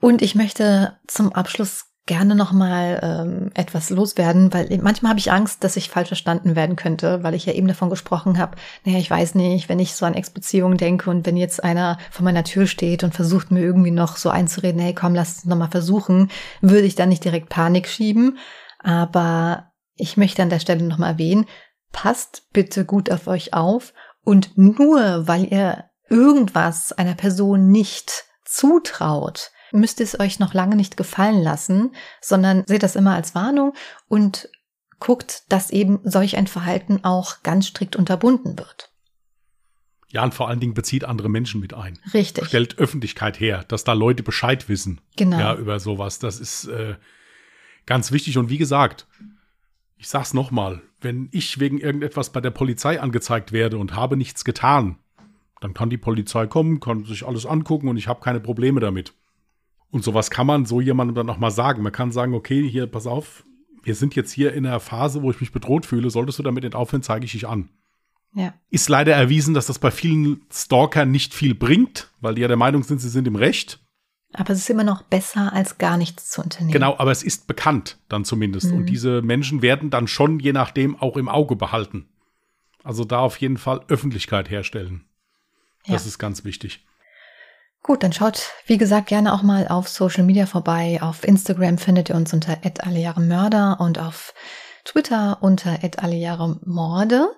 Und 0.06 0.22
ich 0.22 0.36
möchte 0.36 0.96
zum 1.08 1.32
Abschluss 1.32 1.86
gerne 2.06 2.36
nochmal 2.36 3.00
ähm, 3.02 3.50
etwas 3.54 3.90
loswerden, 3.90 4.54
weil 4.54 4.68
manchmal 4.80 5.10
habe 5.10 5.18
ich 5.18 5.32
Angst, 5.32 5.64
dass 5.64 5.76
ich 5.76 5.90
falsch 5.90 6.06
verstanden 6.06 6.54
werden 6.54 6.76
könnte, 6.76 7.24
weil 7.24 7.34
ich 7.34 7.46
ja 7.46 7.54
eben 7.54 7.66
davon 7.66 7.90
gesprochen 7.90 8.38
habe, 8.38 8.56
naja, 8.84 9.00
ich 9.00 9.10
weiß 9.10 9.34
nicht, 9.34 9.68
wenn 9.68 9.80
ich 9.80 9.96
so 9.96 10.06
an 10.06 10.14
Ex-Beziehungen 10.14 10.78
denke 10.78 11.10
und 11.10 11.26
wenn 11.26 11.36
jetzt 11.36 11.64
einer 11.64 11.98
vor 12.12 12.22
meiner 12.22 12.44
Tür 12.44 12.68
steht 12.68 13.02
und 13.02 13.16
versucht 13.16 13.50
mir 13.50 13.58
irgendwie 13.58 13.90
noch 13.90 14.16
so 14.16 14.30
einzureden, 14.30 14.80
hey 14.80 14.94
komm, 14.94 15.12
lass 15.12 15.38
uns 15.38 15.46
nochmal 15.46 15.72
versuchen, 15.72 16.30
würde 16.60 16.86
ich 16.86 16.94
dann 16.94 17.08
nicht 17.08 17.24
direkt 17.24 17.48
Panik 17.48 17.88
schieben. 17.88 18.38
Aber 18.78 19.72
ich 19.96 20.16
möchte 20.16 20.40
an 20.40 20.50
der 20.50 20.60
Stelle 20.60 20.84
nochmal 20.84 21.14
erwähnen, 21.14 21.46
passt 21.90 22.46
bitte 22.52 22.84
gut 22.84 23.10
auf 23.10 23.26
euch 23.26 23.54
auf 23.54 23.92
und 24.22 24.56
nur 24.56 25.26
weil 25.26 25.52
ihr 25.52 25.86
irgendwas 26.08 26.92
einer 26.92 27.16
Person 27.16 27.72
nicht 27.72 28.26
zutraut, 28.44 29.50
müsst 29.72 30.00
ihr 30.00 30.04
es 30.04 30.18
euch 30.18 30.38
noch 30.38 30.54
lange 30.54 30.76
nicht 30.76 30.96
gefallen 30.96 31.42
lassen, 31.42 31.92
sondern 32.20 32.64
seht 32.66 32.82
das 32.82 32.96
immer 32.96 33.14
als 33.14 33.34
Warnung 33.34 33.74
und 34.08 34.48
guckt, 34.98 35.44
dass 35.48 35.70
eben 35.70 36.00
solch 36.04 36.36
ein 36.36 36.46
Verhalten 36.46 37.04
auch 37.04 37.42
ganz 37.42 37.66
strikt 37.66 37.96
unterbunden 37.96 38.58
wird. 38.58 38.90
Ja, 40.08 40.22
und 40.22 40.34
vor 40.34 40.48
allen 40.48 40.60
Dingen 40.60 40.74
bezieht 40.74 41.04
andere 41.04 41.28
Menschen 41.28 41.60
mit 41.60 41.74
ein. 41.74 41.98
Richtig. 42.14 42.46
Stellt 42.46 42.78
Öffentlichkeit 42.78 43.40
her, 43.40 43.64
dass 43.68 43.84
da 43.84 43.92
Leute 43.92 44.22
Bescheid 44.22 44.68
wissen. 44.68 45.00
Genau. 45.16 45.38
Ja, 45.38 45.54
über 45.54 45.80
sowas. 45.80 46.18
Das 46.18 46.38
ist 46.38 46.66
äh, 46.66 46.94
ganz 47.86 48.12
wichtig. 48.12 48.38
Und 48.38 48.48
wie 48.48 48.58
gesagt, 48.58 49.06
ich 49.98 50.08
sag's 50.08 50.32
nochmal, 50.32 50.82
wenn 51.00 51.28
ich 51.32 51.58
wegen 51.58 51.78
irgendetwas 51.78 52.30
bei 52.30 52.40
der 52.40 52.50
Polizei 52.50 53.00
angezeigt 53.00 53.52
werde 53.52 53.78
und 53.78 53.94
habe 53.94 54.16
nichts 54.16 54.44
getan, 54.44 54.98
dann 55.60 55.74
kann 55.74 55.90
die 55.90 55.98
Polizei 55.98 56.46
kommen, 56.46 56.80
kann 56.80 57.04
sich 57.04 57.26
alles 57.26 57.46
angucken 57.46 57.88
und 57.88 57.96
ich 57.96 58.08
habe 58.08 58.20
keine 58.20 58.40
Probleme 58.40 58.80
damit. 58.80 59.12
Und 59.96 60.02
sowas 60.02 60.30
kann 60.30 60.46
man 60.46 60.66
so 60.66 60.82
jemandem 60.82 61.14
dann 61.14 61.30
auch 61.30 61.38
mal 61.38 61.50
sagen. 61.50 61.82
Man 61.82 61.90
kann 61.90 62.12
sagen, 62.12 62.34
okay, 62.34 62.68
hier, 62.68 62.86
pass 62.86 63.06
auf, 63.06 63.44
wir 63.82 63.94
sind 63.94 64.14
jetzt 64.14 64.30
hier 64.30 64.52
in 64.52 64.66
einer 64.66 64.78
Phase, 64.78 65.22
wo 65.22 65.30
ich 65.30 65.40
mich 65.40 65.52
bedroht 65.52 65.86
fühle. 65.86 66.10
Solltest 66.10 66.38
du 66.38 66.42
damit 66.42 66.64
nicht 66.64 66.74
aufhören, 66.74 67.02
zeige 67.02 67.24
ich 67.24 67.32
dich 67.32 67.48
an. 67.48 67.70
Ja. 68.34 68.52
Ist 68.68 68.90
leider 68.90 69.14
erwiesen, 69.14 69.54
dass 69.54 69.64
das 69.64 69.78
bei 69.78 69.90
vielen 69.90 70.42
Stalkern 70.52 71.10
nicht 71.10 71.32
viel 71.32 71.54
bringt, 71.54 72.10
weil 72.20 72.34
die 72.34 72.42
ja 72.42 72.48
der 72.48 72.58
Meinung 72.58 72.82
sind, 72.82 73.00
sie 73.00 73.08
sind 73.08 73.26
im 73.26 73.36
Recht. 73.36 73.80
Aber 74.34 74.50
es 74.50 74.58
ist 74.58 74.68
immer 74.68 74.84
noch 74.84 75.00
besser, 75.00 75.54
als 75.54 75.78
gar 75.78 75.96
nichts 75.96 76.28
zu 76.28 76.42
unternehmen. 76.42 76.72
Genau, 76.72 76.98
aber 76.98 77.10
es 77.10 77.22
ist 77.22 77.46
bekannt 77.46 77.98
dann 78.10 78.26
zumindest. 78.26 78.70
Mhm. 78.70 78.76
Und 78.76 78.86
diese 78.90 79.22
Menschen 79.22 79.62
werden 79.62 79.88
dann 79.88 80.08
schon 80.08 80.40
je 80.40 80.52
nachdem 80.52 80.94
auch 80.94 81.16
im 81.16 81.30
Auge 81.30 81.56
behalten. 81.56 82.06
Also 82.84 83.04
da 83.06 83.20
auf 83.20 83.38
jeden 83.38 83.56
Fall 83.56 83.80
Öffentlichkeit 83.88 84.50
herstellen. 84.50 85.06
Das 85.86 86.04
Ja. 86.04 86.08
ist 86.08 86.18
ganz 86.18 86.44
wichtig. 86.44 86.84
Gut, 87.86 88.02
dann 88.02 88.12
schaut, 88.12 88.50
wie 88.66 88.78
gesagt, 88.78 89.06
gerne 89.06 89.32
auch 89.32 89.42
mal 89.42 89.68
auf 89.68 89.88
Social 89.88 90.24
Media 90.24 90.46
vorbei. 90.46 90.98
Auf 91.00 91.22
Instagram 91.22 91.78
findet 91.78 92.08
ihr 92.08 92.16
uns 92.16 92.34
unter 92.34 92.58
Mörder 93.20 93.76
und 93.78 94.00
auf 94.00 94.34
Twitter 94.84 95.38
unter 95.40 95.78
Morde. 96.64 97.28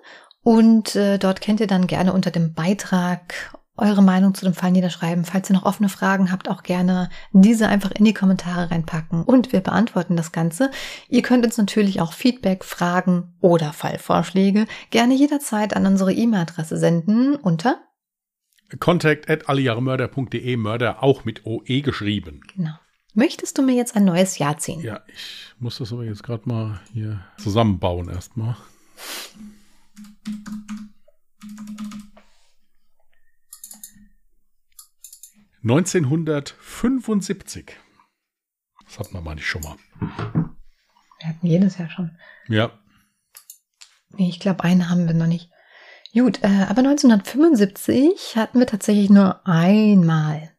Und 0.41 0.95
äh, 0.95 1.19
dort 1.19 1.41
könnt 1.41 1.59
ihr 1.59 1.67
dann 1.67 1.85
gerne 1.85 2.13
unter 2.13 2.31
dem 2.31 2.55
Beitrag 2.55 3.53
eure 3.77 4.01
Meinung 4.01 4.33
zu 4.33 4.43
dem 4.43 4.55
Fall 4.55 4.71
niederschreiben. 4.71 5.23
Falls 5.23 5.51
ihr 5.51 5.55
noch 5.55 5.65
offene 5.67 5.87
Fragen 5.87 6.31
habt, 6.31 6.49
auch 6.49 6.63
gerne 6.63 7.09
diese 7.31 7.67
einfach 7.67 7.91
in 7.91 8.05
die 8.05 8.15
Kommentare 8.15 8.71
reinpacken 8.71 9.21
und 9.21 9.53
wir 9.53 9.59
beantworten 9.59 10.17
das 10.17 10.31
Ganze. 10.31 10.71
Ihr 11.09 11.21
könnt 11.21 11.45
uns 11.45 11.59
natürlich 11.59 12.01
auch 12.01 12.11
Feedback, 12.11 12.65
Fragen 12.65 13.35
oder 13.39 13.71
Fallvorschläge 13.71 14.65
gerne 14.89 15.13
jederzeit 15.13 15.75
an 15.75 15.85
unsere 15.85 16.11
E-Mail-Adresse 16.11 16.77
senden 16.77 17.35
unter 17.35 17.77
Contact 18.79 19.29
at 19.29 19.49
allejahremörder.de, 19.49 20.57
Mörder 20.57 21.01
auch 21.01 21.25
mit 21.25 21.45
OE 21.45 21.81
geschrieben. 21.81 22.41
Genau. 22.55 22.73
Möchtest 23.13 23.57
du 23.57 23.63
mir 23.63 23.73
jetzt 23.73 23.95
ein 23.95 24.05
neues 24.05 24.37
Jahr 24.37 24.57
ziehen? 24.57 24.81
Ja, 24.81 25.03
ich 25.07 25.55
muss 25.57 25.79
das 25.79 25.91
aber 25.91 26.03
jetzt 26.03 26.21
gerade 26.23 26.47
mal 26.47 26.79
hier 26.93 27.25
zusammenbauen 27.37 28.09
erstmal. 28.09 28.55
Neunzehnhundertfünfundsiebzig. 35.61 37.75
Das 38.85 38.99
hatten 38.99 39.13
wir 39.13 39.21
mal 39.21 39.35
nicht 39.35 39.47
schon 39.47 39.63
mal. 39.63 39.75
Wir 39.99 41.27
hatten 41.27 41.47
jedes 41.47 41.77
Jahr 41.77 41.89
schon. 41.89 42.17
Ja, 42.47 42.71
Nee, 44.11 44.29
ich 44.29 44.39
glaube, 44.39 44.63
einen 44.63 44.89
haben 44.89 45.07
wir 45.07 45.13
noch 45.13 45.27
nicht. 45.27 45.51
Gut, 46.13 46.39
äh, 46.41 46.65
aber 46.67 46.79
1975 46.79 48.35
hatten 48.35 48.59
wir 48.59 48.65
tatsächlich 48.65 49.09
nur 49.09 49.45
einmal. 49.45 50.51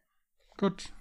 gut. 0.57 0.91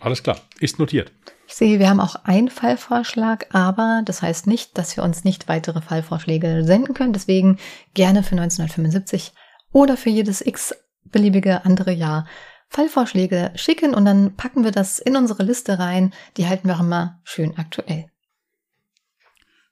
Alles 0.00 0.22
klar, 0.22 0.40
ist 0.60 0.78
notiert. 0.78 1.12
Ich 1.46 1.54
sehe, 1.54 1.78
wir 1.78 1.90
haben 1.90 2.00
auch 2.00 2.14
einen 2.24 2.48
Fallvorschlag, 2.48 3.54
aber 3.54 4.02
das 4.04 4.22
heißt 4.22 4.46
nicht, 4.46 4.78
dass 4.78 4.96
wir 4.96 5.04
uns 5.04 5.24
nicht 5.24 5.46
weitere 5.46 5.82
Fallvorschläge 5.82 6.64
senden 6.64 6.94
können. 6.94 7.12
Deswegen 7.12 7.58
gerne 7.92 8.22
für 8.22 8.36
1975 8.36 9.32
oder 9.72 9.96
für 9.96 10.10
jedes 10.10 10.40
x-beliebige 10.40 11.64
andere 11.64 11.92
Jahr 11.92 12.26
Fallvorschläge 12.70 13.52
schicken 13.56 13.94
und 13.94 14.04
dann 14.04 14.36
packen 14.36 14.64
wir 14.64 14.70
das 14.70 15.00
in 15.00 15.16
unsere 15.16 15.42
Liste 15.42 15.78
rein. 15.78 16.14
Die 16.36 16.46
halten 16.46 16.68
wir 16.68 16.76
auch 16.76 16.80
immer 16.80 17.20
schön 17.24 17.58
aktuell. 17.58 18.06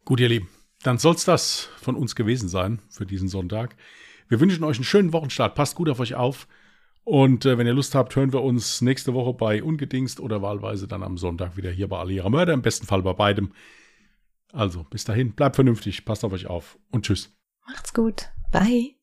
Gut, 0.05 0.21
ihr 0.21 0.29
Lieben, 0.29 0.49
dann 0.83 0.99
soll's 0.99 1.25
das 1.25 1.69
von 1.81 1.95
uns 1.95 2.15
gewesen 2.15 2.49
sein 2.49 2.81
für 2.91 3.07
diesen 3.07 3.29
Sonntag. 3.29 3.77
Wir 4.29 4.41
wünschen 4.41 4.65
euch 4.65 4.77
einen 4.77 4.85
schönen 4.85 5.13
Wochenstart. 5.13 5.55
Passt 5.55 5.77
gut 5.77 5.89
auf 5.89 6.01
euch 6.01 6.15
auf. 6.15 6.49
Und 7.05 7.47
äh, 7.47 7.57
wenn 7.57 7.67
ihr 7.67 7.73
Lust 7.73 7.95
habt, 7.95 8.15
hören 8.17 8.33
wir 8.33 8.43
uns 8.43 8.83
nächste 8.83 9.15
Woche 9.15 9.33
bei 9.33 9.63
Ungedingst 9.63 10.21
oder 10.21 10.43
wahlweise 10.43 10.87
dann 10.87 11.03
am 11.03 11.17
Sonntag 11.17 11.57
wieder 11.57 11.71
hier 11.71 11.89
bei 11.89 12.05
ihrer 12.05 12.29
Mörder. 12.29 12.53
Im 12.53 12.63
besten 12.63 12.87
Fall 12.87 13.03
bei 13.03 13.15
beidem. 13.15 13.53
Also, 14.53 14.85
bis 14.85 15.05
dahin, 15.05 15.33
bleibt 15.33 15.57
vernünftig, 15.57 16.05
passt 16.05 16.25
auf 16.25 16.33
euch 16.33 16.47
auf 16.47 16.79
und 16.91 17.07
tschüss. 17.07 17.35
Macht's 17.67 17.95
gut. 17.95 18.29
Bye. 18.51 18.95